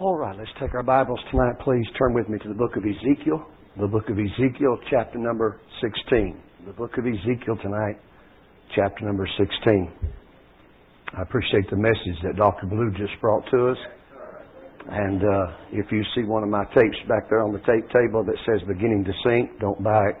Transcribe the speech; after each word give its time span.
All 0.00 0.16
right, 0.16 0.34
let's 0.34 0.50
take 0.58 0.72
our 0.72 0.82
Bibles 0.82 1.20
tonight. 1.30 1.60
Please 1.62 1.84
turn 1.98 2.14
with 2.14 2.26
me 2.26 2.38
to 2.38 2.48
the 2.48 2.54
book 2.54 2.74
of 2.74 2.84
Ezekiel. 2.84 3.44
The 3.78 3.86
book 3.86 4.08
of 4.08 4.16
Ezekiel, 4.16 4.78
chapter 4.88 5.18
number 5.18 5.60
16. 5.82 6.40
The 6.64 6.72
book 6.72 6.96
of 6.96 7.04
Ezekiel 7.04 7.58
tonight, 7.60 8.00
chapter 8.74 9.04
number 9.04 9.28
16. 9.36 9.92
I 11.18 11.20
appreciate 11.20 11.68
the 11.68 11.76
message 11.76 12.16
that 12.24 12.36
Dr. 12.36 12.66
Blue 12.66 12.90
just 12.92 13.12
brought 13.20 13.44
to 13.50 13.68
us. 13.72 13.76
And 14.88 15.20
uh, 15.20 15.46
if 15.72 15.92
you 15.92 16.02
see 16.14 16.22
one 16.22 16.44
of 16.44 16.48
my 16.48 16.64
tapes 16.72 16.96
back 17.06 17.28
there 17.28 17.42
on 17.42 17.52
the 17.52 17.58
tape 17.58 17.84
table 17.92 18.24
that 18.24 18.36
says 18.48 18.66
beginning 18.66 19.04
to 19.04 19.12
sink, 19.22 19.60
don't 19.60 19.84
buy 19.84 20.00
it. 20.08 20.16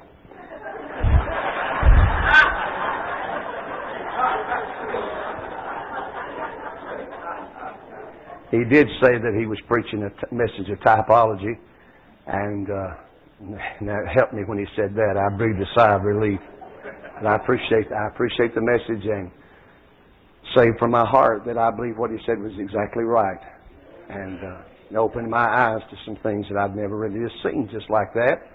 He 8.50 8.64
did 8.64 8.88
say 9.00 9.18
that 9.18 9.34
he 9.38 9.46
was 9.46 9.58
preaching 9.68 10.02
a 10.02 10.34
message 10.34 10.68
of 10.70 10.78
typology, 10.80 11.56
and, 12.26 12.68
uh, 12.68 12.94
and 13.78 13.88
that 13.88 14.08
helped 14.12 14.34
me 14.34 14.42
when 14.44 14.58
he 14.58 14.66
said 14.74 14.94
that. 14.94 15.16
I 15.16 15.36
breathed 15.36 15.60
a 15.60 15.70
sigh 15.74 15.94
of 15.94 16.02
relief, 16.02 16.40
and 17.18 17.28
I 17.28 17.36
appreciate 17.36 17.92
I 17.92 18.08
appreciate 18.08 18.54
the 18.54 18.60
message 18.60 19.06
and 19.06 19.30
say 20.56 20.66
from 20.78 20.90
my 20.90 21.06
heart 21.06 21.44
that 21.46 21.56
I 21.56 21.70
believe 21.70 21.96
what 21.96 22.10
he 22.10 22.18
said 22.26 22.40
was 22.40 22.52
exactly 22.58 23.04
right, 23.04 23.40
and 24.08 24.38
uh, 24.42 24.62
it 24.90 24.96
opened 24.96 25.30
my 25.30 25.46
eyes 25.46 25.82
to 25.90 25.96
some 26.04 26.16
things 26.22 26.46
that 26.50 26.58
I've 26.58 26.74
never 26.74 26.96
really 26.96 27.20
just 27.20 27.40
seen 27.44 27.68
just 27.72 27.88
like 27.88 28.12
that. 28.14 28.50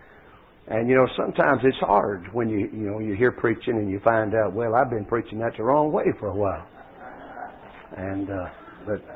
And 0.68 0.90
you 0.90 0.96
know, 0.96 1.08
sometimes 1.16 1.62
it's 1.64 1.78
hard 1.78 2.34
when 2.34 2.50
you 2.50 2.70
you 2.74 2.92
know 2.92 3.00
you 3.00 3.16
hear 3.16 3.32
preaching 3.32 3.78
and 3.78 3.90
you 3.90 4.02
find 4.04 4.34
out, 4.36 4.54
well, 4.54 4.76
I've 4.76 4.90
been 4.90 5.06
preaching 5.06 5.40
that 5.40 5.54
the 5.56 5.64
wrong 5.64 5.92
way 5.92 6.06
for 6.20 6.28
a 6.28 6.36
while. 6.36 6.68
And 7.96 8.30
uh, 8.30 8.50
but 8.86 9.15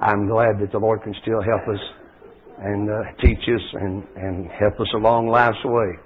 I'm 0.00 0.28
glad 0.28 0.60
that 0.60 0.70
the 0.70 0.78
Lord 0.78 1.02
can 1.02 1.12
still 1.22 1.42
help 1.42 1.62
us 1.66 1.80
and 2.58 2.88
uh, 2.88 3.02
teach 3.20 3.42
us 3.48 3.62
and, 3.80 4.04
and 4.14 4.48
help 4.48 4.78
us 4.80 4.86
along 4.94 5.26
life's 5.26 5.64
way. 5.64 5.98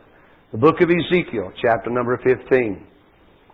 The 0.53 0.59
book 0.59 0.81
of 0.81 0.89
Ezekiel, 0.89 1.53
chapter 1.61 1.91
number 1.91 2.19
15. 2.25 2.87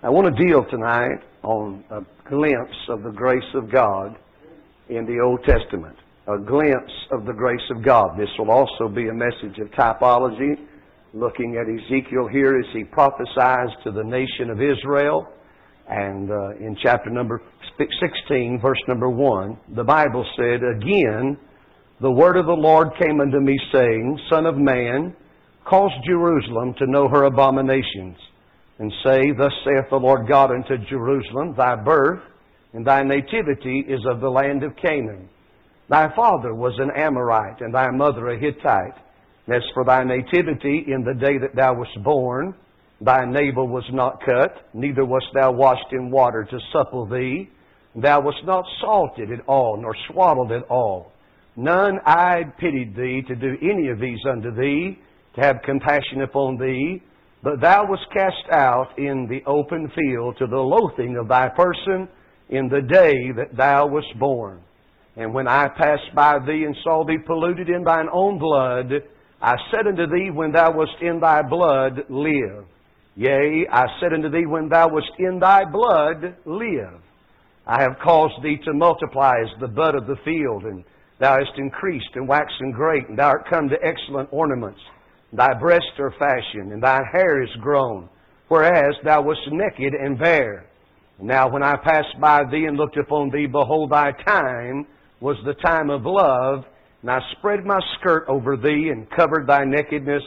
I 0.05 0.11
want 0.11 0.33
to 0.35 0.45
deal 0.45 0.65
tonight 0.71 1.19
on 1.43 1.83
a 1.91 2.03
glimpse 2.29 2.77
of 2.89 3.03
the 3.03 3.11
grace 3.11 3.51
of 3.55 3.73
God 3.73 4.17
in 4.89 5.07
the 5.07 5.19
Old 5.21 5.43
Testament. 5.43 5.97
A 6.29 6.39
glimpse 6.39 6.93
of 7.11 7.27
the 7.27 7.33
grace 7.33 7.67
of 7.71 7.85
God. 7.85 8.17
This 8.17 8.29
will 8.39 8.53
also 8.53 8.89
be 8.89 9.09
a 9.09 9.15
message 9.15 9.59
of 9.59 9.69
typology, 9.73 10.55
looking 11.15 11.57
at 11.57 11.67
Ezekiel 11.67 12.29
here 12.31 12.59
as 12.59 12.67
he 12.73 12.85
prophesies 12.85 13.71
to 13.83 13.91
the 13.91 14.05
nation 14.05 14.51
of 14.51 14.63
Israel 14.63 15.27
and 15.89 16.31
uh, 16.31 16.51
in 16.57 16.77
chapter 16.83 17.11
number 17.11 17.43
16, 17.79 18.61
verse 18.61 18.81
number 18.89 19.09
1, 19.09 19.59
the 19.75 19.85
Bible 19.85 20.25
said, 20.37 20.61
Again, 20.63 21.39
the 22.01 22.11
word 22.11 22.37
of 22.37 22.47
the 22.47 22.53
Lord 22.53 22.89
came 23.01 23.21
unto 23.21 23.41
me, 23.41 23.59
saying, 23.73 24.21
Son 24.31 24.47
of 24.47 24.57
man, 24.57 25.17
cause 25.65 25.91
Jerusalem 26.07 26.75
to 26.79 26.87
know 26.87 27.09
her 27.09 27.25
abominations, 27.25 28.17
and 28.79 28.93
say, 29.05 29.33
Thus 29.37 29.53
saith 29.65 29.91
the 29.91 29.97
Lord 29.97 30.29
God 30.29 30.51
unto 30.51 30.77
Jerusalem, 30.89 31.55
Thy 31.57 31.77
birth 31.77 32.21
and 32.73 32.87
thy 32.87 33.03
nativity 33.03 33.85
is 33.89 34.01
of 34.07 34.21
the 34.21 34.29
land 34.29 34.63
of 34.63 34.77
Canaan. 34.77 35.29
Thy 35.89 36.15
father 36.15 36.55
was 36.55 36.75
an 36.79 36.91
Amorite, 36.95 37.63
and 37.63 37.75
thy 37.75 37.91
mother 37.91 38.29
a 38.29 38.39
Hittite. 38.39 38.95
And 39.47 39.57
as 39.57 39.63
for 39.73 39.85
thy 39.85 40.05
nativity 40.05 40.85
in 40.87 41.03
the 41.03 41.15
day 41.15 41.39
that 41.39 41.57
thou 41.57 41.75
wast 41.75 42.03
born, 42.05 42.55
Thy 43.01 43.25
navel 43.25 43.69
was 43.69 43.85
not 43.93 44.21
cut, 44.25 44.69
neither 44.75 45.05
wast 45.05 45.27
thou 45.33 45.53
washed 45.53 45.93
in 45.93 46.11
water 46.11 46.45
to 46.45 46.59
supple 46.73 47.07
thee. 47.07 47.49
Thou 47.95 48.21
wast 48.21 48.45
not 48.45 48.65
salted 48.81 49.31
at 49.31 49.47
all, 49.47 49.77
nor 49.81 49.95
swaddled 50.09 50.51
at 50.51 50.65
all. 50.69 51.13
None 51.57 52.01
eyed 52.05 52.57
pitied 52.59 52.97
thee 52.97 53.23
to 53.29 53.37
do 53.37 53.57
any 53.63 53.89
of 53.89 54.01
these 54.01 54.19
unto 54.29 54.53
thee, 54.53 54.99
to 55.35 55.41
have 55.41 55.63
compassion 55.65 56.23
upon 56.23 56.57
thee. 56.57 57.03
But 57.43 57.61
thou 57.61 57.87
wast 57.89 58.07
cast 58.13 58.51
out 58.51 58.99
in 58.99 59.29
the 59.29 59.45
open 59.47 59.91
field 59.95 60.37
to 60.39 60.47
the 60.49 60.57
loathing 60.57 61.17
of 61.17 61.29
thy 61.29 61.49
person 61.51 62.09
in 62.49 62.69
the 62.69 62.83
day 62.83 63.31
that 63.37 63.57
thou 63.57 63.87
wast 63.87 64.19
born. 64.19 64.61
And 65.17 65.33
when 65.33 65.47
I 65.47 65.69
passed 65.69 66.15
by 66.15 66.39
thee 66.41 66.65
and 66.65 66.77
saw 66.83 67.05
thee 67.05 67.19
polluted 67.25 67.69
in 67.69 67.85
thine 67.85 68.09
own 68.13 68.39
blood, 68.39 68.93
I 69.41 69.55
said 69.71 69.87
unto 69.87 70.07
thee, 70.07 70.31
when 70.33 70.51
thou 70.51 70.73
wast 70.73 71.01
in 71.01 71.21
thy 71.21 71.43
blood, 71.43 72.05
live. 72.09 72.65
Yea, 73.19 73.67
I 73.69 73.87
said 73.99 74.13
unto 74.13 74.31
thee, 74.31 74.47
when 74.47 74.69
thou 74.69 74.91
wast 74.91 75.11
in 75.19 75.41
thy 75.41 75.65
blood, 75.65 76.37
live. 76.45 77.01
I 77.67 77.83
have 77.83 77.99
caused 78.01 78.41
thee 78.45 78.59
to 78.65 78.73
multiply 78.73 79.35
as 79.43 79.61
the 79.61 79.67
bud 79.67 79.97
of 79.97 80.07
the 80.07 80.23
field, 80.25 80.63
and 80.63 80.85
thou 81.19 81.37
hast 81.37 81.59
increased 81.59 82.11
and 82.15 82.29
waxen 82.29 82.71
great, 82.71 83.09
and 83.09 83.19
thou 83.19 83.31
art 83.31 83.51
come 83.51 83.69
to 83.71 83.85
excellent 83.85 84.29
ornaments. 84.31 84.79
Thy 85.33 85.53
breasts 85.59 85.99
are 85.99 86.15
fashioned, 86.17 86.73
and 86.73 86.81
thy 86.81 87.01
hair 87.11 87.43
is 87.43 87.51
grown, 87.61 88.09
whereas 88.47 88.95
thou 89.03 89.23
wast 89.23 89.51
naked 89.51 89.95
and 89.95 90.17
bare. 90.17 90.67
Now 91.21 91.51
when 91.51 91.65
I 91.65 91.75
passed 91.75 92.21
by 92.21 92.45
thee 92.45 92.67
and 92.67 92.77
looked 92.77 92.99
upon 92.99 93.31
thee, 93.31 93.47
behold, 93.47 93.91
thy 93.91 94.13
time 94.13 94.87
was 95.19 95.37
the 95.45 95.55
time 95.55 95.91
of 95.91 96.03
love, 96.07 96.65
and 97.03 97.11
I 97.11 97.19
spread 97.37 97.65
my 97.65 97.81
skirt 97.99 98.27
over 98.29 98.57
thee 98.57 98.91
and 98.93 99.11
covered 99.11 99.49
thy 99.49 99.65
nakedness. 99.65 100.23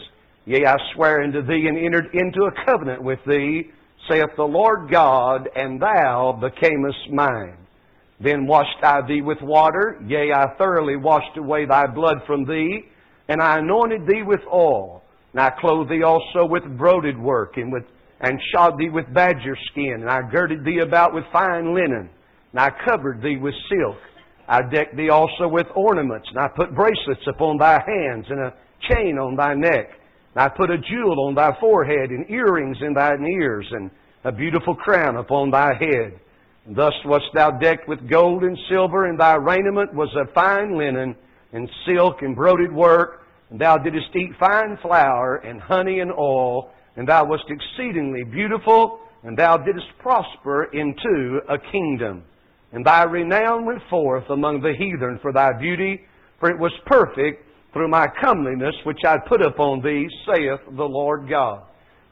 Yea, 0.52 0.66
I 0.66 0.76
swear 0.94 1.22
unto 1.22 1.42
thee 1.42 1.66
and 1.70 1.78
entered 1.78 2.10
into 2.14 2.42
a 2.44 2.66
covenant 2.66 3.02
with 3.02 3.20
thee, 3.26 3.72
saith 4.10 4.36
the 4.36 4.44
Lord 4.44 4.92
God, 4.92 5.48
and 5.56 5.82
thou 5.82 6.38
becamest 6.42 7.10
mine. 7.10 7.56
Then 8.20 8.48
washed 8.48 8.84
I 8.84 9.00
thee 9.08 9.22
with 9.22 9.38
water, 9.42 9.98
yea, 10.06 10.34
I 10.34 10.48
thoroughly 10.58 10.98
washed 10.98 11.38
away 11.38 11.66
thy 11.66 11.88
blood 11.88 12.18
from 12.28 12.44
thee, 12.44 12.84
and 13.30 13.42
I 13.42 13.60
anointed 13.60 14.06
thee 14.06 14.24
with 14.24 14.42
oil. 14.52 15.04
And 15.32 15.40
I 15.40 15.52
clothed 15.52 15.90
thee 15.90 16.04
also 16.04 16.46
with 16.46 16.64
broided 16.64 17.18
work, 17.18 17.56
and 17.56 17.72
with 17.72 17.86
and 18.20 18.38
shod 18.54 18.78
thee 18.78 18.90
with 18.90 19.06
badger 19.14 19.58
skin, 19.72 20.00
and 20.02 20.10
I 20.10 20.30
girded 20.30 20.66
thee 20.66 20.80
about 20.80 21.14
with 21.14 21.24
fine 21.32 21.74
linen, 21.74 22.10
and 22.52 22.60
I 22.60 22.72
covered 22.86 23.22
thee 23.22 23.38
with 23.38 23.56
silk. 23.70 23.98
I 24.50 24.64
decked 24.64 24.98
thee 24.98 25.12
also 25.12 25.48
with 25.48 25.68
ornaments, 25.76 26.28
and 26.30 26.40
I 26.40 26.50
put 26.50 26.76
bracelets 26.76 27.26
upon 27.26 27.58
thy 27.58 27.82
hands, 27.88 28.26
and 28.30 28.42
a 28.42 28.54
chain 28.90 29.18
on 29.18 29.38
thy 29.38 29.54
neck. 29.54 29.92
I 30.36 30.48
put 30.48 30.70
a 30.70 30.78
jewel 30.78 31.28
on 31.28 31.36
thy 31.36 31.52
forehead, 31.60 32.10
and 32.10 32.30
earrings 32.30 32.78
in 32.82 32.94
thine 32.94 33.26
ears, 33.26 33.68
and 33.72 33.92
a 34.24 34.32
beautiful 34.32 34.76
crown 34.76 35.18
upon 35.18 35.52
thy 35.52 35.74
head. 35.74 36.20
And 36.66 36.76
thus 36.76 36.94
wast 37.06 37.26
thou 37.34 37.52
decked 37.52 37.88
with 37.88 38.10
gold 38.10 38.44
and 38.44 38.58
silver, 38.70 39.06
and 39.06 39.20
thy 39.20 39.36
raiment 39.36 39.94
was 39.94 40.10
of 40.16 40.34
fine 40.34 40.78
linen, 40.78 41.16
and 41.54 41.70
silk, 41.86 42.22
and 42.22 42.36
broided 42.36 42.72
work. 42.72 43.24
And 43.50 43.60
thou 43.60 43.78
didst 43.78 44.16
eat 44.16 44.32
fine 44.40 44.78
flour, 44.82 45.38
and 45.38 45.60
honey, 45.60 46.00
and 46.00 46.12
oil, 46.12 46.72
and 46.96 47.08
thou 47.08 47.26
wast 47.26 47.44
exceedingly 47.50 48.24
beautiful, 48.24 49.00
and 49.24 49.38
thou 49.38 49.58
didst 49.58 49.88
prosper 50.00 50.66
into 50.72 51.42
a 51.50 51.58
kingdom. 51.58 52.24
And 52.72 52.86
thy 52.86 53.04
renown 53.04 53.66
went 53.66 53.82
forth 53.90 54.30
among 54.30 54.62
the 54.62 54.74
heathen 54.78 55.20
for 55.22 55.34
thy 55.34 55.52
beauty, 55.60 56.02
for 56.40 56.50
it 56.50 56.58
was 56.58 56.72
perfect 56.86 57.44
through 57.74 57.88
my 57.88 58.08
comeliness 58.22 58.76
which 58.84 59.00
I 59.06 59.18
put 59.28 59.42
upon 59.42 59.82
thee, 59.82 60.08
saith 60.26 60.60
the 60.76 60.84
Lord 60.84 61.30
God. 61.30 61.64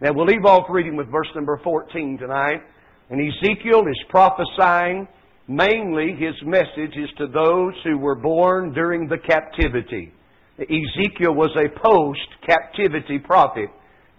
Now 0.02 0.14
we'll 0.14 0.26
leave 0.26 0.46
off 0.46 0.68
reading 0.70 0.96
with 0.96 1.12
verse 1.12 1.28
number 1.36 1.60
14 1.64 2.18
tonight. 2.18 2.62
And 3.10 3.20
Ezekiel 3.20 3.82
is 3.88 3.98
prophesying 4.10 5.08
mainly 5.50 6.16
his 6.16 6.36
message 6.46 6.96
is 6.96 7.10
to 7.18 7.26
those 7.26 7.74
who 7.84 7.98
were 7.98 8.16
born 8.16 8.72
during 8.72 9.08
the 9.08 9.18
captivity. 9.18 10.14
Ezekiel 10.60 11.34
was 11.34 11.50
a 11.58 11.80
post-captivity 11.80 13.18
prophet, 13.20 13.70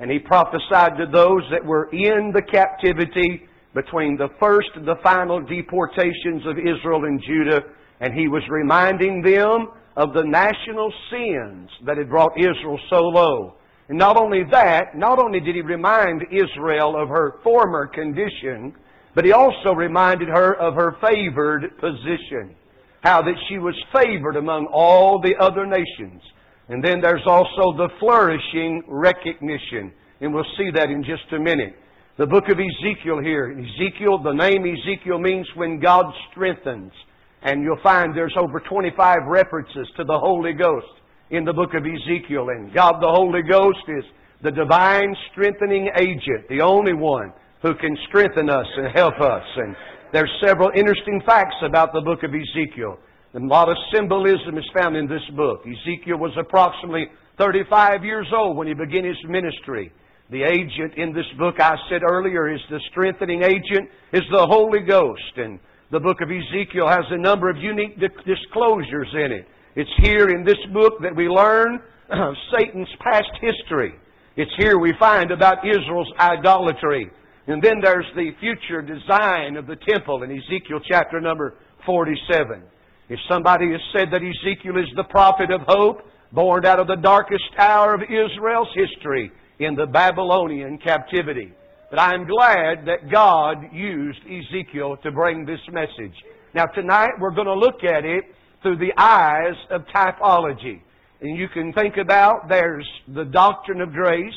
and 0.01 0.11
he 0.11 0.19
prophesied 0.19 0.97
to 0.99 1.07
those 1.13 1.43
that 1.53 1.65
were 1.65 1.89
in 1.93 2.33
the 2.35 2.43
captivity 2.43 3.47
between 3.75 4.17
the 4.17 4.29
first 4.41 4.71
and 4.75 4.87
the 4.87 4.97
final 5.05 5.41
deportations 5.41 6.45
of 6.47 6.59
Israel 6.59 7.05
and 7.05 7.23
Judah, 7.23 7.61
and 8.01 8.13
he 8.13 8.27
was 8.27 8.43
reminding 8.51 9.23
them 9.23 9.69
of 9.97 10.13
the 10.15 10.25
national 10.25 10.93
sins 11.11 11.71
that 11.87 11.99
had 11.99 12.09
brought 12.09 12.39
Israel 12.39 12.79
so 12.89 13.01
low. 13.01 13.55
And 13.89 13.99
not 13.99 14.17
only 14.17 14.45
that, 14.53 14.97
not 14.97 15.19
only 15.19 15.41
did 15.41 15.57
he 15.57 15.63
remind 15.63 16.23
Israel 16.31 17.01
of 17.01 17.09
her 17.09 17.41
former 17.43 17.87
condition, 17.87 18.75
but 19.15 19.25
he 19.25 19.33
also 19.33 19.73
reminded 19.75 20.29
her 20.29 20.55
of 20.55 20.75
her 20.75 20.97
favored 21.01 21.77
position. 21.81 22.55
How 23.03 23.23
that 23.23 23.35
she 23.49 23.59
was 23.59 23.75
favored 23.93 24.37
among 24.37 24.67
all 24.67 25.21
the 25.21 25.35
other 25.41 25.67
nations. 25.67 26.23
And 26.69 26.85
then 26.85 27.01
there's 27.01 27.27
also 27.27 27.77
the 27.77 27.89
flourishing 27.99 28.85
recognition. 28.87 29.93
And 30.21 30.33
we'll 30.33 30.45
see 30.57 30.71
that 30.75 30.91
in 30.91 31.03
just 31.03 31.33
a 31.33 31.39
minute. 31.39 31.75
The 32.19 32.27
book 32.27 32.45
of 32.49 32.59
Ezekiel 32.61 33.19
here. 33.21 33.51
Ezekiel, 33.51 34.23
the 34.23 34.33
name 34.33 34.65
Ezekiel 34.65 35.19
means 35.19 35.49
when 35.57 35.81
God 35.81 36.05
strengthens. 36.31 36.93
And 37.43 37.63
you'll 37.63 37.83
find 37.83 38.15
there's 38.15 38.37
over 38.37 38.61
25 38.61 39.19
references 39.27 39.89
to 39.97 40.05
the 40.05 40.19
Holy 40.19 40.53
Ghost 40.53 40.87
in 41.31 41.45
the 41.45 41.53
book 41.53 41.75
of 41.75 41.85
Ezekiel. 41.85 42.49
And 42.51 42.73
God 42.75 43.01
the 43.01 43.09
Holy 43.09 43.43
Ghost 43.43 43.85
is 43.89 44.05
the 44.43 44.51
divine 44.51 45.15
strengthening 45.33 45.89
agent, 45.97 46.49
the 46.49 46.61
only 46.61 46.93
one 46.93 47.33
who 47.63 47.75
can 47.75 47.97
strengthen 48.09 48.51
us 48.51 48.67
and 48.77 48.89
help 48.95 49.21
us. 49.21 49.45
And 49.57 49.77
there's 50.13 50.31
several 50.45 50.71
interesting 50.75 51.23
facts 51.25 51.57
about 51.65 51.93
the 51.93 52.01
book 52.01 52.23
of 52.23 52.31
Ezekiel. 52.35 52.99
A 53.35 53.39
lot 53.39 53.69
of 53.69 53.77
symbolism 53.95 54.59
is 54.59 54.65
found 54.75 54.97
in 54.97 55.07
this 55.07 55.23
book. 55.37 55.63
Ezekiel 55.63 56.19
was 56.19 56.33
approximately 56.37 57.07
35 57.39 58.05
years 58.05 58.27
old 58.35 58.57
when 58.57 58.67
he 58.67 58.75
began 58.75 59.05
his 59.05 59.17
ministry. 59.29 59.93
The 60.31 60.43
agent 60.43 60.95
in 60.97 61.13
this 61.13 61.27
book 61.39 61.61
I 61.61 61.77
said 61.89 62.03
earlier 62.03 62.53
is 62.53 62.61
the 62.71 62.81
strengthening 62.91 63.43
agent 63.43 63.89
is 64.13 64.23
the 64.33 64.47
Holy 64.47 64.81
Ghost. 64.81 65.33
And 65.37 65.59
the 65.91 66.01
book 66.01 66.21
of 66.21 66.31
Ezekiel 66.31 66.89
has 66.89 67.05
a 67.11 67.19
number 67.19 67.51
of 67.51 67.57
unique 67.57 67.99
disclosures 67.99 69.09
in 69.13 69.33
it. 69.33 69.47
It's 69.75 69.91
here 69.99 70.29
in 70.29 70.45
this 70.45 70.59
book 70.73 70.95
that 71.03 71.15
we 71.15 71.29
learn 71.29 71.81
Satan's 72.55 72.89
past 73.01 73.31
history. 73.41 73.95
It's 74.37 74.51
here 74.57 74.79
we 74.79 74.93
find 75.01 75.33
about 75.33 75.67
Israel's 75.67 76.13
idolatry. 76.19 77.11
And 77.49 77.61
then 77.61 77.81
there's 77.83 78.07
the 78.15 78.31
future 78.39 78.83
design 78.83 79.57
of 79.57 79.67
the 79.67 79.77
temple 79.89 80.23
in 80.23 80.31
Ezekiel 80.31 80.81
chapter 80.89 81.21
number 81.21 81.55
47. 81.85 82.63
If 83.09 83.19
somebody 83.29 83.73
has 83.73 83.81
said 83.93 84.09
that 84.13 84.23
Ezekiel 84.23 84.77
is 84.79 84.89
the 84.95 85.05
prophet 85.05 85.51
of 85.51 85.63
hope, 85.67 86.03
born 86.31 86.65
out 86.67 86.79
of 86.79 86.87
the 86.87 86.97
darkest 86.97 87.51
hour 87.59 87.95
of 87.95 88.03
Israel's 88.03 88.69
history 88.75 89.33
in 89.59 89.75
the 89.75 89.87
Babylonian 89.87 90.79
captivity. 90.79 91.53
But 91.91 91.99
I'm 91.99 92.25
glad 92.25 92.87
that 92.87 93.11
God 93.11 93.73
used 93.73 94.21
Ezekiel 94.21 94.97
to 95.03 95.11
bring 95.11 95.45
this 95.45 95.61
message. 95.73 96.15
Now 96.55 96.67
tonight 96.67 97.11
we're 97.19 97.35
going 97.35 97.49
to 97.49 97.55
look 97.55 97.83
at 97.83 98.05
it 98.05 98.25
through 98.63 98.77
the 98.77 98.93
eyes 98.97 99.57
of 99.71 99.83
typology. 99.93 100.81
And 101.21 101.37
you 101.37 101.49
can 101.49 101.73
think 101.73 101.97
about 101.97 102.49
there's 102.49 102.89
the 103.09 103.25
doctrine 103.25 103.81
of 103.81 103.93
grace, 103.93 104.33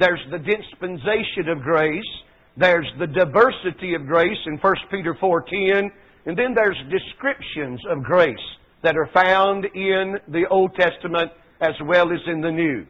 there's 0.00 0.20
the 0.32 0.38
dispensation 0.38 1.48
of 1.48 1.62
grace, 1.62 2.02
there's 2.56 2.90
the 2.98 3.06
diversity 3.06 3.94
of 3.94 4.06
grace 4.06 4.38
in 4.46 4.58
1 4.58 4.74
Peter 4.90 5.14
4.10, 5.14 5.88
and 6.26 6.36
then 6.36 6.54
there's 6.54 6.76
descriptions 6.90 7.80
of 7.88 8.02
grace 8.02 8.36
that 8.82 8.96
are 8.96 9.08
found 9.14 9.64
in 9.74 10.18
the 10.28 10.44
Old 10.50 10.74
Testament 10.74 11.30
as 11.60 11.74
well 11.84 12.12
as 12.12 12.20
in 12.26 12.40
the 12.40 12.50
New. 12.50 12.84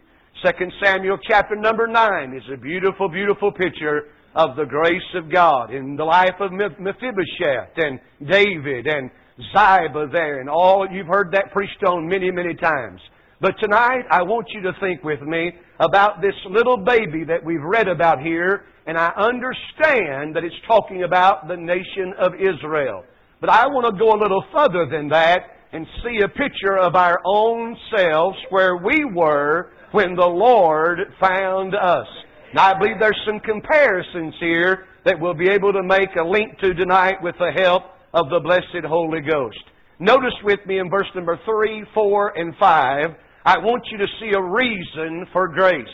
2 0.44 0.50
Samuel 0.84 1.16
chapter 1.26 1.56
number 1.56 1.86
9 1.86 2.34
is 2.36 2.42
a 2.52 2.58
beautiful, 2.58 3.08
beautiful 3.08 3.50
picture 3.50 4.08
of 4.34 4.54
the 4.54 4.66
grace 4.66 5.00
of 5.14 5.32
God 5.32 5.72
in 5.72 5.96
the 5.96 6.04
life 6.04 6.34
of 6.40 6.52
Mephibosheth 6.52 7.72
and 7.76 7.98
David 8.20 8.86
and 8.86 9.10
Ziba 9.50 10.08
there 10.12 10.40
and 10.40 10.50
all. 10.50 10.86
You've 10.92 11.06
heard 11.06 11.32
that 11.32 11.52
preached 11.52 11.82
on 11.86 12.06
many, 12.06 12.30
many 12.30 12.54
times. 12.54 13.00
But 13.40 13.54
tonight 13.62 14.02
I 14.10 14.22
want 14.22 14.46
you 14.50 14.60
to 14.62 14.72
think 14.78 15.02
with 15.02 15.22
me 15.22 15.52
about 15.80 16.20
this 16.20 16.34
little 16.50 16.76
baby 16.76 17.24
that 17.24 17.42
we've 17.42 17.62
read 17.62 17.88
about 17.88 18.20
here 18.20 18.64
and 18.86 18.98
I 18.98 19.12
understand 19.16 20.36
that 20.36 20.44
it's 20.44 20.54
talking 20.68 21.04
about 21.04 21.48
the 21.48 21.56
nation 21.56 22.12
of 22.20 22.34
Israel. 22.34 23.04
But 23.40 23.48
I 23.48 23.66
want 23.68 23.86
to 23.86 23.98
go 23.98 24.12
a 24.12 24.20
little 24.20 24.44
further 24.52 24.86
than 24.90 25.08
that 25.08 25.40
and 25.72 25.86
see 26.04 26.20
a 26.22 26.28
picture 26.28 26.76
of 26.78 26.94
our 26.94 27.20
own 27.24 27.74
selves 27.96 28.36
where 28.50 28.76
we 28.76 29.04
were 29.14 29.72
when 29.92 30.14
the 30.14 30.26
Lord 30.26 30.98
found 31.20 31.74
us. 31.74 32.06
Now, 32.54 32.70
I 32.74 32.78
believe 32.78 32.96
there's 32.98 33.20
some 33.26 33.40
comparisons 33.40 34.34
here 34.40 34.86
that 35.04 35.18
we'll 35.20 35.34
be 35.34 35.48
able 35.48 35.72
to 35.72 35.82
make 35.82 36.08
a 36.18 36.24
link 36.24 36.58
to 36.60 36.74
tonight 36.74 37.16
with 37.22 37.34
the 37.38 37.52
help 37.62 37.82
of 38.12 38.28
the 38.30 38.40
blessed 38.40 38.84
Holy 38.86 39.20
Ghost. 39.20 39.62
Notice 39.98 40.34
with 40.44 40.60
me 40.66 40.78
in 40.78 40.90
verse 40.90 41.06
number 41.14 41.38
3, 41.44 41.84
4, 41.94 42.38
and 42.38 42.54
5, 42.58 43.06
I 43.44 43.58
want 43.58 43.84
you 43.90 43.98
to 43.98 44.06
see 44.20 44.32
a 44.34 44.42
reason 44.42 45.26
for 45.32 45.48
grace. 45.48 45.84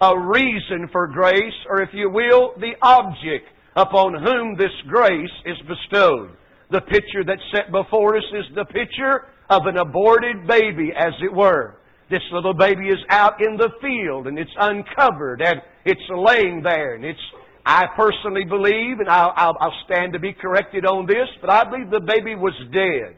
A 0.00 0.18
reason 0.18 0.88
for 0.92 1.06
grace, 1.06 1.54
or 1.68 1.82
if 1.82 1.90
you 1.92 2.10
will, 2.10 2.52
the 2.58 2.72
object 2.82 3.46
upon 3.76 4.14
whom 4.22 4.56
this 4.56 4.72
grace 4.88 5.30
is 5.46 5.56
bestowed. 5.66 6.36
The 6.70 6.80
picture 6.82 7.24
that's 7.26 7.42
set 7.52 7.72
before 7.72 8.16
us 8.16 8.24
is 8.32 8.44
the 8.54 8.64
picture 8.66 9.26
of 9.48 9.66
an 9.66 9.78
aborted 9.78 10.46
baby, 10.46 10.92
as 10.96 11.12
it 11.22 11.32
were. 11.32 11.76
This 12.10 12.22
little 12.32 12.54
baby 12.54 12.88
is 12.88 12.98
out 13.08 13.40
in 13.40 13.56
the 13.56 13.70
field 13.80 14.26
and 14.26 14.38
it's 14.38 14.50
uncovered 14.58 15.40
and 15.40 15.62
it's 15.84 16.00
laying 16.10 16.60
there 16.62 16.96
and 16.96 17.04
it's, 17.04 17.20
I 17.64 17.84
personally 17.94 18.44
believe, 18.44 18.98
and 18.98 19.08
I'll, 19.08 19.32
I'll, 19.36 19.56
I'll 19.60 19.78
stand 19.84 20.12
to 20.14 20.18
be 20.18 20.32
corrected 20.32 20.84
on 20.84 21.06
this, 21.06 21.28
but 21.40 21.50
I 21.50 21.64
believe 21.64 21.90
the 21.90 22.00
baby 22.00 22.34
was 22.34 22.54
dead. 22.72 23.16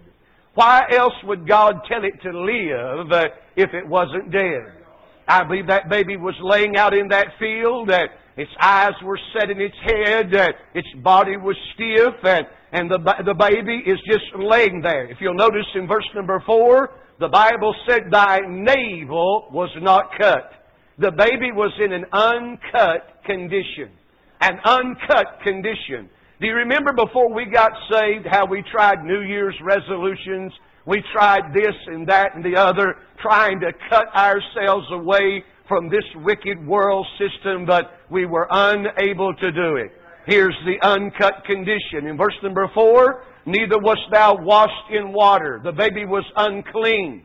Why 0.55 0.83
else 0.93 1.15
would 1.25 1.49
God 1.49 1.77
tell 1.89 2.05
it 2.05 2.21
to 2.23 2.39
live 2.39 3.11
uh, 3.11 3.25
if 3.57 3.73
it 3.73 3.87
wasn't 3.87 4.31
dead? 4.31 4.83
I 5.27 5.45
believe 5.45 5.69
that 5.69 5.89
baby 5.89 6.17
was 6.17 6.35
laying 6.43 6.77
out 6.77 6.93
in 6.93 7.09
that 7.09 7.29
field, 7.39 7.89
that 7.89 8.11
its 8.37 8.51
eyes 8.61 8.95
were 9.05 9.19
set 9.35 9.51
in 9.51 9.61
its 9.61 9.77
head, 9.85 10.33
its 10.75 10.89
body 11.03 11.37
was 11.37 11.57
stiff, 11.75 12.15
and 12.25 12.47
and 12.73 12.91
the, 12.91 12.99
the 13.27 13.35
baby 13.35 13.83
is 13.87 13.99
just 14.07 14.25
laying 14.35 14.81
there. 14.81 15.05
If 15.11 15.19
you'll 15.21 15.35
notice 15.35 15.67
in 15.75 15.87
verse 15.87 16.09
number 16.15 16.43
4, 16.47 16.91
the 17.21 17.29
Bible 17.29 17.75
said, 17.87 18.05
Thy 18.11 18.41
navel 18.49 19.49
was 19.53 19.69
not 19.81 20.11
cut. 20.19 20.51
The 20.99 21.11
baby 21.11 21.53
was 21.53 21.71
in 21.85 21.93
an 21.93 22.07
uncut 22.13 23.23
condition. 23.27 23.93
An 24.41 24.59
uncut 24.65 25.41
condition. 25.45 26.09
Do 26.41 26.47
you 26.47 26.55
remember 26.55 26.93
before 26.93 27.33
we 27.33 27.45
got 27.45 27.73
saved 27.93 28.27
how 28.29 28.47
we 28.47 28.65
tried 28.73 29.05
New 29.05 29.21
Year's 29.21 29.55
resolutions? 29.63 30.53
We 30.87 31.03
tried 31.13 31.55
this 31.55 31.75
and 31.87 32.09
that 32.09 32.35
and 32.35 32.45
the 32.45 32.57
other, 32.57 32.97
trying 33.21 33.61
to 33.61 33.73
cut 33.91 34.07
ourselves 34.17 34.87
away 34.91 35.45
from 35.73 35.89
this 35.89 36.05
wicked 36.17 36.67
world 36.67 37.07
system, 37.17 37.65
but 37.65 37.93
we 38.11 38.27
were 38.27 38.47
unable 38.51 39.33
to 39.33 39.51
do 39.53 39.77
it. 39.77 39.91
Here's 40.27 40.55
the 40.67 40.87
uncut 40.87 41.47
condition. 41.47 42.09
In 42.09 42.19
verse 42.19 42.35
number 42.43 42.71
four, 42.75 43.25
neither 43.47 43.79
wast 43.79 44.03
thou 44.11 44.37
washed 44.39 44.91
in 44.91 45.15
water. 45.15 45.63
The 45.65 45.73
baby 45.73 46.05
was 46.05 46.25
unclean. 46.37 47.25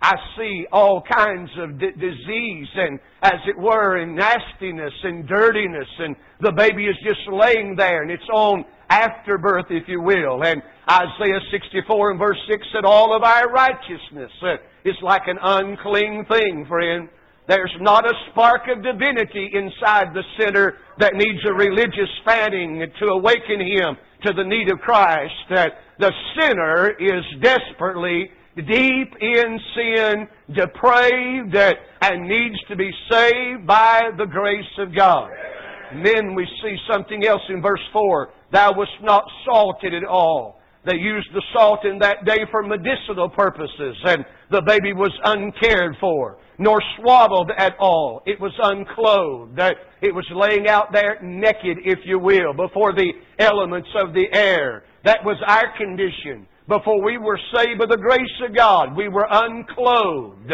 I 0.00 0.14
see 0.36 0.64
all 0.70 1.02
kinds 1.12 1.50
of 1.58 1.80
d- 1.80 1.90
disease 1.98 2.68
and, 2.76 3.00
as 3.22 3.40
it 3.48 3.58
were, 3.58 3.96
and 3.96 4.14
nastiness 4.14 4.94
and 5.02 5.26
dirtiness, 5.26 5.88
and 5.98 6.14
the 6.40 6.52
baby 6.52 6.84
is 6.84 6.94
just 7.04 7.18
laying 7.32 7.74
there 7.74 8.04
in 8.04 8.10
its 8.10 8.22
own 8.32 8.64
afterbirth, 8.90 9.66
if 9.70 9.88
you 9.88 10.00
will. 10.00 10.44
And 10.44 10.62
Isaiah 10.88 11.40
64 11.50 12.12
and 12.12 12.18
verse 12.20 12.38
6 12.48 12.62
said, 12.72 12.84
All 12.84 13.16
of 13.16 13.24
our 13.24 13.50
righteousness 13.50 14.30
uh, 14.40 14.54
is 14.84 14.94
like 15.02 15.22
an 15.26 15.38
unclean 15.42 16.24
thing, 16.30 16.64
friend. 16.68 17.08
There's 17.48 17.74
not 17.80 18.04
a 18.04 18.12
spark 18.30 18.68
of 18.68 18.82
divinity 18.82 19.50
inside 19.54 20.12
the 20.12 20.22
sinner 20.38 20.74
that 20.98 21.14
needs 21.14 21.40
a 21.48 21.54
religious 21.54 22.10
fanning 22.22 22.84
to 23.00 23.06
awaken 23.06 23.58
him 23.58 23.96
to 24.26 24.34
the 24.34 24.44
need 24.44 24.70
of 24.70 24.78
Christ. 24.80 25.32
That 25.48 25.72
the 25.98 26.12
sinner 26.38 26.90
is 27.00 27.24
desperately 27.40 28.30
deep 28.54 29.14
in 29.20 29.58
sin, 29.74 30.28
depraved, 30.54 31.56
and 32.02 32.28
needs 32.28 32.60
to 32.68 32.76
be 32.76 32.90
saved 33.10 33.66
by 33.66 34.10
the 34.18 34.26
grace 34.26 34.78
of 34.78 34.94
God. 34.94 35.30
And 35.90 36.04
then 36.04 36.34
we 36.34 36.46
see 36.62 36.76
something 36.92 37.26
else 37.26 37.42
in 37.48 37.62
verse 37.62 37.80
4. 37.94 38.28
Thou 38.52 38.74
wast 38.76 38.90
not 39.00 39.24
salted 39.46 39.94
at 39.94 40.04
all. 40.04 40.60
They 40.84 40.96
used 40.96 41.28
the 41.32 41.42
salt 41.54 41.86
in 41.86 41.98
that 42.00 42.26
day 42.26 42.44
for 42.50 42.62
medicinal 42.62 43.30
purposes, 43.30 43.96
and 44.04 44.22
the 44.50 44.60
baby 44.60 44.92
was 44.92 45.12
uncared 45.24 45.96
for 45.98 46.36
nor 46.58 46.82
swaddled 46.98 47.50
at 47.56 47.76
all. 47.78 48.22
It 48.26 48.40
was 48.40 48.52
unclothed. 48.60 49.58
It 50.02 50.14
was 50.14 50.26
laying 50.34 50.68
out 50.68 50.92
there 50.92 51.18
naked, 51.22 51.78
if 51.84 52.00
you 52.04 52.18
will, 52.18 52.52
before 52.52 52.92
the 52.92 53.12
elements 53.38 53.88
of 53.94 54.12
the 54.12 54.26
air. 54.32 54.84
That 55.04 55.24
was 55.24 55.36
our 55.46 55.76
condition. 55.78 56.46
Before 56.68 57.02
we 57.02 57.16
were 57.16 57.38
saved 57.54 57.78
by 57.78 57.86
the 57.86 57.96
grace 57.96 58.42
of 58.46 58.54
God, 58.54 58.94
we 58.96 59.08
were 59.08 59.26
unclothed. 59.30 60.52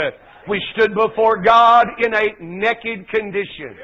We 0.48 0.62
stood 0.74 0.94
before 0.94 1.42
God 1.42 1.88
in 1.98 2.14
a 2.14 2.26
naked 2.40 3.08
condition. 3.08 3.74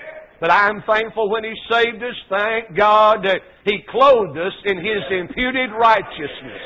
But 0.40 0.52
I'm 0.52 0.82
thankful 0.86 1.30
when 1.30 1.44
He 1.44 1.54
saved 1.70 2.02
us, 2.02 2.14
thank 2.28 2.76
God 2.76 3.24
that 3.24 3.40
He 3.64 3.78
clothed 3.90 4.38
us 4.38 4.52
in 4.64 4.76
His 4.76 5.02
imputed 5.10 5.70
righteousness. 5.72 6.62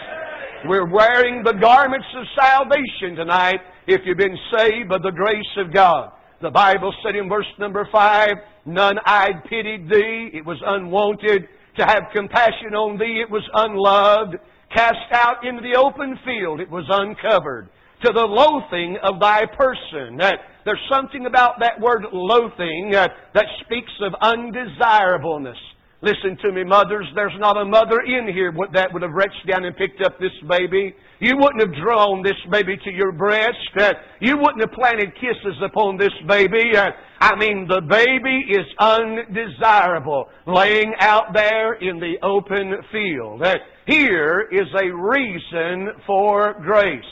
We're 0.67 0.91
wearing 0.91 1.43
the 1.45 1.55
garments 1.55 2.07
of 2.17 2.25
salvation 2.39 3.17
tonight 3.17 3.61
if 3.87 4.01
you've 4.05 4.19
been 4.19 4.39
saved 4.57 4.89
by 4.89 4.99
the 4.99 5.11
grace 5.11 5.57
of 5.59 5.73
God. 5.73 6.13
The 6.41 6.51
Bible 6.51 6.93
said 7.03 7.17
in 7.17 7.29
verse 7.29 7.47
number 7.59 7.89
five, 7.91 8.35
None 8.67 8.97
eyed 9.07 9.45
pitied 9.49 9.89
thee, 9.89 10.31
it 10.33 10.45
was 10.45 10.59
unwanted. 10.65 11.49
To 11.77 11.85
have 11.85 12.05
compassion 12.15 12.75
on 12.75 12.99
thee, 12.99 13.21
it 13.21 13.31
was 13.31 13.43
unloved. 13.53 14.37
Cast 14.75 15.13
out 15.13 15.45
into 15.47 15.63
the 15.63 15.79
open 15.79 16.19
field, 16.25 16.61
it 16.61 16.71
was 16.71 16.85
uncovered. 16.89 17.69
To 18.05 18.13
the 18.13 18.25
loathing 18.25 18.97
of 19.03 19.21
thy 19.21 19.45
person. 19.47 20.17
That 20.19 20.37
there's 20.65 20.81
something 20.91 21.27
about 21.27 21.61
that 21.61 21.81
word 21.81 22.05
loathing 22.13 22.95
uh, 22.95 23.09
that 23.35 23.47
speaks 23.65 23.93
of 24.01 24.15
undesirableness. 24.21 25.59
Listen 26.05 26.37
to 26.43 26.53
me, 26.53 26.65
mothers. 26.65 27.07
There's 27.15 27.33
not 27.39 27.57
a 27.57 27.65
mother 27.65 28.01
in 28.01 28.29
here 28.31 28.53
that 28.75 28.93
would 28.93 29.01
have 29.01 29.15
reached 29.15 29.49
down 29.49 29.65
and 29.65 29.75
picked 29.75 30.03
up 30.05 30.19
this 30.21 30.37
baby. 30.47 30.95
You 31.19 31.39
wouldn't 31.39 31.63
have 31.63 31.83
drawn 31.83 32.23
this 32.23 32.37
baby 32.51 32.77
to 32.85 32.91
your 32.91 33.11
breast. 33.11 33.57
Uh, 33.81 33.95
you 34.21 34.37
wouldn't 34.37 34.61
have 34.61 34.73
planted 34.73 35.15
kisses 35.15 35.57
upon 35.65 35.97
this 35.97 36.13
baby. 36.29 36.77
Uh, 36.77 36.91
I 37.21 37.35
mean, 37.37 37.67
the 37.67 37.81
baby 37.81 38.45
is 38.51 38.67
undesirable, 38.79 40.29
laying 40.47 40.93
out 41.01 41.33
there 41.33 41.73
in 41.73 41.99
the 42.01 42.17
open 42.23 42.75
field. 42.93 43.41
Uh, 43.41 43.55
here 43.87 44.47
is 44.53 44.69
a 44.79 44.95
reason 44.95 45.89
for 46.07 46.53
grace, 46.61 47.03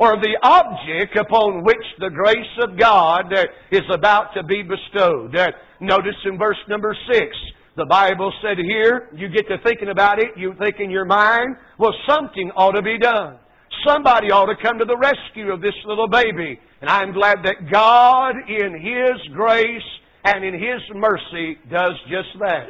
or 0.00 0.16
the 0.16 0.36
object 0.42 1.16
upon 1.16 1.62
which 1.62 1.86
the 2.00 2.10
grace 2.10 2.58
of 2.64 2.76
God 2.76 3.32
is 3.70 3.82
about 3.92 4.34
to 4.34 4.42
be 4.42 4.64
bestowed. 4.64 5.36
Notice 5.80 6.16
in 6.24 6.36
verse 6.36 6.58
number 6.68 6.96
six, 7.12 7.28
the 7.76 7.86
Bible 7.86 8.32
said 8.40 8.58
here, 8.58 9.08
you 9.14 9.28
get 9.28 9.48
to 9.48 9.56
thinking 9.64 9.88
about 9.88 10.20
it, 10.20 10.30
you 10.36 10.54
think 10.60 10.76
in 10.78 10.90
your 10.90 11.04
mind, 11.04 11.56
well, 11.78 11.92
something 12.08 12.50
ought 12.56 12.72
to 12.72 12.82
be 12.82 12.98
done. 12.98 13.38
Somebody 13.86 14.30
ought 14.30 14.46
to 14.46 14.54
come 14.62 14.78
to 14.78 14.84
the 14.84 14.96
rescue 14.96 15.52
of 15.52 15.60
this 15.60 15.74
little 15.84 16.08
baby. 16.08 16.58
And 16.80 16.88
I'm 16.88 17.12
glad 17.12 17.38
that 17.42 17.70
God, 17.72 18.36
in 18.48 18.78
His 18.78 19.34
grace 19.34 19.82
and 20.24 20.44
in 20.44 20.54
His 20.54 20.80
mercy, 20.94 21.58
does 21.70 21.92
just 22.08 22.38
that. 22.38 22.66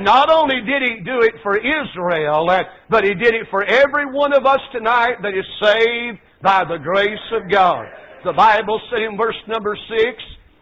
Not 0.00 0.30
only 0.30 0.56
did 0.66 0.82
He 0.82 1.04
do 1.04 1.20
it 1.20 1.34
for 1.42 1.56
Israel, 1.56 2.50
uh, 2.50 2.62
but 2.90 3.04
He 3.04 3.14
did 3.14 3.34
it 3.34 3.46
for 3.50 3.64
every 3.64 4.06
one 4.12 4.34
of 4.34 4.44
us 4.44 4.60
tonight 4.72 5.22
that 5.22 5.34
is 5.38 5.46
saved 5.62 6.18
by 6.42 6.64
the 6.64 6.78
grace 6.78 7.18
of 7.32 7.50
God. 7.50 7.86
The 8.24 8.32
Bible 8.32 8.80
said 8.90 9.02
in 9.02 9.16
verse 9.16 9.38
number 9.46 9.76
six, 9.88 10.20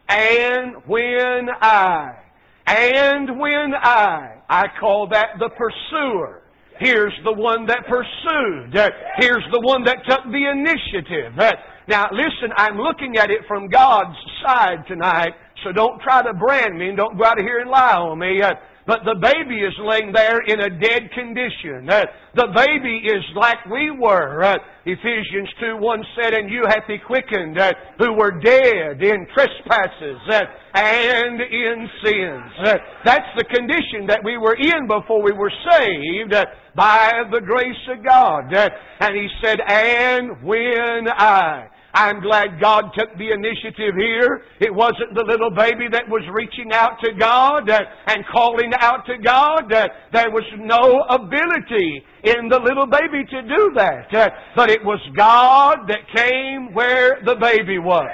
And 0.09 0.77
when 0.87 1.49
I 1.61 2.26
and 2.67 3.39
when 3.39 3.75
I, 3.75 4.43
I 4.49 4.67
call 4.81 5.09
that 5.09 5.39
the 5.39 5.51
pursuer. 5.51 6.43
Here's 6.79 7.15
the 7.25 7.33
one 7.33 7.67
that 7.67 7.87
pursued. 7.89 8.77
Uh, 8.77 8.91
here's 9.17 9.45
the 9.51 9.61
one 9.61 9.83
that 9.85 9.99
took 10.07 10.25
the 10.25 10.51
initiative. 10.51 11.39
Uh, 11.39 11.53
now 11.89 12.07
listen, 12.13 12.53
I'm 12.57 12.77
looking 12.77 13.17
at 13.17 13.31
it 13.31 13.41
from 13.49 13.69
God's 13.69 14.17
side 14.45 14.85
tonight, 14.87 15.33
so 15.65 15.73
don't 15.73 16.01
try 16.03 16.23
to 16.23 16.35
brand 16.35 16.77
me 16.77 16.89
and 16.89 16.97
don't 16.97 17.17
go 17.17 17.25
out 17.25 17.39
of 17.39 17.47
here 17.47 17.61
and 17.61 17.71
lie 17.71 17.97
on 17.97 18.19
me. 18.19 18.43
Uh, 18.43 18.53
But 18.87 19.01
the 19.05 19.17
baby 19.19 19.59
is 19.61 19.75
laying 19.83 20.13
there 20.13 20.39
in 20.47 20.61
a 20.61 20.71
dead 20.71 21.11
condition. 21.11 21.91
Uh, 21.91 22.05
the 22.35 22.47
baby 22.55 23.03
is 23.03 23.25
like 23.35 23.59
we 23.67 23.91
were. 23.91 24.45
Uh, 24.45 24.57
Ephesians 24.85 25.49
2 25.61 25.77
1 25.79 26.05
said, 26.15 26.35
And 26.35 26.49
you 26.49 26.63
hath 26.69 26.87
he 26.87 26.99
quickened, 27.05 27.59
uh, 27.59 27.73
who 27.99 28.13
were 28.13 28.31
dead 28.31 29.03
in 29.03 29.27
trespasses 29.35 30.21
uh, 30.31 30.43
and 30.75 31.41
in 31.41 31.89
sins. 32.05 32.53
Uh, 32.65 32.75
that's 33.05 33.27
the 33.37 33.45
condition 33.45 34.07
that 34.07 34.21
we 34.23 34.39
were 34.39 34.55
in 34.55 34.87
before 34.87 35.21
we 35.21 35.33
were 35.33 35.53
saved 35.69 36.33
uh, 36.33 36.45
by 36.77 37.11
the 37.33 37.41
grace 37.41 37.75
of 37.91 38.05
God. 38.05 38.55
and 38.55 39.17
he 39.17 39.29
said, 39.43 39.59
And 39.67 40.43
when 40.45 41.09
I. 41.09 41.71
I'm 41.97 42.21
glad 42.21 42.61
God 42.61 42.93
took 42.95 43.09
the 43.17 43.33
initiative 43.33 43.95
here. 43.97 44.43
It 44.61 44.73
wasn't 44.73 45.15
the 45.15 45.25
little 45.25 45.49
baby 45.49 45.89
that 45.91 46.07
was 46.07 46.21
reaching 46.31 46.71
out 46.75 47.01
to 47.03 47.13
God 47.19 47.71
uh, 47.71 47.81
and 48.09 48.23
calling 48.31 48.71
out 48.79 49.07
to 49.07 49.17
God. 49.17 49.73
Uh, 49.73 49.89
there 50.13 50.29
was 50.29 50.45
no 50.59 51.09
ability 51.09 52.05
in 52.23 52.51
the 52.51 52.61
little 52.61 52.85
baby 52.85 53.25
to 53.31 53.41
do 53.49 53.73
that. 53.77 54.13
Uh, 54.15 54.29
but 54.55 54.69
it 54.69 54.85
was 54.85 55.01
God 55.17 55.89
that 55.89 56.05
came 56.15 56.75
where 56.75 57.17
the 57.25 57.37
baby 57.37 57.79
was. 57.79 58.11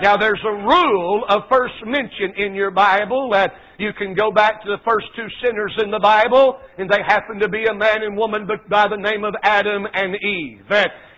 Now 0.00 0.16
there's 0.16 0.40
a 0.42 0.52
rule 0.52 1.24
of 1.28 1.42
first 1.50 1.74
mention 1.84 2.32
in 2.38 2.54
your 2.54 2.70
Bible 2.70 3.28
that 3.32 3.52
you 3.80 3.92
can 3.92 4.14
go 4.14 4.30
back 4.30 4.62
to 4.62 4.68
the 4.68 4.78
first 4.84 5.06
two 5.16 5.26
sinners 5.42 5.74
in 5.82 5.90
the 5.90 5.98
Bible, 5.98 6.58
and 6.78 6.88
they 6.88 7.00
happen 7.06 7.38
to 7.40 7.48
be 7.48 7.64
a 7.64 7.74
man 7.74 8.02
and 8.02 8.16
woman 8.16 8.46
by 8.68 8.86
the 8.88 8.96
name 8.96 9.24
of 9.24 9.34
Adam 9.42 9.86
and 9.92 10.14
Eve. 10.16 10.64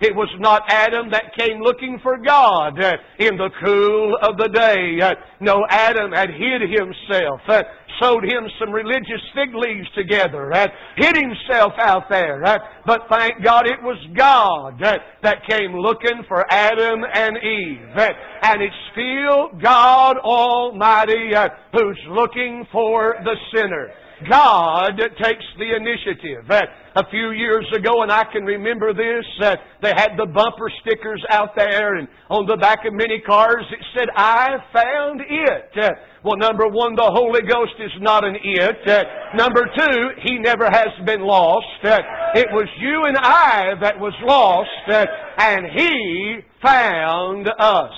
It 0.00 0.14
was 0.14 0.28
not 0.38 0.62
Adam 0.69 1.11
that 1.11 1.35
came 1.38 1.61
looking 1.61 1.99
for 2.02 2.19
God 2.19 2.83
uh, 2.83 2.97
in 3.19 3.37
the 3.37 3.50
cool 3.64 4.16
of 4.21 4.37
the 4.37 4.49
day. 4.49 4.99
Uh, 5.00 5.14
no, 5.40 5.64
Adam 5.71 6.11
had 6.11 6.31
hid 6.31 6.62
himself 6.62 7.40
uh, 7.47 7.62
sewed 8.00 8.25
him 8.25 8.49
some 8.59 8.71
religious 8.71 9.23
fig 9.35 9.54
leaves 9.54 9.88
together, 9.95 10.50
hid 10.97 11.16
himself 11.16 11.73
out 11.78 12.09
there. 12.11 12.42
But 12.87 13.02
thank 13.09 13.42
God 13.45 13.66
it 13.66 13.83
was 13.83 13.99
God 14.16 14.81
that 14.81 15.47
came 15.49 15.76
looking 15.76 16.25
for 16.28 16.45
Adam 16.50 17.04
and 17.14 17.37
Eve. 17.37 17.97
And 18.42 18.62
it's 18.62 18.75
still 18.92 19.50
God 19.62 20.16
Almighty 20.19 21.31
who's 21.73 22.00
looking 22.11 22.51
for 22.71 23.16
the 23.25 23.37
sinner. 23.54 23.90
God 24.28 25.00
takes 25.23 25.44
the 25.59 25.75
initiative. 25.75 26.50
A 26.94 27.09
few 27.11 27.30
years 27.30 27.66
ago, 27.75 28.02
and 28.02 28.12
I 28.12 28.25
can 28.30 28.44
remember 28.44 28.92
this, 28.92 29.25
they 29.80 29.92
had 29.97 30.12
the 30.16 30.26
bumper 30.26 30.71
stickers 30.82 31.23
out 31.30 31.56
there, 31.56 31.97
and 31.97 32.06
on 32.28 32.47
the 32.47 32.56
back 32.56 32.85
of 32.87 32.92
many 32.92 33.21
cars 33.21 33.64
it 33.71 33.85
said, 33.97 34.09
I 34.14 34.50
found 34.73 35.23
it. 35.23 35.92
Well, 36.25 36.37
number 36.37 36.68
one, 36.68 36.94
the 36.94 37.11
Holy 37.11 37.40
Ghost 37.42 37.73
is 37.80 37.90
not 38.00 38.25
an 38.25 38.37
it. 38.44 38.88
Uh, 38.88 39.02
number 39.35 39.66
two, 39.76 40.11
He 40.23 40.38
never 40.38 40.66
has 40.71 40.90
been 41.04 41.23
lost. 41.23 41.66
Uh, 41.82 41.99
it 42.35 42.47
was 42.52 42.68
you 42.78 43.06
and 43.06 43.16
I 43.16 43.75
that 43.80 43.99
was 43.99 44.14
lost, 44.23 44.68
uh, 44.88 45.04
and 45.38 45.66
He 45.75 46.38
found 46.62 47.49
us. 47.59 47.90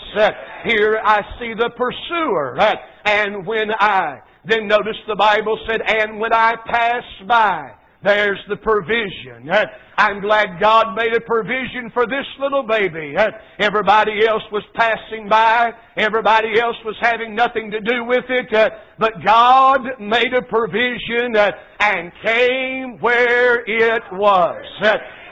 here 0.65 1.01
I 1.05 1.21
see 1.39 1.53
the 1.53 1.69
pursuer, 1.77 2.57
and 3.05 3.47
when 3.47 3.71
I 3.79 4.21
then 4.45 4.69
notice 4.69 4.97
the 5.09 5.17
Bible 5.17 5.59
said, 5.67 5.81
and 5.87 6.19
when 6.21 6.33
I 6.33 6.55
pass 6.67 7.05
by, 7.27 7.73
there's 8.05 8.39
the 8.49 8.57
provision. 8.57 9.49
Eh, 9.49 9.65
I'm 9.97 10.21
glad 10.21 10.61
God 10.61 10.95
made 10.95 11.15
a 11.15 11.21
provision 11.21 11.91
for 11.95 12.05
this 12.07 12.27
little 12.39 12.63
baby. 12.63 13.15
Eh, 13.17 13.31
everybody 13.59 14.27
else 14.29 14.43
was 14.53 14.63
passing 14.75 15.29
by. 15.29 15.71
Everybody 15.97 16.61
else 16.61 16.77
was 16.85 16.97
having 17.01 17.35
nothing 17.35 17.71
to 17.71 17.81
do 17.81 18.05
with 18.05 18.25
it. 18.29 18.53
Eh, 18.53 18.69
But 18.99 19.13
God 19.25 19.81
made 20.01 20.33
a 20.35 20.43
provision 20.43 21.37
and 21.81 22.13
came 22.25 22.99
where 23.01 23.65
it 23.67 24.03
was. 24.13 24.65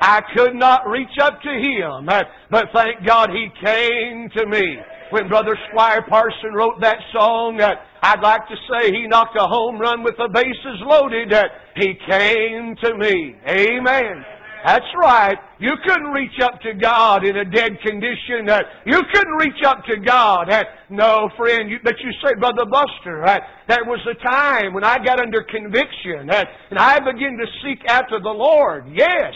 I 0.00 0.21
could 0.37 0.54
not 0.54 0.88
reach 0.88 1.19
up 1.21 1.40
to 1.42 1.50
Him, 1.50 2.09
but 2.50 2.64
thank 2.75 3.07
God 3.07 3.31
He 3.31 3.49
came 3.64 4.28
to 4.37 4.47
me 4.47 4.78
when 5.12 5.28
Brother 5.28 5.57
Squire 5.69 6.02
Parson 6.09 6.54
wrote 6.54 6.81
that 6.81 6.97
song, 7.12 7.61
I'd 7.61 8.23
like 8.23 8.49
to 8.49 8.57
say 8.73 8.90
he 8.90 9.07
knocked 9.07 9.37
a 9.37 9.47
home 9.47 9.78
run 9.78 10.02
with 10.02 10.16
the 10.16 10.28
bases 10.33 10.81
loaded. 10.87 11.33
He 11.76 11.95
came 12.09 12.75
to 12.83 12.97
me. 12.97 13.37
Amen. 13.47 14.25
That's 14.64 14.87
right. 15.00 15.37
You 15.59 15.73
couldn't 15.85 16.11
reach 16.11 16.38
up 16.40 16.61
to 16.62 16.75
God 16.75 17.25
in 17.25 17.37
a 17.37 17.45
dead 17.45 17.81
condition. 17.85 18.49
Uh, 18.49 18.62
you 18.87 19.00
couldn't 19.12 19.35
reach 19.35 19.62
up 19.66 19.85
to 19.87 19.97
God. 19.99 20.50
Uh, 20.50 20.62
no, 20.88 21.28
friend, 21.37 21.71
but 21.83 21.95
you 21.99 22.12
say, 22.23 22.35
Brother 22.38 22.64
Buster, 22.71 23.26
uh, 23.26 23.38
there 23.66 23.85
was 23.85 23.99
the 24.07 24.14
time 24.23 24.73
when 24.73 24.85
I 24.85 24.99
got 25.02 25.21
under 25.21 25.42
conviction 25.42 26.31
and 26.31 26.78
I 26.78 26.99
began 26.99 27.38
to 27.38 27.47
seek 27.62 27.83
after 27.88 28.21
the 28.21 28.31
Lord. 28.31 28.87
Yes, 28.95 29.35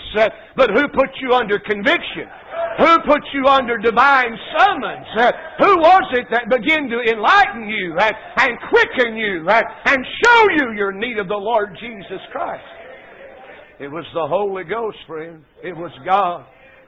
but 0.57 0.71
who 0.71 0.87
put 0.89 1.11
you 1.21 1.35
under 1.35 1.59
conviction? 1.59 2.31
Who 2.79 2.99
put 3.07 3.23
you 3.33 3.47
under 3.47 3.79
divine 3.79 4.37
summons? 4.57 5.07
Who 5.59 5.79
was 5.79 6.05
it 6.13 6.27
that 6.31 6.51
began 6.51 6.89
to 6.89 7.01
enlighten 7.03 7.69
you 7.69 7.97
and 7.99 8.59
quicken 8.69 9.17
you 9.17 9.49
and 9.49 9.99
show 10.25 10.47
you 10.59 10.73
your 10.77 10.93
need 10.93 11.19
of 11.19 11.29
the 11.29 11.35
Lord 11.35 11.77
Jesus 11.81 12.21
Christ? 12.31 12.86
It 13.79 13.89
was 13.89 14.07
the 14.15 14.27
Holy 14.27 14.65
Ghost, 14.65 14.97
friend. 15.07 15.45
It 15.63 15.77
was 15.77 15.93
God. 16.05 16.47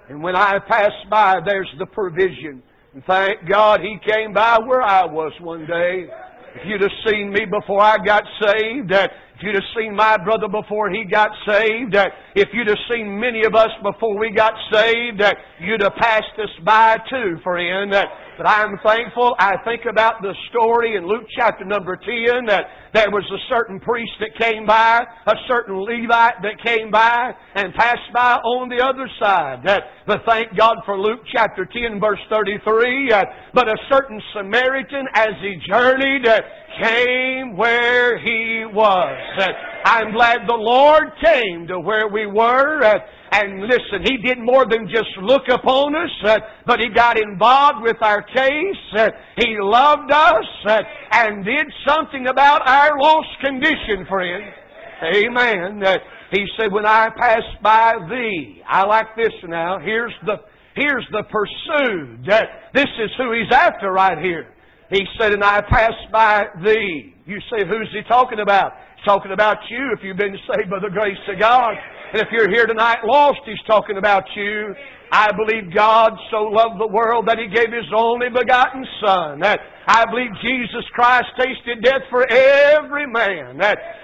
And 0.09 0.23
when 0.23 0.35
I 0.35 0.59
passed 0.59 1.09
by, 1.11 1.37
there's 1.45 1.69
the 1.79 1.85
provision. 1.85 2.63
And 2.95 3.05
thank 3.07 3.47
God 3.47 3.81
He 3.81 3.99
came 4.11 4.33
by 4.33 4.59
where 4.67 4.81
I 4.81 5.05
was 5.05 5.33
one 5.43 5.67
day. 5.67 6.07
If 6.55 6.63
you'd 6.65 6.81
have 6.81 6.91
seen 7.07 7.31
me 7.31 7.41
before 7.45 7.83
I 7.83 7.99
got 7.99 8.23
saved, 8.43 8.91
uh, 8.91 9.07
if 9.39 9.45
you'd 9.45 9.55
have 9.55 9.71
seen 9.79 9.95
my 9.95 10.17
brother 10.17 10.49
before 10.49 10.91
he 10.91 11.05
got 11.05 11.31
saved, 11.47 11.95
if 12.35 12.49
you'd 12.53 12.67
have 12.67 12.79
seen 12.91 13.21
many 13.21 13.45
of 13.45 13.55
us 13.55 13.71
before 13.85 14.19
we 14.19 14.33
got 14.33 14.53
saved, 14.73 15.23
you'd 15.61 15.81
have 15.81 15.95
passed 15.95 16.35
us 16.43 16.51
by 16.65 16.97
too, 17.09 17.39
friend. 17.45 17.95
But 18.37 18.49
I'm 18.49 18.79
thankful. 18.85 19.37
I 19.39 19.55
think 19.65 19.83
about 19.89 20.23
the 20.23 20.35
story 20.51 20.97
in 20.97 21.07
Luke 21.07 21.27
chapter 21.37 21.65
number 21.65 21.97
10 21.97 22.47
that 22.47 22.67
there 22.95 23.11
was 23.11 23.25
a 23.31 23.39
certain 23.49 23.79
priest 23.79 24.13
that 24.21 24.31
came 24.41 24.67
by, 24.67 25.03
a 25.27 25.35
certain 25.47 25.77
Levite 25.83 26.43
that 26.43 26.63
came 26.65 26.91
by 26.91 27.33
and 27.55 27.75
passed 27.75 28.13
by 28.13 28.35
on 28.37 28.69
the 28.69 28.83
other 28.83 29.09
side. 29.21 29.63
But 30.07 30.23
thank 30.27 30.57
God 30.57 30.79
for 30.85 30.99
Luke 30.99 31.21
chapter 31.33 31.65
10 31.65 32.01
verse 32.01 32.21
33. 32.31 33.13
But 33.55 33.69
a 33.69 33.77
certain 33.89 34.21
Samaritan 34.35 35.07
as 35.15 35.31
he 35.41 35.61
journeyed 35.69 36.27
came 36.81 37.57
where 37.57 38.19
he 38.19 38.65
was. 38.73 39.41
I'm 39.85 40.13
glad 40.13 40.41
the 40.47 40.55
Lord 40.55 41.13
came 41.23 41.67
to 41.69 41.81
where 41.81 42.09
we 42.09 42.27
were. 42.27 42.83
And 43.31 43.61
listen, 43.63 44.05
He 44.05 44.17
did 44.19 44.39
more 44.39 44.65
than 44.69 44.89
just 44.89 45.11
look 45.23 45.43
upon 45.51 45.95
us, 45.95 46.41
but 46.67 46.81
He 46.81 46.89
got 46.89 47.19
involved 47.19 47.83
with 47.83 47.97
our 48.01 48.23
case. 48.23 49.13
He 49.37 49.57
loved 49.61 50.11
us 50.11 50.47
and 51.13 51.45
did 51.45 51.67
something 51.87 52.27
about 52.29 52.67
our 52.67 52.99
lost 52.99 53.29
condition, 53.45 54.07
friend. 54.09 54.45
Amen. 55.15 55.83
He 56.33 56.47
said, 56.59 56.73
when 56.73 56.87
I 56.87 57.11
pass 57.17 57.43
by 57.63 57.95
thee, 58.11 58.63
I 58.69 58.85
like 58.85 59.15
this 59.17 59.33
now. 59.47 59.79
Here's 59.79 60.15
the, 60.27 60.37
here's 60.75 61.07
the 61.13 61.23
pursued. 61.31 62.25
This 62.75 62.89
is 62.99 63.11
who 63.17 63.33
he's 63.33 63.53
after 63.53 63.93
right 63.93 64.19
here. 64.19 64.49
He 64.91 65.05
said, 65.21 65.33
and 65.33 65.45
I 65.45 65.61
pass 65.61 65.93
by 66.11 66.45
thee. 66.65 67.15
You 67.27 67.39
say, 67.51 67.67
who's 67.69 67.89
he 67.93 68.01
talking 68.09 68.41
about? 68.41 68.73
He's 68.97 69.05
talking 69.05 69.33
about 69.33 69.59
you 69.69 69.93
if 69.97 70.01
you've 70.03 70.17
been 70.17 70.37
saved 70.49 70.71
by 70.71 70.79
the 70.81 70.91
grace 70.91 71.19
of 71.29 71.39
God. 71.39 71.75
And 72.13 72.23
if 72.23 72.29
you're 72.33 72.49
here 72.51 72.67
tonight 72.67 72.99
lost, 73.05 73.41
he's 73.45 73.61
talking 73.67 73.99
about 73.99 74.25
you. 74.35 74.75
I 75.11 75.33
believe 75.33 75.73
God 75.75 76.13
so 76.31 76.45
loved 76.45 76.81
the 76.81 76.87
world 76.87 77.27
that 77.29 77.39
He 77.39 77.49
gave 77.49 77.73
His 77.73 77.89
only 77.97 78.29
begotten 78.29 78.85
Son. 79.05 79.43
I 79.43 80.05
believe 80.11 80.31
Jesus 80.43 80.85
Christ 80.93 81.27
tasted 81.39 81.83
death 81.83 82.03
for 82.11 82.31
every 82.31 83.07
man. 83.07 83.61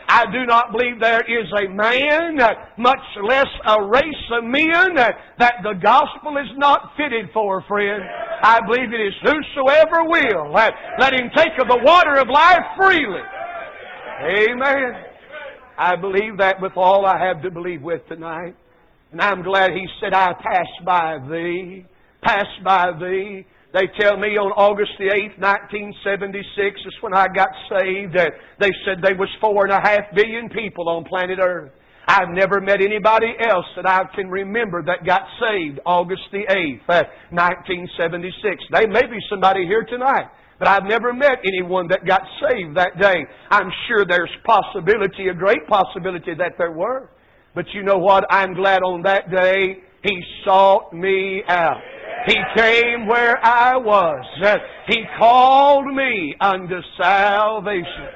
I 0.08 0.24
do 0.32 0.46
not 0.46 0.72
believe 0.72 1.00
there 1.00 1.20
is 1.20 1.46
a 1.60 1.68
man, 1.68 2.38
much 2.78 3.04
less 3.22 3.48
a 3.66 3.84
race 3.84 4.24
of 4.32 4.44
men, 4.44 4.94
that 4.96 5.54
the 5.62 5.74
gospel 5.82 6.38
is 6.38 6.48
not 6.56 6.92
fitted 6.96 7.28
for, 7.34 7.62
friend. 7.68 8.02
I 8.42 8.60
believe 8.66 8.92
it 8.92 9.00
is 9.00 9.14
whosoever 9.22 10.04
will. 10.08 10.52
Let 10.52 11.12
him 11.12 11.30
take 11.36 11.52
of 11.60 11.68
the 11.68 11.80
water 11.84 12.16
of 12.16 12.28
life 12.28 12.64
freely. 12.78 13.20
Amen. 14.22 15.04
I 15.76 15.96
believe 15.96 16.38
that 16.38 16.62
with 16.62 16.76
all 16.76 17.04
I 17.04 17.18
have 17.18 17.42
to 17.42 17.50
believe 17.50 17.82
with 17.82 18.06
tonight. 18.08 18.54
And 19.14 19.22
I'm 19.22 19.44
glad 19.44 19.70
he 19.70 19.86
said, 20.02 20.12
I 20.12 20.32
passed 20.42 20.84
by 20.84 21.18
thee, 21.30 21.86
passed 22.20 22.58
by 22.64 22.90
thee. 22.98 23.46
They 23.72 23.86
tell 23.94 24.18
me 24.18 24.34
on 24.34 24.50
August 24.58 24.90
the 24.98 25.06
8th, 25.06 25.38
1976, 25.38 26.42
is 26.82 26.94
when 26.98 27.14
I 27.14 27.30
got 27.30 27.46
saved. 27.70 28.18
Uh, 28.18 28.26
they 28.58 28.74
said 28.82 28.98
there 28.98 29.14
was 29.14 29.30
four 29.40 29.70
and 29.70 29.72
a 29.72 29.78
half 29.78 30.10
billion 30.18 30.50
people 30.50 30.88
on 30.88 31.04
planet 31.04 31.38
Earth. 31.38 31.70
I've 32.08 32.34
never 32.34 32.60
met 32.60 32.82
anybody 32.82 33.38
else 33.38 33.70
that 33.78 33.86
I 33.86 34.02
can 34.18 34.26
remember 34.26 34.82
that 34.82 35.06
got 35.06 35.22
saved 35.38 35.78
August 35.86 36.26
the 36.32 36.42
8th, 36.50 36.82
uh, 36.90 37.06
1976. 37.30 38.66
There 38.74 38.90
may 38.90 39.06
be 39.06 39.22
somebody 39.30 39.62
here 39.62 39.86
tonight. 39.88 40.26
But 40.58 40.66
I've 40.66 40.90
never 40.90 41.12
met 41.12 41.38
anyone 41.46 41.86
that 41.94 42.04
got 42.04 42.22
saved 42.42 42.76
that 42.76 42.98
day. 42.98 43.22
I'm 43.50 43.70
sure 43.86 44.02
there's 44.04 44.34
possibility, 44.42 45.30
a 45.30 45.34
great 45.34 45.62
possibility 45.68 46.34
that 46.34 46.58
there 46.58 46.72
were. 46.72 47.13
But 47.54 47.66
you 47.72 47.82
know 47.82 47.98
what? 47.98 48.24
I'm 48.30 48.54
glad 48.54 48.82
on 48.82 49.02
that 49.02 49.30
day 49.30 49.78
He 50.02 50.22
sought 50.44 50.92
me 50.92 51.42
out. 51.48 51.80
He 52.26 52.36
came 52.56 53.06
where 53.06 53.44
I 53.44 53.76
was. 53.76 54.24
He 54.88 55.02
called 55.18 55.86
me 55.86 56.34
unto 56.40 56.80
salvation. 57.00 58.08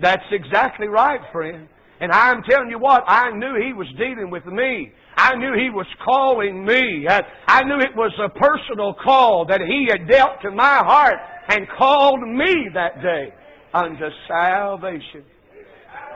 That's 0.00 0.24
exactly 0.30 0.86
right, 0.86 1.20
friend. 1.32 1.68
And 2.00 2.12
I'm 2.12 2.42
telling 2.48 2.70
you 2.70 2.78
what, 2.78 3.04
I 3.06 3.30
knew 3.30 3.54
He 3.64 3.72
was 3.72 3.86
dealing 3.96 4.30
with 4.30 4.44
me. 4.46 4.92
I 5.16 5.34
knew 5.36 5.54
He 5.54 5.70
was 5.70 5.86
calling 6.04 6.64
me. 6.64 7.06
I 7.46 7.62
knew 7.64 7.78
it 7.80 7.96
was 7.96 8.12
a 8.22 8.28
personal 8.38 8.94
call 9.02 9.46
that 9.48 9.60
He 9.60 9.88
had 9.90 10.08
dealt 10.08 10.40
to 10.42 10.50
my 10.50 10.78
heart 10.78 11.16
and 11.48 11.66
called 11.78 12.20
me 12.20 12.68
that 12.74 13.02
day 13.02 13.32
unto 13.74 14.08
salvation. 14.28 15.24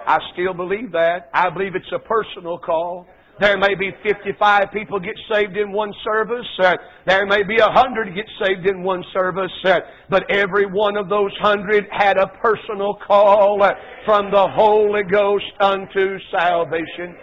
I 0.06 0.18
still 0.32 0.54
believe 0.54 0.92
that. 0.92 1.30
I 1.34 1.50
believe 1.50 1.74
it's 1.74 1.92
a 1.92 1.98
personal 1.98 2.58
call. 2.58 3.06
There 3.38 3.58
may 3.58 3.74
be 3.74 3.90
55 4.02 4.68
people 4.72 4.98
get 4.98 5.14
saved 5.30 5.58
in 5.58 5.70
one 5.70 5.92
service. 6.04 6.46
Uh, 6.58 6.74
there 7.06 7.26
may 7.26 7.42
be 7.42 7.56
a 7.58 7.70
hundred 7.70 8.14
get 8.14 8.24
saved 8.42 8.66
in 8.66 8.82
one 8.82 9.04
service. 9.12 9.50
Uh, 9.64 9.80
but 10.08 10.22
every 10.30 10.64
one 10.64 10.96
of 10.96 11.10
those 11.10 11.32
hundred 11.40 11.84
had 11.90 12.16
a 12.16 12.28
personal 12.40 12.96
call 13.06 13.62
uh, 13.62 13.72
from 14.06 14.30
the 14.30 14.48
Holy 14.54 15.02
Ghost 15.10 15.44
unto 15.60 16.18
salvation. 16.30 17.14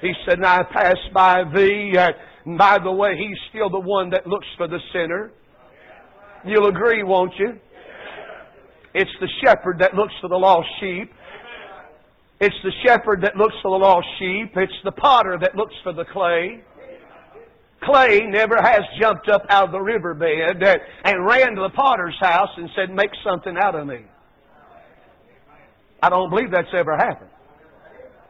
He 0.00 0.12
said, 0.24 0.38
and 0.38 0.46
I 0.46 0.62
pass 0.72 0.96
by 1.12 1.42
thee. 1.54 1.92
Uh, 1.98 2.12
by 2.56 2.78
the 2.82 2.90
way, 2.90 3.16
he's 3.18 3.36
still 3.50 3.68
the 3.68 3.80
one 3.80 4.08
that 4.10 4.26
looks 4.26 4.46
for 4.56 4.66
the 4.66 4.78
sinner. 4.94 5.30
You'll 6.46 6.68
agree, 6.68 7.02
won't 7.02 7.34
you? 7.38 7.58
It's 8.94 9.10
the 9.20 9.28
shepherd 9.44 9.78
that 9.80 9.94
looks 9.94 10.14
for 10.22 10.28
the 10.28 10.36
lost 10.36 10.68
sheep. 10.80 11.12
It's 12.40 12.56
the 12.64 12.72
shepherd 12.84 13.20
that 13.22 13.36
looks 13.36 13.54
for 13.60 13.78
the 13.78 13.84
lost 13.84 14.06
sheep. 14.18 14.52
It's 14.56 14.72
the 14.82 14.92
potter 14.92 15.36
that 15.40 15.54
looks 15.54 15.74
for 15.82 15.92
the 15.92 16.06
clay. 16.06 16.62
Clay 17.82 18.20
never 18.26 18.56
has 18.56 18.80
jumped 18.98 19.28
up 19.28 19.44
out 19.50 19.66
of 19.66 19.72
the 19.72 19.80
riverbed 19.80 20.62
and 21.04 21.26
ran 21.26 21.54
to 21.54 21.62
the 21.62 21.72
potter's 21.74 22.16
house 22.18 22.48
and 22.56 22.68
said, 22.74 22.94
Make 22.94 23.10
something 23.22 23.56
out 23.58 23.74
of 23.74 23.86
me. 23.86 24.06
I 26.02 26.08
don't 26.08 26.30
believe 26.30 26.50
that's 26.50 26.72
ever 26.74 26.96
happened. 26.96 27.30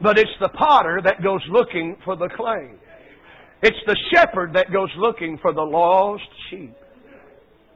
But 0.01 0.17
it's 0.17 0.31
the 0.41 0.49
potter 0.49 0.99
that 1.03 1.23
goes 1.23 1.41
looking 1.49 1.95
for 2.03 2.17
the 2.17 2.27
clay. 2.27 2.71
It's 3.61 3.77
the 3.85 3.95
shepherd 4.13 4.53
that 4.55 4.73
goes 4.73 4.89
looking 4.97 5.37
for 5.37 5.53
the 5.53 5.61
lost 5.61 6.23
sheep. 6.49 6.75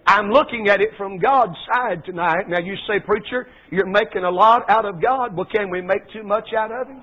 I'm 0.07 0.29
looking 0.29 0.67
at 0.69 0.81
it 0.81 0.89
from 0.97 1.17
God's 1.17 1.55
side 1.71 2.03
tonight. 2.05 2.47
Now 2.47 2.59
you 2.59 2.75
say, 2.87 2.99
preacher, 2.99 3.47
you're 3.71 3.87
making 3.87 4.23
a 4.23 4.29
lot 4.29 4.69
out 4.69 4.85
of 4.85 5.01
God. 5.01 5.35
Well, 5.35 5.47
can 5.51 5.71
we 5.71 5.81
make 5.81 6.07
too 6.13 6.23
much 6.23 6.49
out 6.55 6.71
of 6.71 6.87
Him? 6.87 7.01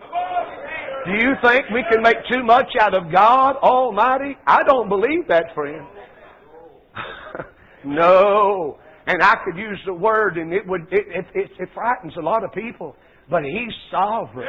Do 1.04 1.12
you 1.12 1.32
think 1.42 1.64
we 1.74 1.84
can 1.90 2.00
make 2.00 2.18
too 2.30 2.44
much 2.44 2.68
out 2.80 2.94
of 2.94 3.12
God 3.12 3.56
Almighty? 3.56 4.36
I 4.46 4.62
don't 4.62 4.88
believe 4.88 5.26
that, 5.28 5.46
friend. 5.52 5.84
no. 7.84 8.78
And 9.08 9.20
I 9.20 9.34
could 9.44 9.56
use 9.56 9.80
the 9.84 9.94
word 9.94 10.38
and 10.38 10.52
it 10.52 10.64
would, 10.64 10.82
it, 10.92 11.06
it, 11.08 11.26
it, 11.34 11.50
it 11.58 11.68
frightens 11.74 12.12
a 12.16 12.22
lot 12.22 12.44
of 12.44 12.52
people. 12.52 12.94
But 13.28 13.42
He's 13.42 13.74
sovereign. 13.90 14.46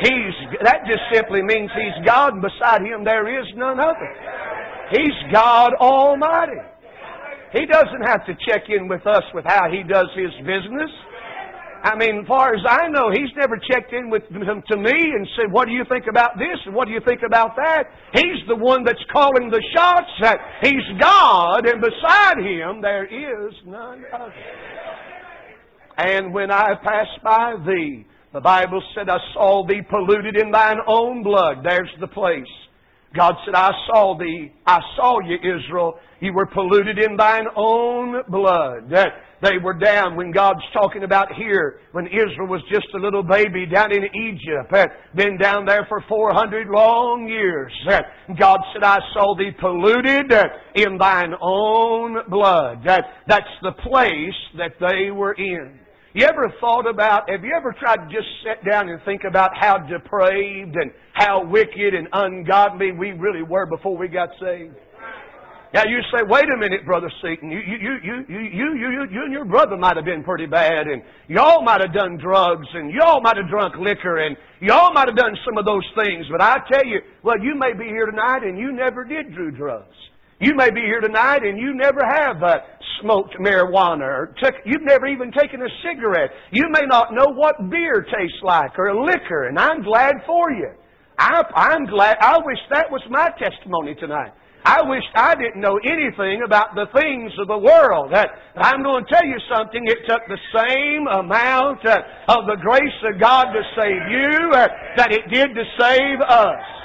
He's, 0.00 0.58
that 0.64 0.86
just 0.86 1.02
simply 1.12 1.42
means 1.42 1.70
He's 1.74 2.06
God 2.06 2.32
and 2.32 2.40
beside 2.42 2.80
Him 2.80 3.04
there 3.04 3.28
is 3.38 3.46
none 3.56 3.78
other. 3.78 4.14
He's 4.90 5.32
God 5.34 5.74
Almighty. 5.74 6.62
He 7.52 7.64
doesn't 7.66 8.04
have 8.06 8.26
to 8.26 8.34
check 8.46 8.68
in 8.68 8.88
with 8.88 9.06
us 9.06 9.24
with 9.32 9.44
how 9.46 9.70
he 9.70 9.82
does 9.82 10.08
his 10.14 10.32
business. 10.44 10.90
I 11.82 11.94
mean, 11.94 12.20
as 12.22 12.26
far 12.26 12.54
as 12.54 12.60
I 12.68 12.88
know, 12.88 13.10
he's 13.10 13.30
never 13.36 13.56
checked 13.70 13.92
in 13.92 14.10
with 14.10 14.28
to 14.28 14.76
me 14.76 14.92
and 14.92 15.28
said, 15.36 15.52
"What 15.52 15.66
do 15.66 15.72
you 15.72 15.84
think 15.84 16.06
about 16.08 16.36
this?" 16.36 16.58
and 16.66 16.74
"What 16.74 16.88
do 16.88 16.92
you 16.92 17.00
think 17.00 17.22
about 17.22 17.54
that?" 17.56 17.84
He's 18.12 18.46
the 18.48 18.56
one 18.56 18.82
that's 18.82 19.02
calling 19.12 19.48
the 19.48 19.62
shots. 19.74 20.10
That 20.20 20.40
he's 20.60 20.82
God, 20.98 21.66
and 21.66 21.80
beside 21.80 22.38
him 22.38 22.80
there 22.80 23.04
is 23.04 23.54
none 23.64 24.04
other. 24.12 24.32
And 25.98 26.34
when 26.34 26.50
I 26.50 26.74
pass 26.74 27.06
by 27.22 27.54
thee, 27.64 28.04
the 28.32 28.40
Bible 28.40 28.82
said, 28.94 29.08
"I 29.08 29.18
saw 29.32 29.64
thee 29.64 29.82
polluted 29.82 30.36
in 30.36 30.50
thine 30.50 30.80
own 30.86 31.22
blood." 31.22 31.62
There's 31.62 31.94
the 32.00 32.08
place. 32.08 32.46
God 33.16 33.34
said, 33.44 33.54
I 33.54 33.70
saw 33.86 34.16
thee, 34.18 34.52
I 34.66 34.80
saw 34.96 35.18
you, 35.20 35.36
Israel. 35.36 35.98
You 36.20 36.32
were 36.32 36.46
polluted 36.46 36.98
in 36.98 37.16
thine 37.16 37.46
own 37.56 38.22
blood. 38.28 38.92
They 39.40 39.56
were 39.62 39.74
down 39.74 40.16
when 40.16 40.32
God's 40.32 40.64
talking 40.72 41.04
about 41.04 41.32
here, 41.32 41.80
when 41.92 42.08
Israel 42.08 42.48
was 42.48 42.60
just 42.70 42.88
a 42.94 42.98
little 42.98 43.22
baby 43.22 43.66
down 43.66 43.92
in 43.92 44.04
Egypt, 44.04 44.74
been 45.14 45.38
down 45.38 45.64
there 45.64 45.86
for 45.88 46.04
400 46.08 46.66
long 46.68 47.28
years. 47.28 47.72
God 48.38 48.58
said, 48.72 48.82
I 48.82 48.98
saw 49.14 49.36
thee 49.36 49.52
polluted 49.60 50.32
in 50.74 50.98
thine 50.98 51.34
own 51.40 52.18
blood. 52.28 52.82
That's 52.84 53.46
the 53.62 53.72
place 53.72 54.34
that 54.56 54.72
they 54.80 55.12
were 55.12 55.34
in. 55.34 55.78
You 56.14 56.24
ever 56.24 56.52
thought 56.60 56.88
about, 56.88 57.28
have 57.28 57.44
you 57.44 57.52
ever 57.54 57.74
tried 57.78 57.96
to 57.96 58.06
just 58.06 58.28
sit 58.42 58.64
down 58.68 58.88
and 58.88 59.00
think 59.04 59.24
about 59.24 59.50
how 59.54 59.76
depraved 59.78 60.74
and 60.76 60.90
how 61.12 61.44
wicked 61.44 61.94
and 61.94 62.08
ungodly 62.12 62.92
we 62.92 63.12
really 63.12 63.42
were 63.42 63.66
before 63.66 63.96
we 63.96 64.08
got 64.08 64.30
saved? 64.40 64.74
Now 65.74 65.82
you 65.86 66.00
say, 66.10 66.22
wait 66.26 66.46
a 66.48 66.56
minute, 66.56 66.86
Brother. 66.86 67.10
You, 67.22 67.36
you, 67.42 67.58
you, 67.60 67.98
you, 68.02 68.24
you, 68.26 68.40
you, 68.40 68.74
you, 68.74 69.06
you 69.12 69.22
and 69.24 69.32
your 69.32 69.44
brother 69.44 69.76
might 69.76 69.96
have 69.96 70.06
been 70.06 70.24
pretty 70.24 70.46
bad 70.46 70.86
and 70.86 71.02
y'all 71.28 71.62
might 71.62 71.82
have 71.82 71.92
done 71.92 72.16
drugs 72.16 72.66
and 72.72 72.90
y'all 72.90 73.20
might 73.20 73.36
have 73.36 73.50
drunk 73.50 73.74
liquor 73.76 74.16
and 74.24 74.34
y'all 74.60 74.94
might 74.94 75.08
have 75.08 75.16
done 75.16 75.36
some 75.44 75.58
of 75.58 75.66
those 75.66 75.84
things. 75.94 76.24
But 76.30 76.40
I 76.40 76.56
tell 76.72 76.86
you, 76.86 77.00
well, 77.22 77.38
you 77.38 77.54
may 77.54 77.74
be 77.74 77.84
here 77.84 78.06
tonight 78.06 78.44
and 78.44 78.58
you 78.58 78.72
never 78.72 79.04
did 79.04 79.34
do 79.36 79.50
drugs. 79.50 79.94
You 80.40 80.54
may 80.54 80.70
be 80.70 80.80
here 80.80 81.00
tonight 81.00 81.42
and 81.42 81.58
you 81.58 81.74
never 81.74 82.00
have 82.04 82.42
uh, 82.42 82.58
smoked 83.02 83.34
marijuana 83.40 84.02
or 84.02 84.34
took, 84.42 84.54
you've 84.64 84.82
never 84.82 85.06
even 85.06 85.32
taken 85.32 85.62
a 85.62 85.68
cigarette. 85.82 86.30
You 86.52 86.66
may 86.70 86.86
not 86.86 87.12
know 87.12 87.26
what 87.34 87.70
beer 87.70 88.02
tastes 88.02 88.38
like 88.42 88.78
or 88.78 88.94
liquor, 89.04 89.48
and 89.48 89.58
I'm 89.58 89.82
glad 89.82 90.14
for 90.26 90.52
you. 90.52 90.70
I, 91.18 91.42
I'm 91.56 91.86
glad. 91.86 92.18
I 92.20 92.38
wish 92.38 92.58
that 92.70 92.86
was 92.90 93.02
my 93.10 93.30
testimony 93.38 93.96
tonight. 93.96 94.32
I 94.64 94.82
wish 94.82 95.02
I 95.14 95.34
didn't 95.34 95.60
know 95.60 95.78
anything 95.82 96.42
about 96.44 96.74
the 96.74 96.86
things 96.94 97.32
of 97.40 97.48
the 97.48 97.58
world. 97.58 98.12
That 98.12 98.28
I'm 98.56 98.82
going 98.82 99.04
to 99.04 99.10
tell 99.10 99.24
you 99.24 99.38
something. 99.50 99.82
It 99.86 99.98
took 100.06 100.22
the 100.28 100.38
same 100.54 101.06
amount 101.06 101.86
uh, 101.86 102.02
of 102.28 102.46
the 102.46 102.56
grace 102.60 102.98
of 103.10 103.20
God 103.20 103.46
to 103.50 103.62
save 103.74 104.02
you 104.10 104.50
uh, 104.52 104.68
that 104.96 105.10
it 105.10 105.22
did 105.32 105.54
to 105.54 105.64
save 105.78 106.20
us. 106.20 106.77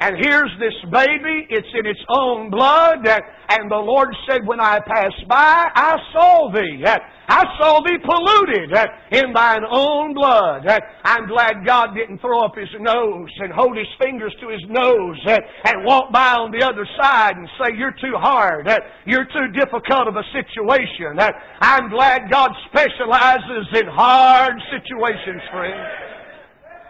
And 0.00 0.16
here's 0.20 0.50
this 0.60 0.74
baby, 0.90 1.46
it's 1.48 1.68
in 1.72 1.86
its 1.86 2.00
own 2.10 2.50
blood, 2.50 3.06
and 3.06 3.70
the 3.70 3.76
Lord 3.76 4.08
said, 4.28 4.46
When 4.46 4.60
I 4.60 4.78
passed 4.80 5.26
by, 5.28 5.70
I 5.74 5.96
saw 6.12 6.52
thee. 6.52 6.84
I 7.28 7.42
saw 7.58 7.80
thee 7.82 7.98
polluted 8.04 8.70
in 9.10 9.32
thine 9.32 9.62
own 9.70 10.14
blood. 10.14 10.66
I'm 11.04 11.26
glad 11.26 11.66
God 11.66 11.94
didn't 11.94 12.20
throw 12.20 12.44
up 12.44 12.54
his 12.56 12.68
nose 12.78 13.30
and 13.38 13.52
hold 13.52 13.76
his 13.76 13.86
fingers 14.00 14.34
to 14.40 14.48
his 14.48 14.62
nose 14.68 15.18
and 15.26 15.84
walk 15.84 16.12
by 16.12 16.34
on 16.34 16.52
the 16.52 16.64
other 16.64 16.86
side 17.00 17.36
and 17.36 17.48
say, 17.58 17.76
You're 17.76 17.96
too 18.00 18.14
hard. 18.16 18.68
You're 19.06 19.26
too 19.26 19.48
difficult 19.54 20.08
of 20.08 20.16
a 20.16 20.24
situation. 20.30 21.18
I'm 21.60 21.90
glad 21.90 22.30
God 22.30 22.50
specializes 22.68 23.66
in 23.74 23.86
hard 23.86 24.54
situations, 24.70 25.42
friend. 25.50 26.15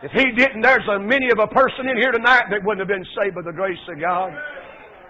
If 0.03 0.13
He 0.13 0.31
didn't, 0.33 0.61
there's 0.63 0.87
a 0.89 0.99
many 0.99 1.31
of 1.31 1.39
a 1.39 1.47
person 1.47 1.89
in 1.89 1.97
here 1.97 2.13
tonight 2.13 2.45
that 2.51 2.63
wouldn't 2.65 2.81
have 2.81 2.89
been 2.89 3.07
saved 3.19 3.35
by 3.35 3.43
the 3.43 3.53
grace 3.53 3.79
of 3.89 4.01
God. 4.01 4.33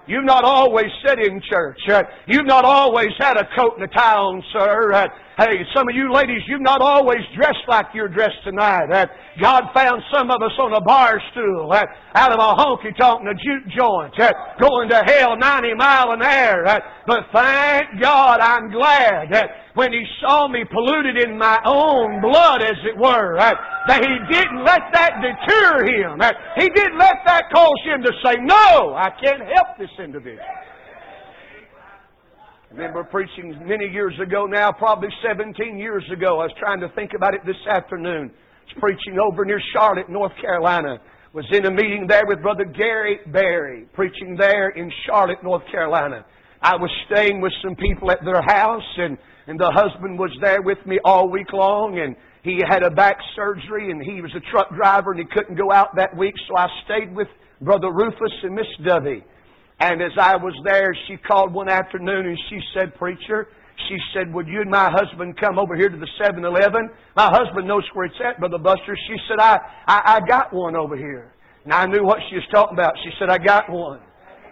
You've 0.07 0.25
not 0.25 0.45
always 0.45 0.87
sat 1.05 1.19
in 1.19 1.43
church. 1.51 1.79
You've 2.27 2.47
not 2.47 2.65
always 2.65 3.11
had 3.19 3.37
a 3.37 3.45
coat 3.59 3.75
and 3.75 3.85
a 3.85 3.89
tie 3.89 4.15
on, 4.15 4.43
sir. 4.53 5.11
Hey, 5.37 5.61
some 5.77 5.87
of 5.87 5.95
you 5.95 6.11
ladies, 6.15 6.41
you've 6.49 6.63
not 6.63 6.81
always 6.81 7.21
dressed 7.37 7.69
like 7.69 7.93
you're 7.93 8.09
dressed 8.09 8.41
tonight. 8.43 8.89
Uh, 8.91 9.05
God 9.39 9.65
found 9.75 10.01
some 10.11 10.31
of 10.31 10.41
us 10.41 10.53
on 10.59 10.73
a 10.73 10.81
bar 10.81 11.21
stool 11.31 11.71
out 12.15 12.33
of 12.33 12.41
a 12.41 12.57
honky 12.57 12.97
tonk 12.97 13.21
and 13.21 13.29
a 13.29 13.35
juke 13.35 13.69
joint, 13.77 14.17
going 14.59 14.89
to 14.89 15.03
hell 15.05 15.37
90 15.37 15.75
mile 15.75 16.13
an 16.13 16.23
hour. 16.23 16.81
but 17.07 17.21
thank 17.35 18.01
God, 18.01 18.41
I'm 18.41 18.71
glad 18.71 19.29
that 19.31 19.51
when 19.75 19.93
he 19.93 20.07
saw 20.23 20.49
me 20.49 20.65
polluted 20.73 21.19
in 21.29 21.37
my 21.37 21.61
own 21.67 22.23
blood, 22.23 22.63
as 22.63 22.81
it 22.89 22.97
were, 22.97 23.37
that 23.37 24.01
he 24.01 24.33
didn't 24.33 24.65
let 24.65 24.89
that 24.95 25.21
deter 25.21 25.85
him. 25.85 26.19
Uh, 26.19 26.33
he 26.57 26.71
didn't 26.71 26.97
let 26.97 27.17
that 27.27 27.51
cause 27.53 27.77
him 27.85 28.03
to 28.03 28.13
say, 28.25 28.37
No, 28.41 28.95
I 28.97 29.11
can't 29.23 29.43
help 29.53 29.77
this 29.79 29.93
individual. 30.03 30.41
Remember 32.77 33.05
preaching 33.05 33.57
many 33.65 33.89
years 33.89 34.13
ago 34.23 34.45
now, 34.45 34.71
probably 34.71 35.09
17 35.27 35.79
years 35.79 36.05
ago. 36.13 36.41
I 36.41 36.45
was 36.45 36.53
trying 36.59 36.79
to 36.81 36.91
think 36.91 37.13
about 37.17 37.33
it 37.33 37.41
this 37.47 37.57
afternoon. 37.71 38.29
I 38.29 38.65
was 38.69 38.77
preaching 38.79 39.19
over 39.19 39.47
near 39.47 39.59
Charlotte, 39.73 40.11
North 40.11 40.33
Carolina. 40.43 40.99
Was 41.33 41.47
in 41.53 41.65
a 41.65 41.71
meeting 41.71 42.07
there 42.07 42.25
with 42.29 42.43
Brother 42.43 42.67
Gary 42.67 43.21
Berry, 43.29 43.87
preaching 43.95 44.37
there 44.39 44.69
in 44.77 44.93
Charlotte, 45.07 45.43
North 45.43 45.63
Carolina. 45.71 46.27
I 46.61 46.77
was 46.77 46.91
staying 47.11 47.41
with 47.41 47.53
some 47.65 47.77
people 47.77 48.11
at 48.11 48.19
their 48.23 48.43
house 48.43 48.85
and 48.99 49.17
and 49.47 49.59
the 49.59 49.71
husband 49.73 50.19
was 50.19 50.37
there 50.43 50.61
with 50.61 50.79
me 50.85 50.99
all 51.03 51.31
week 51.31 51.55
long 51.55 51.99
and 51.99 52.15
he 52.43 52.61
had 52.69 52.83
a 52.83 52.91
back 52.91 53.17
surgery 53.35 53.91
and 53.91 54.03
he 54.03 54.21
was 54.21 54.33
a 54.37 54.51
truck 54.51 54.69
driver 54.77 55.13
and 55.13 55.21
he 55.21 55.27
couldn't 55.33 55.57
go 55.57 55.73
out 55.73 55.97
that 55.97 56.15
week 56.15 56.35
so 56.47 56.59
I 56.59 56.67
stayed 56.85 57.17
with 57.17 57.29
Brother 57.63 57.91
Rufus 57.91 58.33
and 58.43 58.55
Miss 58.55 58.67
Dovey. 58.85 59.25
And 59.81 60.01
as 60.01 60.13
I 60.19 60.37
was 60.37 60.55
there, 60.65 60.97
she 61.07 61.17
called 61.17 61.53
one 61.53 61.69
afternoon 61.69 62.27
and 62.27 62.39
she 62.49 62.59
said, 62.75 62.95
Preacher, 62.95 63.49
she 63.89 63.97
said, 64.15 64.33
Would 64.33 64.49
you 64.49 64.63
and 64.63 64.71
my 64.71 64.91
husband 64.91 65.39
come 65.39 65.59
over 65.59 65.77
here 65.77 65.91
to 65.91 65.97
the 65.99 66.09
7 66.19 66.43
Eleven? 66.45 66.89
My 67.15 67.29
husband 67.29 67.69
knows 67.69 67.85
where 67.93 68.07
it's 68.07 68.17
at, 68.25 68.39
Brother 68.41 68.59
Buster. 68.59 68.97
She 69.09 69.17
said, 69.29 69.39
I, 69.39 69.59
I, 69.87 70.17
I 70.17 70.21
got 70.27 70.53
one 70.53 70.77
over 70.77 70.97
here. 70.97 71.33
And 71.65 71.73
I 71.75 71.85
knew 71.85 72.05
what 72.05 72.19
she 72.31 72.37
was 72.37 72.45
talking 72.53 72.75
about. 72.75 72.95
She 73.05 73.11
said, 73.19 73.29
I 73.29 73.39
got 73.39 73.69
one. 73.69 74.01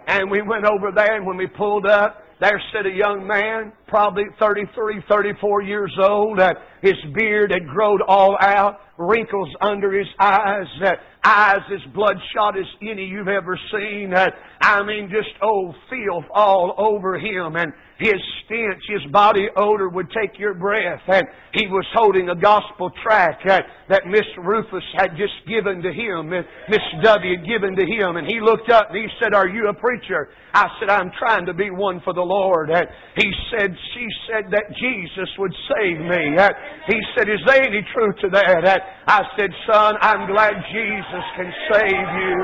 And 0.07 0.29
we 0.29 0.41
went 0.43 0.65
over 0.65 0.91
there, 0.93 1.15
and 1.15 1.25
when 1.25 1.37
we 1.37 1.47
pulled 1.47 1.87
up, 1.87 2.21
there 2.41 2.61
sat 2.73 2.85
a 2.85 2.91
young 2.91 3.25
man, 3.25 3.71
probably 3.87 4.25
33, 4.39 5.03
34 5.07 5.61
years 5.61 5.93
old. 6.01 6.39
Uh, 6.39 6.53
his 6.81 6.95
beard 7.13 7.51
had 7.51 7.65
grown 7.67 7.99
all 8.07 8.37
out, 8.41 8.79
wrinkles 8.97 9.49
under 9.61 9.91
his 9.97 10.07
eyes, 10.19 10.67
uh, 10.83 10.91
eyes 11.23 11.61
as 11.73 11.93
bloodshot 11.93 12.57
as 12.57 12.65
any 12.81 13.05
you've 13.05 13.29
ever 13.29 13.57
seen. 13.71 14.13
Uh, 14.13 14.29
I 14.61 14.83
mean, 14.83 15.09
just 15.09 15.29
old 15.41 15.75
filth 15.89 16.25
all 16.33 16.75
over 16.77 17.17
him. 17.17 17.55
And 17.55 17.71
his 17.97 18.19
stench, 18.43 18.83
his 18.87 19.11
body 19.11 19.47
odor 19.55 19.89
would 19.89 20.11
take 20.11 20.37
your 20.37 20.53
breath. 20.53 21.01
And 21.07 21.25
he 21.53 21.67
was 21.67 21.85
holding 21.93 22.29
a 22.29 22.35
gospel 22.35 22.91
tract 23.01 23.47
that, 23.47 23.63
Miss 24.07 24.27
Rufus 24.43 24.83
had 24.97 25.15
just 25.15 25.33
given 25.47 25.81
to 25.81 25.91
him, 25.91 26.29
Miss 26.29 26.85
W 27.03 27.37
had 27.37 27.47
given 27.47 27.75
to 27.75 27.85
him. 27.85 28.17
And 28.17 28.27
he 28.27 28.39
looked 28.41 28.69
up 28.69 28.89
and 28.89 28.97
he 28.97 29.07
said, 29.21 29.33
Are 29.33 29.47
you 29.47 29.69
a 29.69 29.73
preacher? 29.73 30.29
I 30.53 30.67
said, 30.79 30.89
I'm 30.89 31.11
trying 31.19 31.45
to 31.47 31.53
be 31.53 31.71
one 31.71 32.01
for 32.03 32.13
the 32.13 32.23
Lord. 32.23 32.69
And 32.69 32.85
he 33.15 33.31
said, 33.51 33.71
She 33.93 34.07
said 34.27 34.51
that 34.51 34.67
Jesus 34.75 35.29
would 35.39 35.53
save 35.71 35.99
me. 35.99 36.35
And 36.35 36.53
he 36.87 36.99
said, 37.15 37.29
Is 37.29 37.39
there 37.47 37.63
any 37.63 37.81
truth 37.95 38.15
to 38.21 38.29
that? 38.31 38.45
And 38.49 38.67
I 39.07 39.21
said, 39.39 39.49
Son, 39.71 39.95
I'm 40.01 40.27
glad 40.27 40.53
Jesus 40.71 41.25
can 41.35 41.51
save 41.71 42.07
you. 42.19 42.35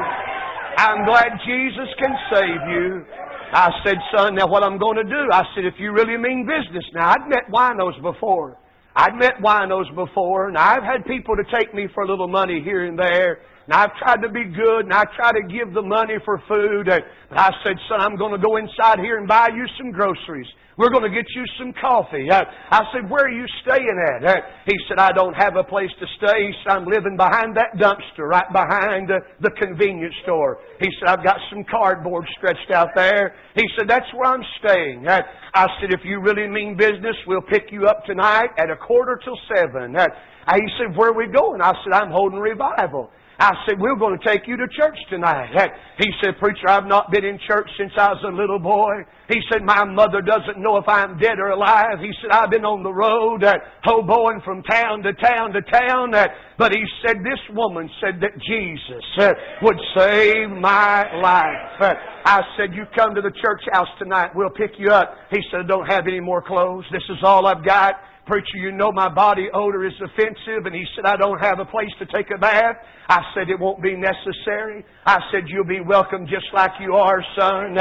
I'm 0.78 1.06
glad 1.06 1.36
Jesus 1.46 1.90
can 2.00 2.16
save 2.32 2.62
you. 2.72 3.06
I 3.54 3.70
said, 3.86 3.98
son, 4.16 4.36
now 4.36 4.48
what 4.48 4.64
I'm 4.64 4.78
going 4.78 4.98
to 4.98 5.04
do, 5.04 5.28
I 5.32 5.44
said, 5.54 5.66
if 5.66 5.76
you 5.78 5.92
really 5.92 6.18
mean 6.18 6.48
business. 6.48 6.86
Now, 6.94 7.12
I'd 7.12 7.28
met 7.28 7.44
winos 7.52 8.02
before. 8.02 8.58
I'd 8.96 9.16
met 9.16 9.34
winos 9.42 9.94
before, 9.96 10.48
and 10.48 10.58
I've 10.58 10.84
had 10.84 11.06
people 11.06 11.36
to 11.36 11.44
take 11.58 11.74
me 11.74 11.88
for 11.94 12.04
a 12.04 12.08
little 12.08 12.28
money 12.28 12.62
here 12.64 12.86
and 12.86 12.98
there. 12.98 13.40
And 13.72 13.80
I've 13.80 13.96
tried 14.04 14.20
to 14.20 14.28
be 14.28 14.44
good, 14.44 14.84
and 14.84 14.92
I 14.92 15.06
try 15.16 15.32
to 15.32 15.48
give 15.48 15.74
the 15.74 15.82
money 15.82 16.16
for 16.26 16.44
food. 16.46 16.92
But 16.92 17.40
I 17.40 17.52
said, 17.64 17.80
son, 17.88 18.02
I'm 18.02 18.18
going 18.18 18.36
to 18.36 18.38
go 18.38 18.58
inside 18.58 19.00
here 19.00 19.18
and 19.18 19.26
buy 19.26 19.48
you 19.48 19.64
some 19.80 19.96
groceries. 19.96 20.48
We're 20.76 20.92
going 20.92 21.08
to 21.08 21.16
get 21.16 21.24
you 21.34 21.46
some 21.58 21.72
coffee. 21.80 22.28
I, 22.30 22.44
I 22.70 22.82
said, 22.92 23.10
Where 23.10 23.24
are 23.24 23.32
you 23.32 23.46
staying 23.64 23.96
at? 24.12 24.28
Uh, 24.28 24.36
he 24.66 24.76
said, 24.90 25.00
I 25.00 25.14
don't 25.16 25.36
have 25.36 25.56
a 25.56 25.64
place 25.64 25.88
to 26.02 26.06
stay. 26.18 26.48
He 26.48 26.54
said, 26.64 26.76
I'm 26.76 26.86
living 26.86 27.16
behind 27.16 27.56
that 27.56 27.80
dumpster, 27.80 28.28
right 28.28 28.52
behind 28.52 29.10
uh, 29.10 29.20
the 29.40 29.52
convenience 29.52 30.16
store. 30.24 30.60
He 30.82 30.90
said, 31.00 31.08
I've 31.08 31.24
got 31.24 31.38
some 31.50 31.64
cardboard 31.72 32.28
stretched 32.38 32.72
out 32.76 32.90
there. 32.94 33.36
He 33.56 33.64
said, 33.78 33.88
That's 33.88 34.08
where 34.14 34.34
I'm 34.34 34.44
staying. 34.60 35.08
Uh, 35.08 35.22
I 35.54 35.68
said, 35.80 35.94
If 35.94 36.02
you 36.04 36.20
really 36.20 36.50
mean 36.50 36.76
business, 36.76 37.16
we'll 37.26 37.48
pick 37.48 37.72
you 37.72 37.86
up 37.88 38.04
tonight 38.04 38.50
at 38.58 38.70
a 38.70 38.76
quarter 38.76 39.18
till 39.24 39.38
seven. 39.56 39.96
Uh, 39.96 40.08
he 40.56 40.68
said, 40.78 40.98
Where 40.98 41.12
are 41.12 41.18
we 41.18 41.32
going? 41.32 41.62
I 41.62 41.72
said, 41.86 41.94
I'm 41.94 42.12
holding 42.12 42.40
revival. 42.40 43.12
I 43.40 43.54
said, 43.66 43.80
We're 43.80 43.96
going 43.96 44.18
to 44.18 44.26
take 44.26 44.48
you 44.48 44.58
to 44.58 44.68
church 44.68 44.98
tonight. 45.10 45.50
He 45.98 46.10
said, 46.24 46.38
Preacher, 46.40 46.68
I've 46.68 46.86
not 46.86 47.12
been 47.12 47.26
in 47.26 47.40
church 47.48 47.70
since 47.78 47.92
I 47.98 48.10
was 48.10 48.24
a 48.24 48.36
little 48.36 48.60
boy. 48.60 49.04
He 49.30 49.40
said, 49.52 49.64
My 49.64 49.84
mother 49.84 50.22
doesn't 50.22 50.62
know 50.62 50.78
if 50.78 50.88
I'm 50.88 51.18
dead 51.18 51.40
or 51.40 51.50
alive. 51.50 52.00
He 52.00 52.12
said, 52.22 52.32
I've 52.32 52.52
been 52.52 52.66
on 52.66 52.84
the 52.84 52.94
road, 52.94 53.44
uh, 53.44 53.58
hoboing 53.86 54.44
from 54.44 54.62
town 54.64 55.04
to 55.04 55.14
town 55.14 55.54
to 55.54 55.62
town. 55.62 56.14
Uh, 56.14 56.28
but 56.58 56.72
he 56.72 56.84
said, 57.06 57.18
This 57.18 57.40
woman 57.56 57.90
said 58.00 58.22
that 58.22 58.38
Jesus 58.48 59.06
uh, 59.20 59.34
would 59.64 59.80
save 59.98 60.50
my 60.50 61.12
life. 61.22 61.82
Uh, 61.82 61.94
I 62.26 62.42
said, 62.58 62.76
You 62.76 62.86
come 62.96 63.16
to 63.16 63.22
the 63.22 63.32
church 63.42 63.62
house 63.74 63.90
tonight. 63.98 64.32
We'll 64.36 64.50
pick 64.50 64.72
you 64.78 64.92
up. 64.92 65.16
He 65.32 65.40
said, 65.50 65.62
I 65.62 65.68
don't 65.68 65.88
have 65.88 66.08
any 66.08 66.20
more 66.20 66.42
clothes. 66.42 66.86
This 66.92 67.04
is 67.10 67.24
all 67.24 67.48
I've 67.48 67.66
got. 67.66 67.96
Preacher, 68.26 68.58
you 68.58 68.72
know 68.72 68.92
my 68.92 69.10
body 69.10 69.48
odor 69.54 69.86
is 69.86 69.94
offensive. 70.04 70.66
And 70.66 70.76
he 70.76 70.86
said, 70.96 71.06
I 71.06 71.18
don't 71.18 71.40
have 71.40 71.60
a 71.60 71.66
place 71.66 71.90
to 72.00 72.06
take 72.06 72.30
a 72.34 72.38
bath. 72.38 72.78
I 73.10 73.22
said, 73.34 73.50
it 73.50 73.60
won't 73.60 73.82
be 73.82 73.96
necessary. 73.96 74.86
I 75.06 75.18
said, 75.32 75.44
you'll 75.48 75.66
be 75.66 75.82
welcome 75.82 76.26
just 76.28 76.46
like 76.54 76.72
you 76.80 76.94
are, 76.94 77.24
son. 77.38 77.78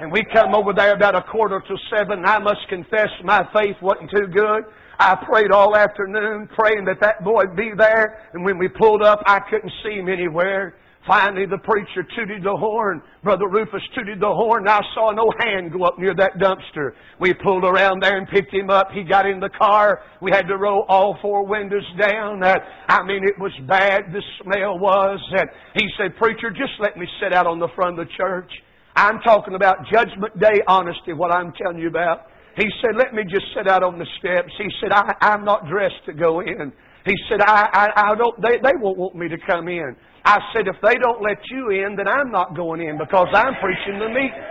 And 0.00 0.10
we 0.10 0.22
come 0.32 0.54
over 0.54 0.72
there 0.72 0.94
about 0.94 1.16
a 1.16 1.22
quarter 1.22 1.60
to 1.60 1.76
seven. 1.94 2.24
I 2.24 2.38
must 2.38 2.66
confess 2.68 3.08
my 3.24 3.42
faith 3.52 3.76
wasn't 3.82 4.10
too 4.10 4.26
good. 4.32 4.64
I 4.98 5.16
prayed 5.28 5.50
all 5.50 5.76
afternoon, 5.76 6.48
praying 6.54 6.84
that 6.84 7.00
that 7.00 7.24
boy'd 7.24 7.56
be 7.56 7.72
there. 7.76 8.28
And 8.32 8.44
when 8.44 8.58
we 8.58 8.68
pulled 8.68 9.02
up, 9.02 9.22
I 9.26 9.40
couldn't 9.50 9.72
see 9.82 9.98
him 9.98 10.08
anywhere. 10.08 10.74
Finally, 11.06 11.46
the 11.46 11.58
preacher 11.58 12.06
tooted 12.14 12.42
the 12.42 12.54
horn. 12.54 13.00
Brother 13.24 13.48
Rufus 13.48 13.82
tooted 13.94 14.20
the 14.20 14.28
horn. 14.28 14.68
I 14.68 14.80
saw 14.94 15.12
no 15.12 15.32
hand 15.38 15.72
go 15.72 15.84
up 15.84 15.98
near 15.98 16.14
that 16.14 16.36
dumpster. 16.38 16.92
We 17.18 17.32
pulled 17.32 17.64
around 17.64 18.02
there 18.02 18.18
and 18.18 18.28
picked 18.28 18.52
him 18.52 18.68
up. 18.68 18.90
He 18.92 19.02
got 19.02 19.24
in 19.24 19.40
the 19.40 19.48
car. 19.48 20.02
We 20.20 20.30
had 20.30 20.46
to 20.48 20.58
roll 20.58 20.84
all 20.88 21.16
four 21.22 21.46
windows 21.46 21.86
down. 21.98 22.42
I 22.44 23.02
mean, 23.04 23.24
it 23.24 23.38
was 23.38 23.52
bad. 23.66 24.12
The 24.12 24.22
smell 24.42 24.78
was. 24.78 25.18
And 25.32 25.48
he 25.74 25.88
said, 25.96 26.16
Preacher, 26.18 26.50
just 26.50 26.72
let 26.80 26.98
me 26.98 27.06
sit 27.22 27.32
out 27.32 27.46
on 27.46 27.58
the 27.58 27.68
front 27.74 27.98
of 27.98 28.06
the 28.06 28.12
church. 28.18 28.50
I'm 28.94 29.20
talking 29.20 29.54
about 29.54 29.78
Judgment 29.90 30.38
Day 30.38 30.60
honesty, 30.66 31.14
what 31.14 31.32
I'm 31.32 31.52
telling 31.62 31.78
you 31.78 31.88
about. 31.88 32.26
He 32.56 32.68
said, 32.82 32.96
Let 32.98 33.14
me 33.14 33.22
just 33.24 33.46
sit 33.56 33.68
out 33.68 33.82
on 33.82 33.98
the 33.98 34.06
steps. 34.18 34.52
He 34.58 34.68
said, 34.82 34.92
I, 34.92 35.14
I'm 35.22 35.46
not 35.46 35.66
dressed 35.66 36.04
to 36.06 36.12
go 36.12 36.40
in. 36.40 36.72
He 37.04 37.14
said, 37.28 37.40
I, 37.40 37.68
I, 37.72 38.12
I 38.12 38.14
don't, 38.14 38.36
they, 38.42 38.58
they 38.62 38.76
won't 38.76 38.98
want 38.98 39.14
me 39.16 39.28
to 39.28 39.38
come 39.46 39.68
in. 39.68 39.96
I 40.24 40.38
said, 40.52 40.68
if 40.68 40.76
they 40.82 40.96
don't 40.96 41.22
let 41.22 41.38
you 41.50 41.70
in, 41.70 41.96
then 41.96 42.06
I'm 42.06 42.30
not 42.30 42.54
going 42.54 42.80
in 42.80 42.98
because 42.98 43.28
I'm 43.34 43.54
preaching 43.60 43.98
the 43.98 44.08
meeting. 44.08 44.44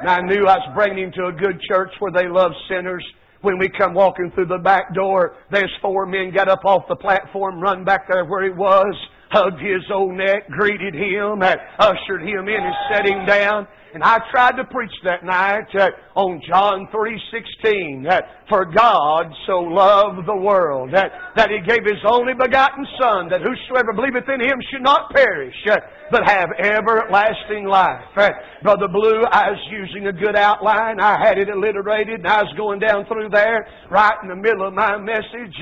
And 0.00 0.08
I 0.08 0.20
knew 0.20 0.46
I 0.46 0.56
was 0.56 0.70
bringing 0.74 1.04
him 1.04 1.12
to 1.16 1.26
a 1.26 1.32
good 1.32 1.60
church 1.68 1.90
where 1.98 2.12
they 2.12 2.28
love 2.28 2.52
sinners. 2.68 3.04
When 3.42 3.58
we 3.58 3.68
come 3.68 3.92
walking 3.92 4.32
through 4.34 4.46
the 4.46 4.58
back 4.58 4.94
door, 4.94 5.36
there's 5.50 5.70
four 5.82 6.06
men 6.06 6.32
got 6.34 6.48
up 6.48 6.64
off 6.64 6.84
the 6.88 6.96
platform, 6.96 7.60
run 7.60 7.84
back 7.84 8.08
there 8.08 8.24
where 8.24 8.44
he 8.44 8.50
was, 8.50 8.94
hugged 9.30 9.60
his 9.60 9.82
old 9.92 10.14
neck, 10.14 10.48
greeted 10.48 10.94
him, 10.94 11.42
and 11.42 11.60
ushered 11.78 12.22
him 12.22 12.48
in 12.48 12.56
and 12.56 12.74
set 12.90 13.06
him 13.06 13.26
down. 13.26 13.68
And 13.94 14.02
I 14.02 14.18
tried 14.32 14.56
to 14.56 14.64
preach 14.64 14.90
that 15.04 15.24
night 15.24 15.70
uh, 15.78 16.18
on 16.18 16.42
John 16.48 16.88
3.16, 16.92 18.10
uh, 18.10 18.20
For 18.48 18.64
God 18.64 19.30
so 19.46 19.60
loved 19.60 20.26
the 20.26 20.34
world 20.34 20.92
uh, 20.92 21.04
that 21.36 21.48
He 21.48 21.62
gave 21.62 21.86
His 21.86 22.02
only 22.04 22.34
begotten 22.34 22.84
Son, 23.00 23.30
that 23.30 23.46
whosoever 23.46 23.92
believeth 23.94 24.26
in 24.26 24.42
Him 24.42 24.58
should 24.72 24.82
not 24.82 25.14
perish, 25.14 25.54
uh, 25.70 25.78
but 26.10 26.26
have 26.26 26.50
everlasting 26.58 27.70
life. 27.70 28.02
Uh, 28.16 28.30
Brother 28.64 28.88
Blue, 28.90 29.22
I 29.30 29.54
was 29.54 29.62
using 29.70 30.08
a 30.08 30.12
good 30.12 30.34
outline. 30.34 30.98
I 30.98 31.14
had 31.22 31.38
it 31.38 31.46
alliterated, 31.48 32.18
and 32.18 32.26
I 32.26 32.42
was 32.42 32.52
going 32.56 32.80
down 32.80 33.06
through 33.06 33.30
there, 33.30 33.64
right 33.92 34.18
in 34.24 34.28
the 34.28 34.34
middle 34.34 34.66
of 34.66 34.74
my 34.74 34.98
message. 34.98 35.54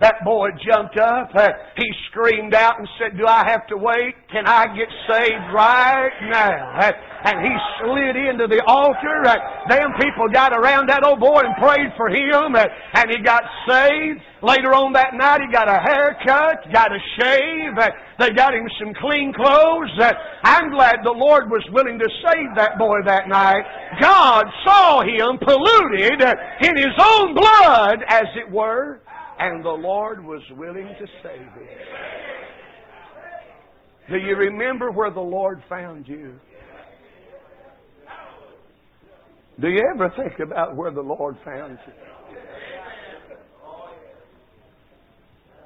That 0.00 0.16
boy 0.24 0.48
jumped 0.66 0.98
up. 0.98 1.30
he 1.76 1.86
screamed 2.10 2.52
out 2.52 2.80
and 2.80 2.88
said, 2.98 3.16
Do 3.16 3.28
I 3.28 3.46
have 3.46 3.68
to 3.68 3.76
wait? 3.76 4.14
Can 4.32 4.44
I 4.44 4.66
get 4.74 4.90
saved 5.06 5.54
right 5.54 6.10
now? 6.34 6.90
and 7.26 7.42
he 7.42 7.54
slid 7.80 8.16
into 8.16 8.46
the 8.46 8.62
altar. 8.66 9.24
Uh, 9.24 9.36
them 9.68 9.92
people 10.00 10.28
got 10.32 10.52
around 10.52 10.88
that 10.88 11.04
old 11.04 11.20
boy 11.20 11.40
and 11.44 11.54
prayed 11.56 11.92
for 11.96 12.08
him, 12.08 12.56
and 12.56 13.10
he 13.10 13.18
got 13.22 13.42
saved. 13.68 14.20
Later 14.42 14.74
on 14.74 14.92
that 14.92 15.14
night, 15.14 15.40
he 15.40 15.52
got 15.52 15.68
a 15.68 15.80
haircut, 15.80 16.72
got 16.72 16.92
a 16.92 17.00
shave. 17.18 17.74
They 18.18 18.30
got 18.30 18.54
him 18.54 18.68
some 18.78 18.94
clean 19.00 19.32
clothes. 19.32 19.90
I'm 20.44 20.70
glad 20.70 20.96
the 21.04 21.10
Lord 21.10 21.50
was 21.50 21.64
willing 21.72 21.98
to 21.98 22.08
save 22.22 22.54
that 22.54 22.78
boy 22.78 22.98
that 23.06 23.28
night. 23.28 23.64
God 24.00 24.44
saw 24.64 25.02
him 25.02 25.38
polluted 25.42 26.22
in 26.62 26.76
his 26.76 26.94
own 27.00 27.34
blood, 27.34 28.04
as 28.08 28.26
it 28.36 28.50
were, 28.50 29.00
and 29.38 29.64
the 29.64 29.70
Lord 29.70 30.24
was 30.24 30.42
willing 30.56 30.88
to 30.98 31.06
save 31.22 31.40
him. 31.40 31.68
Do 34.08 34.18
you 34.18 34.36
remember 34.36 34.92
where 34.92 35.10
the 35.10 35.20
Lord 35.20 35.62
found 35.68 36.06
you? 36.06 36.38
Do 39.60 39.68
you 39.68 39.80
ever 39.94 40.12
think 40.16 40.38
about 40.40 40.76
where 40.76 40.90
the 40.90 41.00
Lord 41.00 41.36
found 41.44 41.78
you? 41.86 41.92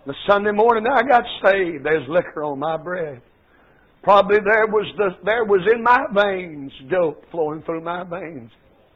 The 0.06 0.14
Sunday 0.28 0.52
morning 0.52 0.86
I 0.86 1.02
got 1.02 1.24
saved, 1.44 1.84
there's 1.84 2.08
liquor 2.08 2.44
on 2.44 2.58
my 2.58 2.76
bread. 2.76 3.20
Probably 4.02 4.38
there 4.38 4.66
was 4.66 4.86
the 4.96 5.10
there 5.24 5.44
was 5.44 5.60
in 5.74 5.82
my 5.82 5.98
veins 6.14 6.72
dope 6.90 7.22
flowing 7.30 7.62
through 7.62 7.82
my 7.82 8.04
veins. 8.04 8.50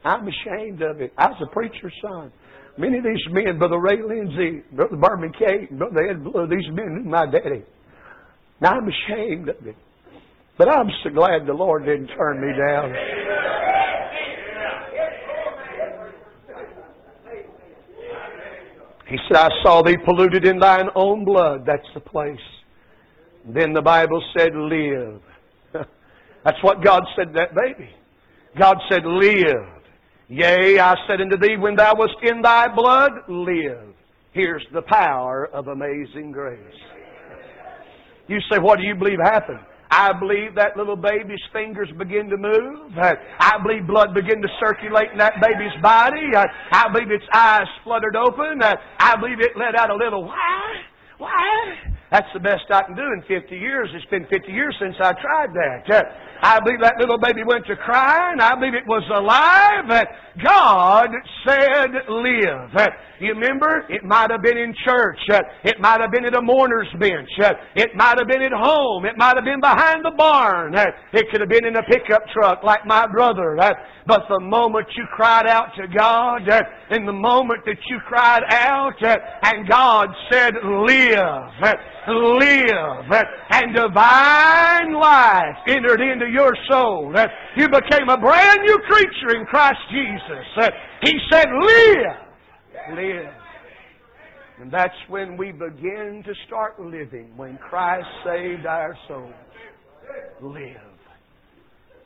I'm 0.04 0.26
ashamed 0.26 0.80
of 0.80 1.00
it. 1.00 1.12
I 1.18 1.28
was 1.28 1.42
a 1.42 1.52
preacher's 1.52 1.92
son. 2.00 2.32
Many 2.78 2.98
of 2.98 3.04
these 3.04 3.32
men, 3.32 3.58
Brother 3.58 3.78
Ray 3.78 4.00
Lindsay, 4.02 4.62
Brother 4.72 4.96
Barbara 4.96 5.30
McKay, 5.30 5.70
Brother 5.76 6.08
Ed 6.08 6.24
Blue, 6.24 6.46
these 6.46 6.68
men 6.72 7.02
knew 7.02 7.10
my 7.10 7.26
daddy. 7.26 7.64
Now 8.60 8.72
I'm 8.72 8.88
ashamed 8.88 9.48
of 9.48 9.66
it. 9.66 9.76
But 10.56 10.68
I'm 10.68 10.88
so 11.02 11.10
glad 11.10 11.46
the 11.46 11.52
Lord 11.52 11.84
didn't 11.84 12.08
turn 12.08 12.40
me 12.40 12.48
down. 12.56 12.94
He 19.08 19.16
said, 19.28 19.36
I 19.36 19.48
saw 19.62 19.82
thee 19.82 19.96
polluted 20.04 20.46
in 20.46 20.58
thine 20.58 20.88
own 20.94 21.24
blood. 21.24 21.64
That's 21.66 21.86
the 21.94 22.00
place. 22.00 22.38
Then 23.46 23.72
the 23.72 23.82
Bible 23.82 24.22
said, 24.36 24.54
live. 24.54 25.20
That's 26.44 26.62
what 26.62 26.82
God 26.82 27.02
said 27.16 27.28
to 27.28 27.32
that 27.34 27.54
baby. 27.54 27.90
God 28.58 28.78
said, 28.90 29.02
live. 29.04 29.68
Yea, 30.28 30.78
I 30.78 30.94
said 31.06 31.20
unto 31.20 31.36
thee, 31.36 31.56
when 31.58 31.76
thou 31.76 31.94
wast 31.96 32.14
in 32.22 32.40
thy 32.40 32.74
blood, 32.74 33.12
live. 33.28 33.94
Here's 34.32 34.64
the 34.72 34.82
power 34.82 35.48
of 35.52 35.68
amazing 35.68 36.32
grace. 36.32 36.58
You 38.26 38.38
say, 38.50 38.58
what 38.58 38.78
do 38.78 38.84
you 38.84 38.94
believe 38.94 39.18
happened? 39.22 39.60
I 39.96 40.12
believe 40.18 40.56
that 40.56 40.76
little 40.76 40.96
baby's 40.96 41.38
fingers 41.52 41.88
begin 41.96 42.28
to 42.28 42.36
move. 42.36 42.98
I 42.98 43.62
believe 43.62 43.86
blood 43.86 44.12
begin 44.12 44.42
to 44.42 44.48
circulate 44.58 45.12
in 45.12 45.18
that 45.18 45.34
baby's 45.40 45.80
body. 45.80 46.34
I 46.34 46.88
believe 46.92 47.12
its 47.12 47.24
eyes 47.32 47.68
fluttered 47.84 48.16
open. 48.16 48.60
I 48.60 49.14
believe 49.20 49.38
it 49.38 49.52
let 49.56 49.78
out 49.78 49.90
a 49.90 49.94
little 49.94 50.24
why, 50.24 50.82
why. 51.18 51.74
That's 52.10 52.28
the 52.32 52.40
best 52.40 52.62
I 52.70 52.82
can 52.82 52.94
do 52.94 53.02
in 53.02 53.22
50 53.26 53.56
years. 53.56 53.88
It's 53.92 54.06
been 54.06 54.26
50 54.30 54.52
years 54.52 54.76
since 54.78 54.94
I 55.00 55.12
tried 55.14 55.50
that. 55.54 56.04
I 56.42 56.60
believe 56.60 56.80
that 56.82 56.94
little 57.00 57.18
baby 57.18 57.42
went 57.44 57.66
to 57.66 57.76
cry, 57.76 58.32
and 58.32 58.40
I 58.40 58.54
believe 58.54 58.74
it 58.74 58.86
was 58.86 59.02
alive. 59.10 60.06
God 60.44 61.08
said, 61.46 61.90
live. 62.08 62.70
You 63.20 63.32
remember? 63.32 63.86
It 63.88 64.04
might 64.04 64.30
have 64.30 64.42
been 64.42 64.58
in 64.58 64.74
church. 64.84 65.18
It 65.64 65.80
might 65.80 66.00
have 66.00 66.10
been 66.12 66.26
at 66.26 66.34
a 66.36 66.42
mourner's 66.42 66.92
bench. 67.00 67.30
It 67.74 67.96
might 67.96 68.18
have 68.18 68.28
been 68.28 68.42
at 68.42 68.52
home. 68.52 69.06
It 69.06 69.16
might 69.16 69.36
have 69.36 69.44
been 69.44 69.60
behind 69.60 70.04
the 70.04 70.12
barn. 70.16 70.74
It 70.74 71.24
could 71.30 71.40
have 71.40 71.48
been 71.48 71.64
in 71.64 71.76
a 71.76 71.82
pickup 71.82 72.22
truck 72.32 72.62
like 72.62 72.84
my 72.86 73.06
brother. 73.06 73.56
But 74.06 74.28
the 74.28 74.40
moment 74.40 74.86
you 74.96 75.06
cried 75.14 75.46
out 75.46 75.68
to 75.76 75.86
God, 75.88 76.42
in 76.90 77.06
the 77.06 77.12
moment 77.12 77.64
that 77.64 77.78
you 77.88 77.98
cried 78.06 78.42
out, 78.50 79.02
and 79.42 79.66
God 79.68 80.08
said, 80.30 80.54
live, 80.62 81.13
live, 81.16 83.08
live, 83.10 83.26
and 83.50 83.74
divine 83.74 84.94
life 84.94 85.56
entered 85.68 86.00
into 86.00 86.26
your 86.30 86.52
soul. 86.70 87.14
You 87.56 87.68
became 87.68 88.08
a 88.08 88.18
brand 88.18 88.60
new 88.62 88.78
creature 88.88 89.36
in 89.38 89.46
Christ 89.46 89.78
Jesus. 89.90 90.70
He 91.02 91.12
said, 91.30 91.46
live. 91.60 92.96
Live. 92.96 93.32
And 94.60 94.70
that's 94.70 94.94
when 95.08 95.36
we 95.36 95.52
begin 95.52 96.22
to 96.24 96.34
start 96.46 96.78
living, 96.80 97.32
when 97.36 97.58
Christ 97.58 98.06
saved 98.24 98.66
our 98.66 98.96
souls. 99.08 99.32
Live. 100.40 100.76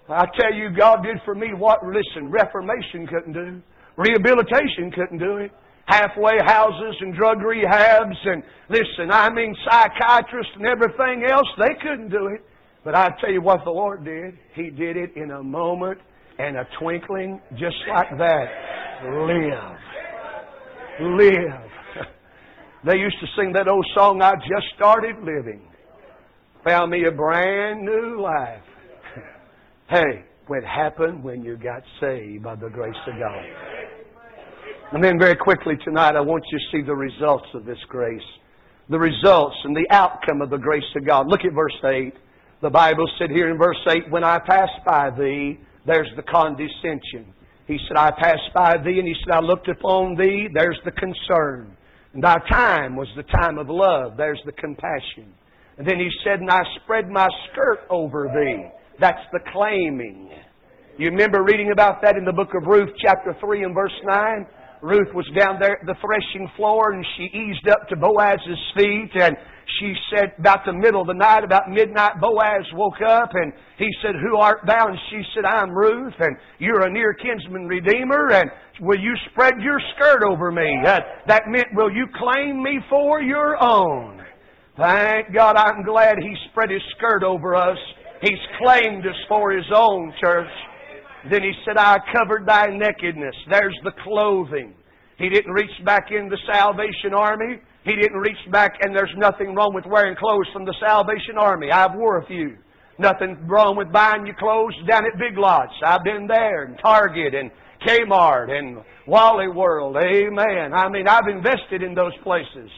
I 0.09 0.25
tell 0.41 0.55
you, 0.55 0.71
God 0.75 1.03
did 1.03 1.19
for 1.25 1.35
me 1.35 1.49
what, 1.55 1.85
listen, 1.85 2.31
Reformation 2.31 3.07
couldn't 3.07 3.35
do. 3.35 3.61
Rehabilitation 3.99 4.91
couldn't 4.95 5.19
do 5.19 5.37
it. 5.37 5.53
Halfway 5.89 6.37
houses 6.45 6.97
and 7.01 7.15
drug 7.15 7.39
rehabs 7.39 8.17
and, 8.27 8.43
listen, 8.69 9.11
I 9.11 9.31
mean 9.31 9.57
psychiatrists 9.65 10.53
and 10.57 10.67
everything 10.67 11.25
else, 11.31 11.47
they 11.59 11.75
couldn't 11.81 12.11
do 12.11 12.27
it. 12.27 12.45
But 12.85 12.95
I 12.95 13.09
tell 13.21 13.33
you 13.33 13.41
what 13.41 13.65
the 13.65 13.71
Lord 13.71 14.05
did. 14.05 14.35
He 14.55 14.69
did 14.69 14.99
it 14.99 15.17
in 15.17 15.31
a 15.31 15.43
moment 15.43 15.99
and 16.39 16.59
a 16.59 16.67
twinkling, 16.79 17.41
just 17.53 17.77
like 17.89 18.11
that. 18.19 18.47
Live. 19.05 19.79
Live. 21.19 21.71
They 22.87 22.97
used 22.97 23.17
to 23.21 23.27
sing 23.37 23.53
that 23.55 23.67
old 23.67 23.85
song, 23.97 24.23
I 24.23 24.35
just 24.37 24.67
started 24.77 25.17
living. 25.19 25.69
Found 26.65 26.93
me 26.93 27.07
a 27.09 27.11
brand 27.11 27.85
new 27.85 28.23
life. 28.23 28.63
hey, 29.91 30.25
what 30.47 30.63
happened 30.63 31.25
when 31.25 31.43
you 31.43 31.57
got 31.57 31.83
saved 32.01 32.45
by 32.45 32.55
the 32.55 32.69
grace 32.69 32.95
of 33.09 33.19
God. 33.19 33.78
And 34.91 35.05
then 35.05 35.19
very 35.19 35.37
quickly 35.37 35.75
tonight, 35.85 36.17
I 36.17 36.21
want 36.21 36.43
you 36.51 36.59
to 36.59 36.65
see 36.73 36.83
the 36.83 36.95
results 36.95 37.47
of 37.53 37.67
this 37.67 37.79
grace. 37.89 38.23
The 38.89 38.99
results 38.99 39.57
and 39.65 39.77
the 39.77 39.87
outcome 39.91 40.41
of 40.41 40.49
the 40.49 40.57
grace 40.57 40.83
of 40.97 41.07
God. 41.07 41.27
Look 41.29 41.45
at 41.45 41.53
verse 41.53 41.77
8. 41.85 42.15
The 42.63 42.71
Bible 42.71 43.07
said 43.19 43.31
here 43.31 43.51
in 43.51 43.59
verse 43.59 43.77
8, 43.87 44.11
When 44.11 44.25
I 44.25 44.39
pass 44.39 44.71
by 44.87 45.11
thee, 45.11 45.59
there's 45.87 46.09
the 46.17 46.23
condescension. 46.23 47.35
He 47.67 47.79
said, 47.87 47.99
I 47.99 48.11
passed 48.13 48.51
by 48.55 48.79
thee, 48.79 48.99
and 48.99 49.07
he 49.07 49.15
said, 49.25 49.35
I 49.35 49.41
looked 49.41 49.69
upon 49.69 50.17
thee, 50.17 50.49
there's 50.55 50.79
the 50.87 50.93
concern. 50.93 51.77
And 52.15 52.25
thy 52.25 52.39
time 52.51 52.97
was 52.97 53.09
the 53.15 53.25
time 53.25 53.59
of 53.59 53.69
love, 53.69 54.17
there's 54.17 54.41
the 54.47 54.53
compassion. 54.53 55.35
And 55.77 55.87
then 55.87 55.99
he 55.99 56.09
said, 56.25 56.41
And 56.41 56.51
I 56.51 56.63
spread 56.83 57.11
my 57.11 57.29
skirt 57.53 57.81
over 57.91 58.29
thee. 58.35 58.71
That's 58.99 59.21
the 59.33 59.41
claiming. 59.53 60.31
You 60.97 61.11
remember 61.11 61.45
reading 61.45 61.73
about 61.73 62.01
that 62.03 62.17
in 62.17 62.25
the 62.25 62.33
book 62.33 62.55
of 62.61 62.67
Ruth, 62.67 62.89
chapter 63.05 63.37
3 63.39 63.65
and 63.65 63.75
verse 63.75 63.93
9? 64.03 64.47
Ruth 64.83 65.13
was 65.15 65.27
down 65.37 65.59
there 65.61 65.79
at 65.81 65.87
the 65.87 65.95
threshing 66.01 66.49
floor 66.57 66.93
and 66.93 67.05
she 67.17 67.25
eased 67.37 67.69
up 67.69 67.89
to 67.89 67.97
Boaz's 67.97 68.63
feet 68.77 69.11
and 69.15 69.37
she 69.81 69.95
said, 70.11 70.33
about 70.39 70.65
the 70.65 70.73
middle 70.73 71.03
of 71.03 71.07
the 71.07 71.15
night, 71.15 71.45
about 71.45 71.71
midnight, 71.71 72.21
Boaz 72.21 72.65
woke 72.75 73.01
up 73.07 73.31
and 73.35 73.53
he 73.77 73.89
said, 74.03 74.15
Who 74.17 74.37
art 74.37 74.61
thou? 74.67 74.89
And 74.89 74.99
she 75.11 75.23
said, 75.35 75.45
I'm 75.45 75.71
Ruth, 75.71 76.15
and 76.19 76.37
you're 76.59 76.87
a 76.87 76.91
near 76.91 77.15
kinsman 77.15 77.67
redeemer, 77.67 78.33
and 78.33 78.51
will 78.81 78.99
you 78.99 79.15
spread 79.31 79.55
your 79.61 79.79
skirt 79.95 80.23
over 80.25 80.51
me? 80.51 80.69
Uh, 80.85 81.01
that 81.27 81.43
meant, 81.47 81.69
Will 81.75 81.93
you 81.93 82.07
claim 82.17 82.63
me 82.63 82.81
for 82.89 83.21
your 83.21 83.63
own? 83.63 84.23
Thank 84.77 85.35
God 85.35 85.57
I'm 85.57 85.85
glad 85.85 86.17
he 86.19 86.35
spread 86.51 86.71
his 86.71 86.83
skirt 86.97 87.23
over 87.23 87.55
us. 87.55 87.79
He's 88.23 88.39
claimed 88.63 89.07
us 89.07 89.17
for 89.29 89.53
his 89.53 89.67
own, 89.75 90.13
church. 90.23 90.49
Then 91.31 91.43
he 91.43 91.53
said, 91.65 91.77
I 91.77 91.99
covered 92.15 92.47
thy 92.47 92.67
nakedness. 92.67 93.35
There's 93.51 93.77
the 93.85 93.93
clothing. 94.05 94.75
He 95.19 95.29
didn't 95.29 95.53
reach 95.53 95.85
back 95.85 96.11
in 96.11 96.29
the 96.29 96.39
Salvation 96.53 97.13
Army. 97.15 97.61
He 97.85 97.97
didn't 97.97 98.19
reach 98.19 98.39
back, 98.53 98.75
and 98.83 98.95
there's 98.95 99.13
nothing 99.17 99.55
wrong 99.55 99.75
with 99.75 99.85
wearing 99.87 100.15
clothes 100.17 100.47
from 100.53 100.65
the 100.65 100.75
Salvation 100.79 101.37
Army. 101.39 101.71
I've 101.73 101.95
wore 101.95 102.19
a 102.19 102.27
few. 102.27 102.57
Nothing 102.99 103.37
wrong 103.47 103.77
with 103.77 103.93
buying 103.93 104.27
your 104.27 104.37
clothes 104.37 104.75
down 104.89 105.07
at 105.07 105.19
Big 105.19 105.39
Lots. 105.39 105.73
I've 105.85 106.05
been 106.05 106.27
there, 106.27 106.65
and 106.65 106.79
Target, 106.83 107.35
and 107.35 107.51
Kmart, 107.87 108.51
and 108.51 108.79
Wally 109.07 109.49
World. 109.49 109.97
Amen. 109.97 110.73
I 110.75 110.89
mean, 110.89 111.09
I've 111.09 111.29
invested 111.29 111.83
in 111.83 111.95
those 111.95 112.17
places. 112.23 112.71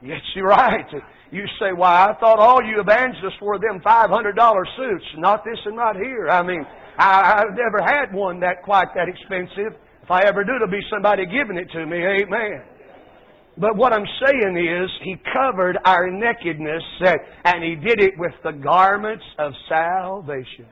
Yes, 0.00 0.20
you're 0.34 0.48
right. 0.48 0.86
You 1.30 1.44
say, 1.58 1.72
why, 1.74 2.08
I 2.08 2.14
thought 2.20 2.38
all 2.38 2.62
you 2.62 2.80
evangelists 2.80 3.40
wore 3.40 3.58
them 3.58 3.80
$500 3.84 4.64
suits. 4.76 5.04
Not 5.18 5.44
this 5.44 5.58
and 5.64 5.76
not 5.76 5.96
here. 5.96 6.28
I 6.28 6.42
mean, 6.46 6.64
I, 6.98 7.42
I've 7.42 7.56
never 7.56 7.82
had 7.82 8.12
one 8.12 8.40
that 8.40 8.62
quite 8.62 8.88
that 8.94 9.08
expensive. 9.08 9.78
If 10.02 10.10
I 10.10 10.22
ever 10.22 10.44
do, 10.44 10.56
it'll 10.56 10.68
be 10.68 10.84
somebody 10.90 11.24
giving 11.26 11.56
it 11.56 11.70
to 11.72 11.86
me. 11.86 11.96
Amen. 11.96 12.62
But 13.56 13.76
what 13.76 13.92
I'm 13.92 14.06
saying 14.26 14.56
is, 14.56 14.90
He 15.02 15.16
covered 15.32 15.78
our 15.84 16.10
nakedness, 16.10 16.82
and 17.44 17.62
He 17.62 17.76
did 17.76 18.00
it 18.00 18.14
with 18.18 18.32
the 18.42 18.52
garments 18.52 19.24
of 19.38 19.52
salvation. 19.68 20.66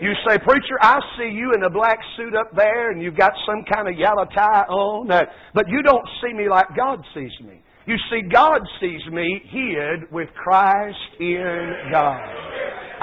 You 0.00 0.12
say, 0.26 0.38
Preacher, 0.38 0.76
I 0.80 0.98
see 1.16 1.30
you 1.30 1.52
in 1.54 1.62
a 1.62 1.70
black 1.70 1.98
suit 2.16 2.34
up 2.34 2.54
there, 2.54 2.90
and 2.90 3.00
you've 3.00 3.16
got 3.16 3.32
some 3.46 3.64
kind 3.72 3.88
of 3.88 3.98
yellow 3.98 4.26
tie 4.34 4.64
on, 4.68 5.08
but 5.54 5.68
you 5.68 5.82
don't 5.82 6.06
see 6.22 6.34
me 6.34 6.48
like 6.48 6.66
God 6.76 7.00
sees 7.14 7.32
me. 7.40 7.62
You 7.86 7.96
see, 8.10 8.22
God 8.32 8.60
sees 8.80 9.00
me 9.12 9.42
hid 9.50 10.10
with 10.10 10.28
Christ 10.34 10.98
in 11.20 11.74
God. 11.92 12.53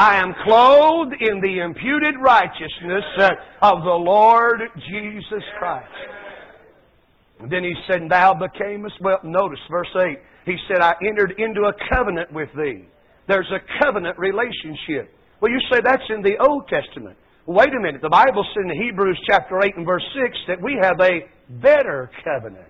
I 0.02 0.16
am 0.16 0.34
clothed 0.44 1.14
in 1.20 1.42
the 1.42 1.60
imputed 1.60 2.16
righteousness 2.20 3.06
uh, 3.20 3.30
of 3.62 3.84
the 3.84 4.00
Lord 4.02 4.60
Jesus 4.90 5.44
Christ. 5.60 5.94
And 7.40 7.52
then 7.52 7.64
he 7.64 7.76
said, 7.86 8.10
Thou 8.10 8.34
becamest, 8.34 8.98
well, 9.00 9.20
notice 9.24 9.60
verse 9.70 9.94
8. 9.96 10.18
He 10.48 10.58
said, 10.68 10.82
I 10.82 10.96
entered 11.08 11.36
into 11.38 11.70
a 11.70 11.74
covenant 11.94 12.34
with 12.34 12.50
thee. 12.58 12.88
There's 13.28 13.52
a 13.54 13.62
covenant 13.84 14.18
relationship. 14.18 15.14
Well, 15.40 15.52
you 15.52 15.60
say 15.72 15.82
that's 15.84 16.10
in 16.10 16.24
the 16.24 16.34
Old 16.50 16.68
Testament. 16.68 17.16
Wait 17.46 17.70
a 17.70 17.80
minute. 17.80 18.02
The 18.02 18.10
Bible 18.10 18.44
says 18.56 18.72
in 18.74 18.82
Hebrews 18.82 19.22
chapter 19.30 19.62
8 19.64 19.78
and 19.78 19.86
verse 19.86 20.04
6 20.16 20.36
that 20.48 20.60
we 20.64 20.80
have 20.82 21.00
a 21.00 21.30
better 21.62 22.10
covenant. 22.24 22.66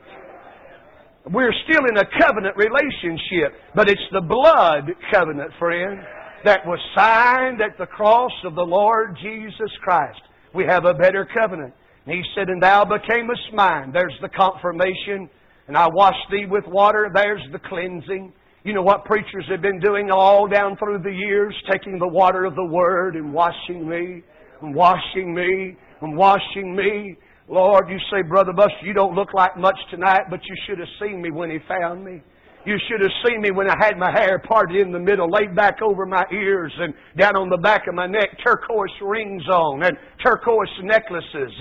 We're 1.31 1.53
still 1.63 1.85
in 1.87 1.95
a 1.95 2.03
covenant 2.19 2.57
relationship, 2.57 3.55
but 3.73 3.89
it's 3.89 4.01
the 4.11 4.19
blood 4.19 4.91
covenant, 5.13 5.51
friend, 5.57 6.01
that 6.45 6.65
was 6.65 6.79
signed 6.95 7.61
at 7.61 7.77
the 7.77 7.85
cross 7.85 8.31
of 8.45 8.55
the 8.55 8.61
Lord 8.61 9.17
Jesus 9.21 9.71
Christ. 9.83 10.21
We 10.53 10.65
have 10.65 10.85
a 10.85 10.93
better 10.93 11.27
covenant. 11.37 11.73
And 12.05 12.15
he 12.15 12.23
said, 12.35 12.49
And 12.49 12.61
thou 12.61 12.85
becamest 12.85 13.53
mine. 13.53 13.91
There's 13.93 14.17
the 14.21 14.29
confirmation. 14.29 15.29
And 15.67 15.77
I 15.77 15.87
washed 15.87 16.29
thee 16.31 16.45
with 16.49 16.65
water. 16.67 17.09
There's 17.13 17.41
the 17.51 17.59
cleansing. 17.59 18.33
You 18.63 18.73
know 18.73 18.81
what 18.83 19.05
preachers 19.05 19.45
have 19.49 19.61
been 19.61 19.79
doing 19.79 20.11
all 20.11 20.47
down 20.47 20.77
through 20.77 20.99
the 21.03 21.11
years? 21.11 21.55
Taking 21.71 21.97
the 21.97 22.07
water 22.07 22.45
of 22.45 22.55
the 22.55 22.65
Word 22.65 23.15
and 23.15 23.33
washing 23.33 23.87
me, 23.87 24.21
and 24.61 24.75
washing 24.75 25.33
me, 25.33 25.75
and 26.01 26.15
washing 26.17 26.75
me. 26.75 27.15
Lord, 27.47 27.89
you 27.89 27.97
say, 28.11 28.21
Brother 28.21 28.53
Buster, 28.53 28.85
you 28.85 28.93
don't 28.93 29.15
look 29.15 29.33
like 29.33 29.57
much 29.57 29.77
tonight, 29.89 30.23
but 30.29 30.39
you 30.45 30.55
should 30.65 30.79
have 30.79 30.87
seen 31.01 31.21
me 31.21 31.31
when 31.31 31.49
He 31.49 31.57
found 31.67 32.05
me. 32.05 32.21
You 32.63 32.77
should 32.87 33.01
have 33.01 33.11
seen 33.25 33.41
me 33.41 33.49
when 33.49 33.67
I 33.67 33.75
had 33.79 33.97
my 33.97 34.11
hair 34.11 34.37
parted 34.37 34.77
in 34.77 34.91
the 34.91 34.99
middle, 34.99 35.27
laid 35.29 35.55
back 35.55 35.81
over 35.81 36.05
my 36.05 36.23
ears, 36.31 36.71
and 36.77 36.93
down 37.17 37.35
on 37.35 37.49
the 37.49 37.57
back 37.57 37.87
of 37.87 37.95
my 37.95 38.05
neck, 38.05 38.29
turquoise 38.45 38.93
rings 39.01 39.47
on, 39.49 39.81
and 39.81 39.97
turquoise 40.23 40.69
necklaces. 40.83 41.51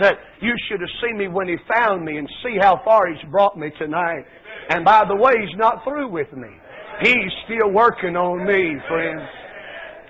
You 0.42 0.54
should 0.68 0.80
have 0.80 0.90
seen 1.02 1.16
me 1.16 1.28
when 1.28 1.48
He 1.48 1.56
found 1.72 2.04
me, 2.04 2.18
and 2.18 2.28
see 2.42 2.58
how 2.60 2.82
far 2.84 3.08
He's 3.08 3.30
brought 3.30 3.56
me 3.56 3.70
tonight. 3.78 4.24
And 4.68 4.84
by 4.84 5.04
the 5.08 5.16
way, 5.16 5.32
He's 5.40 5.56
not 5.56 5.82
through 5.84 6.10
with 6.10 6.32
me. 6.34 6.48
He's 7.00 7.32
still 7.46 7.70
working 7.70 8.14
on 8.14 8.46
me, 8.46 8.76
friends. 8.86 9.22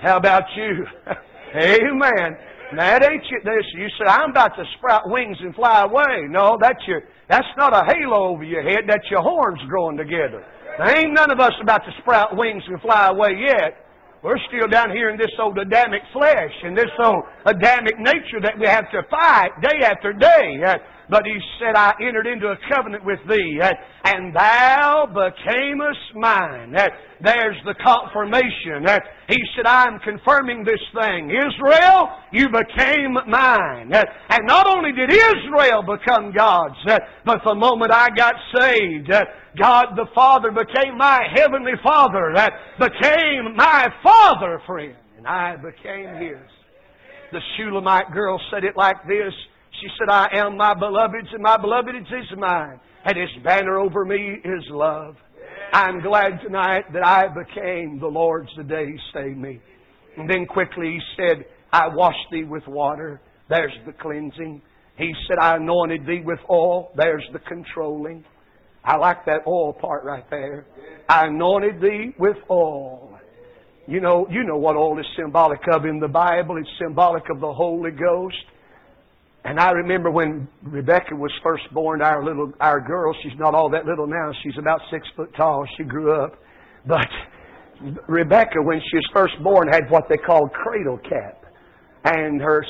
How 0.02 0.16
about 0.16 0.44
you? 0.56 0.86
Amen. 1.54 2.36
That 2.76 3.04
ain't 3.04 3.24
you. 3.30 3.40
This 3.44 3.64
you 3.74 3.86
said 3.98 4.06
I'm 4.06 4.30
about 4.30 4.56
to 4.56 4.64
sprout 4.78 5.02
wings 5.06 5.36
and 5.40 5.54
fly 5.54 5.82
away. 5.82 6.26
No, 6.28 6.56
that's 6.60 6.80
your. 6.86 7.02
That's 7.28 7.46
not 7.56 7.74
a 7.74 7.84
halo 7.86 8.34
over 8.34 8.44
your 8.44 8.62
head. 8.62 8.80
That's 8.88 9.08
your 9.10 9.22
horns 9.22 9.60
growing 9.68 9.96
together. 9.96 10.44
There 10.78 10.98
ain't 10.98 11.12
none 11.12 11.30
of 11.30 11.40
us 11.40 11.52
about 11.62 11.84
to 11.84 11.92
sprout 12.00 12.36
wings 12.36 12.62
and 12.68 12.80
fly 12.80 13.08
away 13.08 13.36
yet. 13.38 13.86
We're 14.22 14.38
still 14.48 14.68
down 14.68 14.90
here 14.90 15.08
in 15.08 15.16
this 15.16 15.32
old 15.40 15.56
Adamic 15.58 16.02
flesh 16.12 16.52
and 16.62 16.76
this 16.76 16.92
old 17.02 17.24
Adamic 17.46 17.98
nature 17.98 18.40
that 18.42 18.58
we 18.58 18.66
have 18.66 18.90
to 18.92 19.02
fight 19.10 19.48
day 19.62 19.80
after 19.82 20.12
day. 20.12 20.60
Uh, 20.62 20.76
but 21.08 21.22
he 21.24 21.36
said, 21.58 21.74
I 21.74 21.92
entered 22.00 22.26
into 22.26 22.46
a 22.48 22.56
covenant 22.72 23.04
with 23.04 23.18
thee, 23.28 23.58
uh, 23.60 23.72
and 24.04 24.36
thou 24.36 25.08
becamest 25.10 26.14
mine. 26.14 26.76
Uh, 26.76 26.88
there's 27.22 27.56
the 27.64 27.74
confirmation. 27.82 28.86
He 29.28 29.38
said, 29.56 29.66
I'm 29.66 29.98
confirming 30.00 30.64
this 30.64 30.80
thing. 30.94 31.30
Israel, 31.30 32.10
you 32.30 32.46
became 32.48 33.14
mine. 33.26 33.92
And 33.92 34.46
not 34.46 34.66
only 34.68 34.92
did 34.92 35.10
Israel 35.10 35.82
become 35.82 36.32
God's, 36.32 36.78
but 37.24 37.40
the 37.44 37.54
moment 37.54 37.90
I 37.92 38.08
got 38.14 38.34
saved, 38.54 39.10
God 39.58 39.96
the 39.96 40.06
Father 40.14 40.50
became 40.50 40.96
my 40.96 41.20
heavenly 41.34 41.72
Father, 41.82 42.32
that 42.34 42.52
became 42.78 43.56
my 43.56 43.88
Father, 44.02 44.60
friend, 44.66 44.94
and 45.16 45.26
I 45.26 45.56
became 45.56 46.14
His. 46.16 46.46
The 47.32 47.40
Shulamite 47.56 48.12
girl 48.12 48.40
said 48.52 48.64
it 48.64 48.76
like 48.76 48.96
this. 49.06 49.32
She 49.80 49.88
said, 49.98 50.10
I 50.10 50.28
am 50.34 50.56
my 50.56 50.74
beloved's, 50.74 51.28
and 51.32 51.42
my 51.42 51.56
beloved 51.56 51.94
is 51.94 52.38
mine, 52.38 52.80
and 53.04 53.16
His 53.16 53.42
banner 53.42 53.78
over 53.78 54.04
me 54.04 54.36
is 54.44 54.64
love. 54.68 55.16
I'm 55.72 56.00
glad 56.00 56.40
tonight 56.42 56.92
that 56.92 57.06
I 57.06 57.28
became 57.28 57.98
the 58.00 58.08
Lord's 58.08 58.50
the 58.56 58.64
day 58.64 58.86
He 58.86 58.98
saved 59.12 59.38
me. 59.38 59.60
And 60.16 60.28
then 60.28 60.46
quickly 60.46 60.98
He 60.98 61.00
said, 61.16 61.44
I 61.72 61.88
washed 61.88 62.18
thee 62.30 62.44
with 62.44 62.66
water. 62.66 63.20
There's 63.48 63.72
the 63.86 63.92
cleansing. 63.92 64.62
He 64.96 65.12
said, 65.26 65.38
I 65.40 65.56
anointed 65.56 66.06
thee 66.06 66.22
with 66.24 66.40
oil. 66.50 66.92
There's 66.96 67.24
the 67.32 67.38
controlling. 67.40 68.24
I 68.84 68.96
like 68.96 69.24
that 69.26 69.46
oil 69.46 69.72
part 69.72 70.04
right 70.04 70.28
there. 70.30 70.66
I 71.08 71.26
anointed 71.26 71.80
thee 71.80 72.14
with 72.18 72.36
oil. 72.50 73.18
You 73.86 74.00
know, 74.00 74.26
you 74.30 74.44
know 74.44 74.56
what 74.56 74.76
oil 74.76 74.98
is 74.98 75.06
symbolic 75.16 75.60
of 75.72 75.84
in 75.84 75.98
the 75.98 76.08
Bible. 76.08 76.56
It's 76.58 76.68
symbolic 76.80 77.24
of 77.30 77.40
the 77.40 77.52
Holy 77.52 77.90
Ghost. 77.90 78.36
And 79.44 79.58
I 79.58 79.70
remember 79.70 80.10
when 80.10 80.46
Rebecca 80.62 81.16
was 81.16 81.32
first 81.42 81.64
born, 81.72 82.02
our 82.02 82.24
little, 82.24 82.52
our 82.60 82.80
girl, 82.80 83.14
she's 83.22 83.38
not 83.38 83.54
all 83.54 83.70
that 83.70 83.86
little 83.86 84.06
now. 84.06 84.30
She's 84.42 84.56
about 84.58 84.80
six 84.90 85.06
foot 85.16 85.34
tall. 85.36 85.66
She 85.76 85.84
grew 85.84 86.12
up. 86.22 86.38
But 86.86 87.08
Rebecca, 88.06 88.62
when 88.62 88.80
she 88.90 88.96
was 88.96 89.08
first 89.12 89.34
born, 89.42 89.68
had 89.68 89.90
what 89.90 90.04
they 90.08 90.18
called 90.18 90.52
cradle 90.52 90.98
cap. 90.98 91.44
And 92.04 92.40
her 92.40 92.64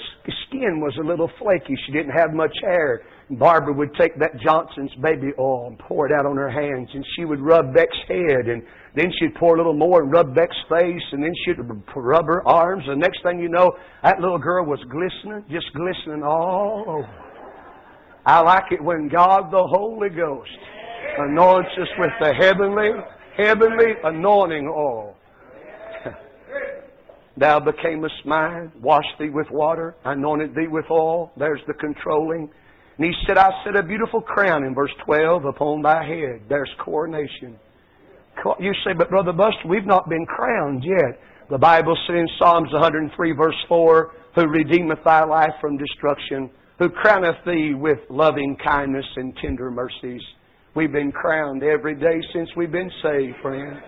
skin 0.47 0.81
was 0.81 0.97
a 1.01 1.07
little 1.07 1.31
flaky. 1.39 1.77
She 1.87 1.93
didn't 1.93 2.13
have 2.13 2.33
much 2.33 2.55
hair. 2.63 3.03
Barbara 3.39 3.73
would 3.73 3.95
take 3.95 4.19
that 4.19 4.41
Johnson's 4.45 4.91
baby 5.01 5.31
oil 5.39 5.69
and 5.69 5.79
pour 5.79 6.07
it 6.07 6.13
out 6.13 6.27
on 6.27 6.37
her 6.37 6.51
hands, 6.51 6.89
and 6.93 7.05
she 7.15 7.25
would 7.25 7.41
rub 7.41 7.73
Beck's 7.73 7.97
head, 8.09 8.49
and 8.49 8.63
then 8.97 9.13
she'd 9.19 9.35
pour 9.37 9.55
a 9.55 9.57
little 9.57 9.75
more 9.75 10.03
and 10.03 10.11
rub 10.11 10.35
Beck's 10.35 10.57
face, 10.69 11.03
and 11.13 11.23
then 11.23 11.33
she'd 11.45 11.59
rub 11.95 12.27
her 12.27 12.47
arms. 12.47 12.85
The 12.89 12.97
next 12.97 13.23
thing 13.23 13.39
you 13.39 13.49
know, 13.49 13.71
that 14.03 14.21
little 14.21 14.39
girl 14.39 14.67
was 14.67 14.81
glistening, 14.91 15.45
just 15.49 15.73
glistening 15.75 16.25
all 16.25 16.85
over. 16.89 17.31
I 18.27 18.41
like 18.41 18.73
it 18.73 18.83
when 18.83 19.09
God 19.09 19.53
the 19.53 19.63
Holy 19.63 20.11
Ghost 20.11 20.51
anoints 21.19 21.71
us 21.81 21.89
with 21.99 22.11
the 22.21 22.35
heavenly, 22.35 22.91
heavenly 23.37 23.93
anointing 24.05 24.67
oil. 24.67 25.17
Thou 27.37 27.61
becamest 27.61 28.27
mine, 28.27 28.73
washed 28.83 29.19
thee 29.21 29.31
with 29.31 29.47
water, 29.51 29.95
anointed 30.05 30.55
thee 30.55 30.67
with 30.69 30.85
oil. 30.91 31.31
There's 31.37 31.61
the 31.69 31.75
controlling. 31.75 32.51
And 33.01 33.09
he 33.09 33.15
said, 33.27 33.39
I 33.39 33.49
set 33.65 33.77
a 33.77 33.83
beautiful 33.83 34.21
crown 34.21 34.63
in 34.63 34.75
verse 34.75 34.91
12 35.07 35.47
upon 35.47 35.81
thy 35.81 36.05
head. 36.05 36.43
There's 36.51 36.69
coronation. 36.85 37.59
You 38.59 38.73
say, 38.85 38.93
but 38.93 39.09
Brother 39.09 39.33
Buster, 39.33 39.67
we've 39.67 39.87
not 39.87 40.11
been 40.11 40.27
crowned 40.27 40.85
yet. 40.85 41.19
The 41.49 41.57
Bible 41.57 41.97
says 42.07 42.17
in 42.17 42.29
Psalms 42.39 42.71
103 42.73 43.33
verse 43.33 43.57
4, 43.69 44.13
Who 44.35 44.49
redeemeth 44.49 44.99
thy 45.03 45.25
life 45.25 45.55
from 45.63 45.79
destruction, 45.79 46.51
who 46.79 46.91
crowneth 46.91 47.43
thee 47.47 47.73
with 47.73 48.01
loving 48.11 48.55
kindness 48.63 49.07
and 49.17 49.35
tender 49.39 49.71
mercies. 49.71 50.21
We've 50.77 50.93
been 50.93 51.11
crowned 51.11 51.63
every 51.63 51.95
day 51.95 52.21
since 52.35 52.51
we've 52.55 52.71
been 52.71 52.91
saved, 53.03 53.37
friend. 53.41 53.81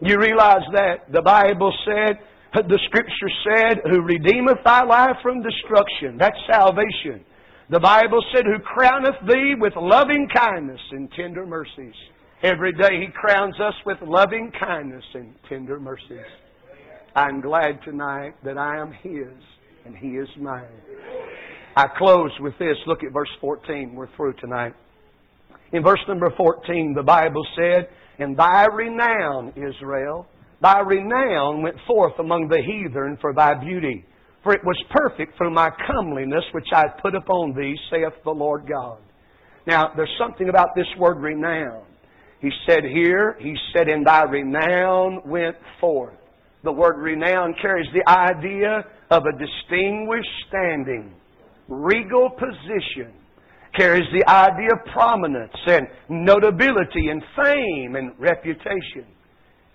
You 0.00 0.18
realize 0.18 0.64
that? 0.72 1.12
The 1.12 1.20
Bible 1.20 1.74
said, 1.84 2.16
the 2.54 2.80
Scripture 2.86 3.30
said, 3.54 3.80
Who 3.90 4.00
redeemeth 4.00 4.64
thy 4.64 4.82
life 4.82 5.16
from 5.22 5.42
destruction. 5.42 6.16
That's 6.16 6.38
salvation. 6.50 7.22
The 7.68 7.80
Bible 7.80 8.22
said, 8.32 8.44
Who 8.44 8.60
crowneth 8.60 9.26
thee 9.26 9.54
with 9.58 9.72
loving 9.76 10.28
kindness 10.32 10.80
and 10.92 11.10
tender 11.12 11.44
mercies. 11.44 11.94
Every 12.42 12.72
day 12.72 13.00
He 13.00 13.08
crowns 13.12 13.56
us 13.60 13.74
with 13.84 13.98
loving 14.02 14.52
kindness 14.58 15.04
and 15.14 15.34
tender 15.48 15.80
mercies. 15.80 16.26
I'm 17.16 17.40
glad 17.40 17.80
tonight 17.84 18.34
that 18.44 18.56
I 18.56 18.78
am 18.78 18.92
His 19.02 19.34
and 19.84 19.96
He 19.96 20.10
is 20.10 20.28
mine. 20.38 20.64
I 21.74 21.86
close 21.98 22.30
with 22.40 22.54
this. 22.58 22.76
Look 22.86 23.02
at 23.02 23.12
verse 23.12 23.30
14. 23.40 23.94
We're 23.94 24.14
through 24.16 24.34
tonight. 24.34 24.74
In 25.72 25.82
verse 25.82 26.00
number 26.06 26.32
14, 26.36 26.94
the 26.94 27.02
Bible 27.02 27.44
said, 27.58 27.88
And 28.20 28.36
thy 28.36 28.66
renown, 28.66 29.52
Israel, 29.56 30.26
thy 30.62 30.80
renown 30.80 31.62
went 31.62 31.76
forth 31.84 32.14
among 32.20 32.48
the 32.48 32.62
heathen 32.62 33.18
for 33.20 33.34
thy 33.34 33.54
beauty. 33.54 34.04
For 34.46 34.54
it 34.54 34.62
was 34.64 34.80
perfect 34.90 35.36
through 35.36 35.50
my 35.50 35.70
comeliness 35.88 36.44
which 36.52 36.68
I 36.72 36.84
put 37.02 37.16
upon 37.16 37.52
thee, 37.56 37.74
saith 37.90 38.12
the 38.22 38.30
Lord 38.30 38.68
God. 38.68 38.98
Now, 39.66 39.90
there's 39.96 40.08
something 40.20 40.48
about 40.48 40.68
this 40.76 40.86
word 41.00 41.20
renown. 41.20 41.82
He 42.40 42.50
said 42.64 42.84
here, 42.84 43.36
he 43.40 43.56
said, 43.72 43.88
and 43.88 44.06
thy 44.06 44.22
renown 44.22 45.20
went 45.26 45.56
forth. 45.80 46.14
The 46.62 46.70
word 46.70 46.98
renown 46.98 47.56
carries 47.60 47.88
the 47.92 48.08
idea 48.08 48.84
of 49.10 49.24
a 49.24 49.32
distinguished 49.32 50.30
standing, 50.46 51.12
regal 51.66 52.30
position, 52.30 53.14
carries 53.76 54.06
the 54.12 54.30
idea 54.30 54.68
of 54.74 54.92
prominence 54.92 55.58
and 55.66 55.88
notability 56.08 57.08
and 57.08 57.20
fame 57.34 57.96
and 57.96 58.12
reputation. 58.20 59.06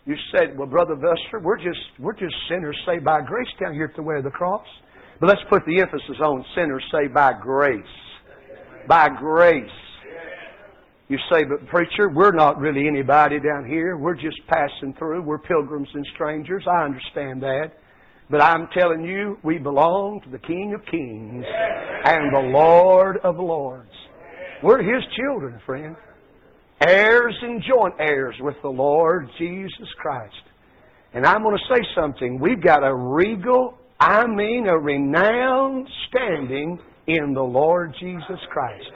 You 0.05 0.15
said, 0.35 0.57
well, 0.57 0.67
Brother 0.67 0.95
Buster, 0.95 1.39
we're 1.41 1.57
just, 1.57 1.79
we're 1.99 2.17
just 2.17 2.33
sinners 2.49 2.77
saved 2.87 3.05
by 3.05 3.21
grace 3.21 3.47
down 3.61 3.73
here 3.73 3.85
at 3.85 3.95
the 3.95 4.01
way 4.01 4.17
of 4.17 4.23
the 4.23 4.31
cross. 4.31 4.65
But 5.19 5.29
let's 5.29 5.41
put 5.49 5.61
the 5.67 5.79
emphasis 5.79 6.17
on 6.23 6.43
sinners 6.55 6.83
saved 6.91 7.13
by 7.13 7.33
grace. 7.39 7.83
By 8.87 9.09
grace. 9.09 9.69
You 11.07 11.17
say, 11.31 11.43
but 11.43 11.67
preacher, 11.67 12.09
we're 12.09 12.31
not 12.31 12.57
really 12.57 12.87
anybody 12.87 13.37
down 13.39 13.67
here. 13.67 13.97
We're 13.97 14.15
just 14.15 14.39
passing 14.47 14.95
through. 14.97 15.21
We're 15.21 15.39
pilgrims 15.39 15.89
and 15.93 16.05
strangers. 16.15 16.63
I 16.65 16.85
understand 16.85 17.43
that. 17.43 17.73
But 18.29 18.41
I'm 18.41 18.69
telling 18.73 19.03
you, 19.03 19.37
we 19.43 19.57
belong 19.57 20.21
to 20.23 20.29
the 20.29 20.39
King 20.39 20.73
of 20.73 20.85
Kings 20.89 21.45
and 22.05 22.33
the 22.33 22.49
Lord 22.57 23.17
of 23.23 23.35
Lords. 23.37 23.91
We're 24.63 24.81
His 24.81 25.03
children, 25.17 25.59
friend. 25.65 25.95
Heirs 26.81 27.35
and 27.43 27.61
joint 27.61 27.93
heirs 27.99 28.35
with 28.39 28.55
the 28.63 28.69
Lord 28.69 29.29
Jesus 29.37 29.87
Christ. 29.99 30.33
And 31.13 31.25
I'm 31.25 31.43
going 31.43 31.55
to 31.55 31.75
say 31.75 31.81
something. 31.95 32.39
We've 32.39 32.61
got 32.61 32.83
a 32.83 32.93
regal, 32.93 33.77
I 33.99 34.25
mean 34.25 34.65
a 34.67 34.77
renowned 34.77 35.87
standing 36.07 36.79
in 37.05 37.33
the 37.33 37.41
Lord 37.41 37.93
Jesus 37.99 38.39
Christ. 38.49 38.89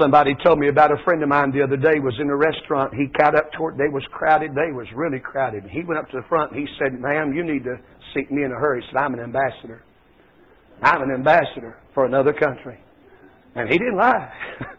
Somebody 0.00 0.34
told 0.44 0.58
me 0.58 0.68
about 0.68 0.90
a 0.90 1.02
friend 1.04 1.22
of 1.22 1.28
mine 1.28 1.52
the 1.52 1.62
other 1.62 1.76
day 1.76 1.98
was 2.00 2.14
in 2.20 2.30
a 2.30 2.36
restaurant. 2.36 2.94
He 2.94 3.06
got 3.18 3.34
up 3.34 3.52
toward, 3.52 3.76
they 3.76 3.88
was 3.88 4.04
crowded. 4.10 4.52
They 4.52 4.72
was 4.72 4.86
really 4.94 5.20
crowded. 5.20 5.64
He 5.70 5.82
went 5.84 5.98
up 5.98 6.08
to 6.10 6.16
the 6.18 6.28
front 6.28 6.52
and 6.52 6.60
he 6.60 6.66
said, 6.78 6.98
ma'am, 6.98 7.34
you 7.34 7.44
need 7.44 7.64
to 7.64 7.76
seek 8.14 8.30
me 8.30 8.44
in 8.44 8.52
a 8.52 8.56
hurry. 8.56 8.80
He 8.80 8.86
said, 8.88 8.98
I'm 8.98 9.14
an 9.14 9.20
ambassador. 9.20 9.82
I'm 10.82 11.02
an 11.02 11.10
ambassador 11.10 11.76
for 11.94 12.06
another 12.06 12.32
country. 12.32 12.78
And 13.54 13.68
he 13.70 13.78
didn't 13.78 13.96
lie. 13.96 14.32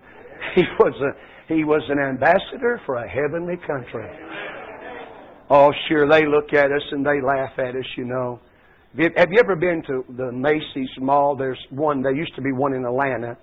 he 0.56 0.64
was 0.80 0.94
a, 1.02 1.54
he 1.54 1.64
was 1.64 1.82
an 1.90 2.00
ambassador 2.00 2.82
for 2.86 2.96
a 2.96 3.08
heavenly 3.08 3.58
country. 3.66 4.10
Oh, 5.50 5.72
sure, 5.88 6.10
they 6.10 6.26
look 6.26 6.54
at 6.54 6.72
us 6.72 6.82
and 6.92 7.06
they 7.06 7.22
laugh 7.22 7.52
at 7.58 7.76
us, 7.76 7.86
you 7.96 8.06
know. 8.06 8.40
Have 8.98 9.32
you 9.32 9.40
ever 9.40 9.56
been 9.56 9.84
to 9.88 10.04
the 10.18 10.32
Macy's 10.32 10.90
Mall? 11.00 11.36
There's 11.36 11.60
one, 11.70 12.02
there 12.02 12.16
used 12.16 12.36
to 12.36 12.42
be 12.42 12.52
one 12.52 12.74
in 12.74 12.84
Atlanta 12.84 13.38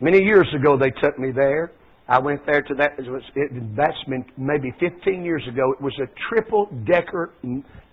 Many 0.00 0.22
years 0.24 0.48
ago, 0.58 0.78
they 0.78 0.90
took 1.02 1.18
me 1.18 1.30
there. 1.30 1.72
I 2.08 2.18
went 2.18 2.44
there 2.46 2.62
to 2.62 2.74
that. 2.76 2.92
It 2.98 3.08
was, 3.08 3.22
it, 3.36 3.76
that's 3.76 4.02
been 4.08 4.24
maybe 4.36 4.72
15 4.80 5.22
years 5.22 5.46
ago. 5.46 5.72
It 5.72 5.80
was 5.80 5.92
a 6.02 6.08
triple 6.28 6.68
decker 6.86 7.34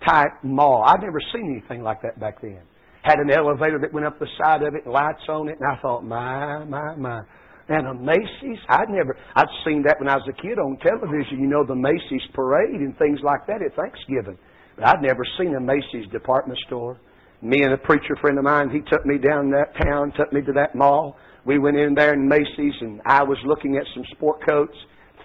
type 0.06 0.32
mall. 0.42 0.84
I'd 0.86 1.02
never 1.02 1.20
seen 1.32 1.52
anything 1.52 1.82
like 1.82 2.00
that 2.02 2.18
back 2.18 2.40
then. 2.40 2.60
Had 3.02 3.18
an 3.18 3.30
elevator 3.30 3.78
that 3.78 3.92
went 3.92 4.06
up 4.06 4.18
the 4.18 4.26
side 4.42 4.62
of 4.62 4.74
it, 4.74 4.86
lights 4.86 5.22
on 5.28 5.48
it, 5.48 5.58
and 5.60 5.70
I 5.70 5.80
thought, 5.80 6.02
my, 6.02 6.64
my, 6.64 6.96
my. 6.96 7.20
And 7.68 7.86
a 7.86 7.94
Macy's, 7.94 8.58
I'd 8.68 8.88
never, 8.88 9.16
I'd 9.36 9.48
seen 9.64 9.82
that 9.86 10.00
when 10.00 10.08
I 10.08 10.16
was 10.16 10.26
a 10.28 10.40
kid 10.40 10.58
on 10.58 10.78
television, 10.78 11.38
you 11.40 11.46
know, 11.46 11.64
the 11.66 11.74
Macy's 11.74 12.26
parade 12.32 12.80
and 12.80 12.96
things 12.96 13.20
like 13.22 13.46
that 13.46 13.60
at 13.60 13.76
Thanksgiving. 13.76 14.38
But 14.76 14.86
I'd 14.88 15.02
never 15.02 15.22
seen 15.38 15.54
a 15.54 15.60
Macy's 15.60 16.08
department 16.10 16.58
store. 16.66 16.98
Me 17.42 17.62
and 17.62 17.74
a 17.74 17.78
preacher 17.78 18.16
friend 18.20 18.38
of 18.38 18.44
mine, 18.44 18.70
he 18.70 18.80
took 18.90 19.04
me 19.04 19.18
down 19.18 19.50
that 19.50 19.76
town, 19.84 20.12
took 20.16 20.32
me 20.32 20.40
to 20.42 20.52
that 20.52 20.74
mall. 20.74 21.16
We 21.44 21.58
went 21.58 21.76
in 21.76 21.94
there 21.94 22.14
in 22.14 22.26
Macy's 22.26 22.74
and 22.80 23.00
I 23.04 23.22
was 23.22 23.38
looking 23.44 23.76
at 23.76 23.84
some 23.94 24.04
sport 24.12 24.40
coats, 24.48 24.76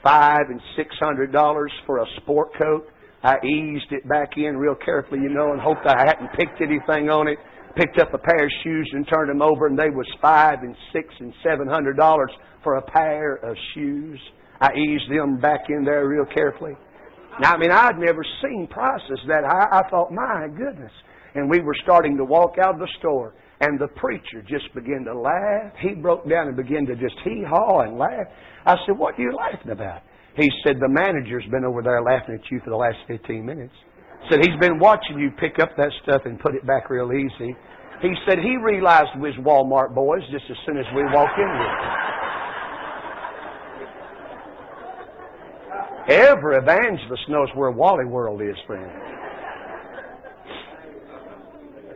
five 0.04 0.50
and 0.50 0.60
six 0.76 0.94
hundred 1.00 1.32
dollars 1.32 1.72
for 1.86 2.00
a 2.00 2.06
sport 2.18 2.50
coat. 2.62 2.88
I 3.24 3.36
eased 3.46 3.92
it 3.92 4.08
back 4.10 4.32
in 4.36 4.58
real 4.58 4.76
carefully, 4.76 5.22
you 5.22 5.30
know, 5.30 5.54
and 5.54 5.62
hoped 5.62 5.88
I 5.88 6.06
hadn't 6.06 6.30
picked 6.34 6.60
anything 6.62 7.10
on 7.10 7.30
it. 7.30 7.40
Picked 7.76 8.00
up 8.00 8.14
a 8.14 8.20
pair 8.20 8.46
of 8.46 8.52
shoes 8.64 8.90
and 8.94 9.08
turned 9.08 9.30
them 9.30 9.42
over, 9.42 9.68
and 9.68 9.78
they 9.78 9.90
was 9.90 10.06
five 10.22 10.60
and 10.62 10.76
six 10.92 11.08
and 11.20 11.34
seven 11.44 11.68
hundred 11.68 11.98
dollars 11.98 12.32
for 12.64 12.76
a 12.76 12.82
pair 12.82 13.36
of 13.36 13.58
shoes. 13.74 14.20
I 14.62 14.70
eased 14.74 15.12
them 15.12 15.40
back 15.40 15.66
in 15.70 15.84
there 15.84 16.08
real 16.08 16.26
carefully. 16.26 16.74
Now, 17.42 17.56
I 17.56 17.58
mean, 17.58 17.72
I'd 17.72 17.98
never 17.98 18.24
seen 18.44 18.68
prices 18.70 19.20
that 19.28 19.44
high. 19.44 19.80
I 19.80 19.90
thought, 19.90 20.12
my 20.12 20.48
goodness. 20.56 20.92
And 21.36 21.50
we 21.50 21.62
were 21.62 21.76
starting 21.84 22.16
to 22.18 22.26
walk 22.26 22.58
out 22.64 22.76
of 22.76 22.80
the 22.80 22.88
store, 23.00 23.34
and 23.60 23.80
the 23.80 23.88
preacher 23.88 24.44
just 24.48 24.72
began 24.76 25.04
to 25.06 25.18
laugh. 25.18 25.74
He 25.82 25.96
broke 25.96 26.30
down 26.30 26.48
and 26.48 26.56
began 26.56 26.86
to 26.86 26.96
just 26.96 27.16
hee 27.24 27.44
haw 27.48 27.82
and 27.82 27.98
laugh. 27.98 28.28
I 28.66 28.76
said, 28.86 28.98
What 28.98 29.18
are 29.18 29.22
you 29.22 29.36
laughing 29.36 29.72
about? 29.72 30.02
He 30.38 30.50
said, 30.64 30.76
The 30.80 30.90
manager's 30.90 31.46
been 31.50 31.66
over 31.66 31.82
there 31.82 32.04
laughing 32.04 32.36
at 32.36 32.52
you 32.52 32.62
for 32.64 32.70
the 32.70 32.76
last 32.76 32.98
15 33.08 33.44
minutes. 33.44 33.74
Said 34.30 34.40
he's 34.40 34.60
been 34.60 34.80
watching 34.80 35.20
you 35.20 35.32
pick 35.32 35.60
up 35.60 35.76
that 35.78 35.92
stuff 36.04 36.22
and 36.26 36.40
put 36.40 36.56
it 36.56 36.66
back 36.66 36.90
real 36.90 37.12
easy. 37.12 37.56
He 38.02 38.14
said 38.28 38.40
he 38.40 38.58
realized 38.58 39.10
we 39.16 39.32
was 39.32 39.38
Walmart 39.40 39.94
boys 39.94 40.22
just 40.32 40.46
as 40.50 40.58
soon 40.66 40.78
as 40.78 40.86
we 40.96 41.04
walked 41.04 41.38
in 41.38 41.48
here. 41.48 42.04
Every 46.28 46.58
evangelist 46.58 47.24
knows 47.30 47.48
where 47.56 47.72
Wally 47.72 48.06
World 48.06 48.42
is, 48.42 48.56
friend. 48.68 48.92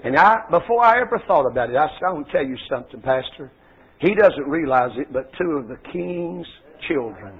And 0.06 0.16
I, 0.16 0.44
before 0.50 0.82
I 0.82 1.02
ever 1.02 1.22
thought 1.28 1.46
about 1.46 1.70
it, 1.70 1.76
I 1.76 1.88
said, 1.88 2.06
I 2.08 2.14
want 2.14 2.28
to 2.28 2.32
tell 2.32 2.46
you 2.46 2.56
something, 2.70 3.02
Pastor. 3.02 3.52
He 4.00 4.16
doesn't 4.16 4.48
realize 4.48 4.92
it, 4.96 5.12
but 5.12 5.30
two 5.38 5.52
of 5.58 5.68
the 5.68 5.78
king's 5.92 6.48
children, 6.88 7.38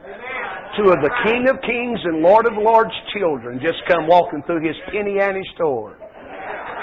two 0.78 0.90
of 0.90 1.02
the 1.02 1.10
King 1.26 1.50
of 1.50 1.60
Kings 1.62 2.00
and 2.06 2.22
Lord 2.22 2.46
of 2.46 2.54
Lords 2.54 2.94
children 3.18 3.60
just 3.62 3.80
come 3.88 4.08
walking 4.08 4.44
through 4.46 4.62
his 4.66 4.76
penny 4.92 5.20
ante 5.20 5.44
store. 5.56 5.98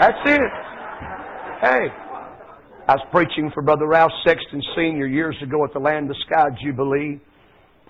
That's 0.01 0.19
it. 0.27 0.53
Hey, 1.63 1.87
I 2.89 2.97
was 2.97 3.07
preaching 3.13 3.51
for 3.55 3.63
Brother 3.63 3.87
Ralph 3.87 4.13
Sexton 4.27 4.61
Sr. 4.75 5.07
years 5.07 5.37
ago 5.43 5.65
at 5.65 5.73
the 5.73 5.79
Land 5.79 6.11
of 6.11 6.17
Sky 6.27 6.49
Jubilee. 6.63 7.21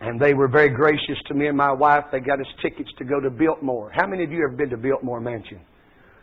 And 0.00 0.20
they 0.20 0.34
were 0.34 0.48
very 0.48 0.68
gracious 0.68 1.16
to 1.28 1.34
me 1.34 1.46
and 1.46 1.56
my 1.56 1.72
wife. 1.72 2.04
They 2.12 2.20
got 2.20 2.40
us 2.40 2.46
tickets 2.60 2.90
to 2.98 3.04
go 3.04 3.20
to 3.20 3.30
Biltmore. 3.30 3.90
How 3.94 4.06
many 4.06 4.24
of 4.24 4.32
you 4.32 4.46
have 4.46 4.58
been 4.58 4.68
to 4.70 4.76
Biltmore 4.76 5.20
Mansion? 5.20 5.60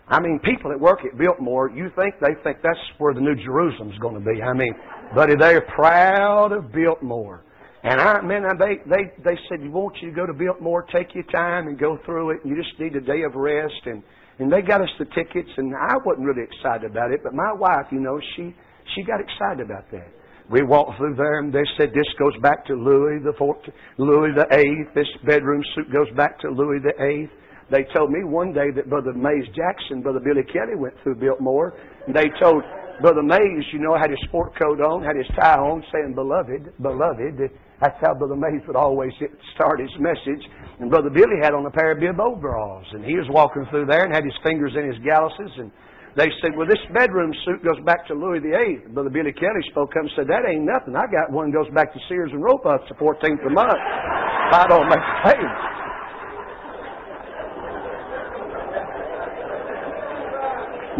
I 0.07 0.19
mean, 0.19 0.39
people 0.43 0.69
that 0.71 0.79
work 0.79 0.99
at 1.05 1.17
Biltmore, 1.17 1.69
you 1.71 1.89
think 1.95 2.15
they 2.19 2.35
think 2.43 2.57
that's 2.61 2.79
where 2.97 3.13
the 3.13 3.21
New 3.21 3.35
Jerusalem's 3.35 3.97
going 3.99 4.15
to 4.15 4.19
be. 4.19 4.41
I 4.41 4.53
mean, 4.53 4.75
buddy, 5.15 5.35
they're 5.35 5.61
proud 5.61 6.51
of 6.51 6.71
Biltmore. 6.71 7.43
And 7.83 7.99
I, 7.99 8.21
man, 8.21 8.43
they, 8.59 8.77
they, 8.85 9.09
they 9.23 9.37
said, 9.49 9.61
we 9.61 9.69
want 9.69 9.97
you 10.01 10.09
to 10.09 10.15
go 10.15 10.27
to 10.27 10.33
Biltmore, 10.33 10.85
take 10.93 11.15
your 11.15 11.23
time 11.33 11.67
and 11.67 11.79
go 11.79 11.97
through 12.05 12.31
it. 12.31 12.39
You 12.45 12.55
just 12.55 12.79
need 12.79 12.95
a 12.95 13.01
day 13.01 13.23
of 13.25 13.33
rest. 13.33 13.81
And, 13.85 14.03
and 14.37 14.51
they 14.51 14.61
got 14.61 14.81
us 14.81 14.89
the 14.99 15.05
tickets 15.05 15.49
and 15.57 15.73
I 15.73 15.97
wasn't 16.05 16.27
really 16.27 16.45
excited 16.45 16.89
about 16.89 17.11
it, 17.11 17.21
but 17.23 17.33
my 17.33 17.53
wife, 17.53 17.87
you 17.91 17.99
know, 17.99 18.19
she, 18.35 18.55
she 18.95 19.03
got 19.03 19.19
excited 19.19 19.65
about 19.65 19.89
that. 19.91 20.13
We 20.49 20.63
walked 20.63 20.97
through 20.97 21.15
there 21.15 21.39
and 21.39 21.51
they 21.51 21.63
said 21.77 21.89
this 21.89 22.05
goes 22.19 22.35
back 22.41 22.65
to 22.67 22.73
Louis 22.73 23.23
the 23.23 23.33
fourth, 23.37 23.61
Louis 23.97 24.35
the 24.35 24.45
eighth. 24.51 24.93
This 24.93 25.07
bedroom 25.25 25.63
suit 25.73 25.91
goes 25.91 26.09
back 26.15 26.39
to 26.41 26.49
Louis 26.49 26.79
the 26.83 26.93
eighth. 27.01 27.31
They 27.71 27.85
told 27.95 28.11
me 28.11 28.25
one 28.25 28.51
day 28.51 28.69
that 28.75 28.89
Brother 28.89 29.13
Mays 29.13 29.47
Jackson, 29.55 30.01
Brother 30.01 30.19
Billy 30.19 30.43
Kelly 30.51 30.75
went 30.75 30.93
through 31.01 31.15
Biltmore. 31.15 31.73
And 32.05 32.13
they 32.13 32.27
told 32.41 32.63
Brother 32.99 33.23
Mays, 33.23 33.63
you 33.71 33.79
know, 33.79 33.95
had 33.95 34.09
his 34.09 34.19
sport 34.27 34.51
coat 34.59 34.81
on, 34.81 35.03
had 35.03 35.15
his 35.15 35.27
tie 35.39 35.55
on, 35.57 35.81
saying, 35.93 36.13
Beloved, 36.13 36.73
beloved. 36.81 37.49
That's 37.81 37.97
how 37.97 38.13
Brother 38.13 38.37
Mays 38.37 38.61
would 38.69 38.77
always 38.77 39.11
start 39.57 39.81
his 39.81 39.89
message. 39.97 40.45
And 40.79 40.93
Brother 40.93 41.09
Billy 41.09 41.41
had 41.41 41.57
on 41.57 41.65
a 41.65 41.73
pair 41.73 41.91
of 41.91 41.99
bib 41.99 42.21
overalls. 42.21 42.85
And 42.93 43.03
he 43.03 43.17
was 43.17 43.25
walking 43.33 43.65
through 43.73 43.89
there 43.89 44.05
and 44.05 44.13
had 44.13 44.23
his 44.23 44.37
fingers 44.45 44.77
in 44.77 44.85
his 44.85 45.01
galluses. 45.01 45.49
And 45.57 45.73
they 46.13 46.29
said, 46.45 46.53
Well, 46.53 46.69
this 46.69 46.81
bedroom 46.93 47.33
suit 47.43 47.65
goes 47.65 47.81
back 47.83 48.05
to 48.07 48.13
Louis 48.13 48.37
the 48.37 48.53
VIII. 48.53 48.93
Brother 48.93 49.09
Billy 49.09 49.33
Kelly 49.33 49.65
spoke 49.73 49.97
up 49.97 50.05
and 50.05 50.13
said, 50.13 50.29
That 50.29 50.45
ain't 50.45 50.61
nothing. 50.61 50.93
I 50.93 51.09
got 51.09 51.33
one 51.33 51.49
goes 51.49 51.69
back 51.73 51.89
to 51.93 51.99
Sears 52.05 52.29
and 52.29 52.45
Roebuck 52.45 52.85
the 52.85 52.93
14th 53.01 53.41
of 53.41 53.51
month. 53.51 53.73
I 54.53 54.69
don't 54.69 54.85
make 54.85 55.01
a 55.01 55.17
payment. 55.25 55.59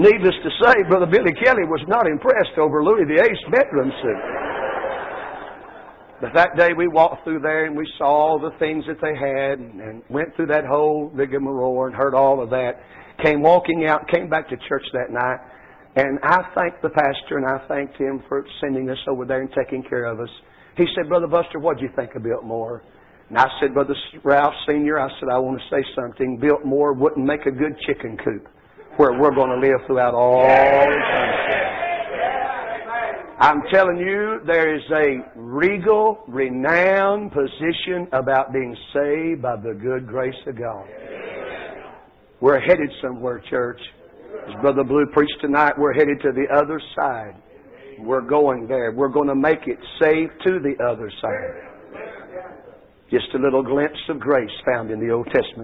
Needless 0.01 0.37
to 0.41 0.51
say, 0.65 0.81
Brother 0.89 1.05
Billy 1.05 1.35
Kelly 1.45 1.67
was 1.69 1.83
not 1.85 2.07
impressed 2.07 2.57
over 2.57 2.81
Louis 2.81 3.05
the 3.05 3.21
VIII's 3.21 3.43
bedroom 3.51 3.91
suit. 4.01 4.50
But 6.21 6.33
that 6.35 6.55
day 6.55 6.69
we 6.77 6.87
walked 6.87 7.23
through 7.23 7.39
there 7.39 7.65
and 7.65 7.75
we 7.75 7.87
saw 7.97 8.37
the 8.39 8.51
things 8.59 8.85
that 8.87 9.01
they 9.01 9.15
had 9.17 9.57
and, 9.57 10.03
went 10.07 10.35
through 10.35 10.47
that 10.47 10.65
whole 10.65 11.09
rigmarole 11.13 11.87
and 11.87 11.95
heard 11.95 12.13
all 12.13 12.43
of 12.43 12.51
that. 12.51 12.73
Came 13.23 13.41
walking 13.41 13.85
out, 13.87 14.07
came 14.07 14.29
back 14.29 14.47
to 14.49 14.57
church 14.69 14.85
that 14.93 15.11
night. 15.11 15.39
And 15.95 16.19
I 16.23 16.43
thanked 16.55 16.83
the 16.83 16.89
pastor 16.89 17.37
and 17.37 17.45
I 17.45 17.67
thanked 17.67 17.97
him 17.97 18.23
for 18.29 18.45
sending 18.61 18.89
us 18.89 18.99
over 19.09 19.25
there 19.25 19.41
and 19.41 19.49
taking 19.57 19.83
care 19.83 20.05
of 20.05 20.19
us. 20.19 20.29
He 20.77 20.85
said, 20.95 21.09
Brother 21.09 21.27
Buster, 21.27 21.59
what 21.59 21.77
do 21.77 21.83
you 21.83 21.89
think 21.95 22.13
of 22.15 22.23
Biltmore? 22.23 22.83
And 23.29 23.37
I 23.39 23.47
said, 23.59 23.73
Brother 23.73 23.95
Ralph 24.23 24.53
Sr., 24.67 24.99
I 24.99 25.09
said, 25.19 25.29
I 25.33 25.39
want 25.39 25.59
to 25.59 25.75
say 25.75 25.83
something. 25.95 26.37
Biltmore 26.39 26.93
wouldn't 26.93 27.25
make 27.25 27.45
a 27.47 27.51
good 27.51 27.75
chicken 27.87 28.17
coop 28.23 28.47
where 28.97 29.19
we're 29.19 29.33
going 29.33 29.49
to 29.49 29.67
live 29.67 29.79
throughout 29.87 30.13
all 30.13 30.43
eternity. 30.43 31.60
I'm 33.41 33.63
telling 33.73 33.97
you, 33.97 34.39
there 34.45 34.75
is 34.75 34.83
a 34.91 35.31
regal, 35.35 36.19
renowned 36.27 37.31
position 37.31 38.07
about 38.13 38.53
being 38.53 38.77
saved 38.93 39.41
by 39.41 39.55
the 39.55 39.73
good 39.73 40.05
grace 40.05 40.35
of 40.45 40.59
God. 40.59 40.85
We're 42.39 42.59
headed 42.59 42.91
somewhere, 43.01 43.43
church. 43.49 43.79
As 44.47 44.61
Brother 44.61 44.83
Blue 44.83 45.07
preached 45.11 45.41
tonight, 45.41 45.73
we're 45.75 45.93
headed 45.93 46.21
to 46.21 46.31
the 46.33 46.55
other 46.55 46.79
side. 46.95 47.33
We're 47.97 48.21
going 48.21 48.67
there. 48.67 48.91
We're 48.91 49.09
going 49.09 49.27
to 49.27 49.35
make 49.35 49.65
it 49.65 49.79
safe 49.99 50.29
to 50.45 50.59
the 50.59 50.75
other 50.85 51.11
side. 51.19 51.71
Just 53.09 53.25
a 53.33 53.39
little 53.39 53.63
glimpse 53.63 53.99
of 54.09 54.19
grace 54.19 54.51
found 54.71 54.91
in 54.91 54.99
the 54.99 55.11
Old 55.11 55.25
Testament. 55.25 55.57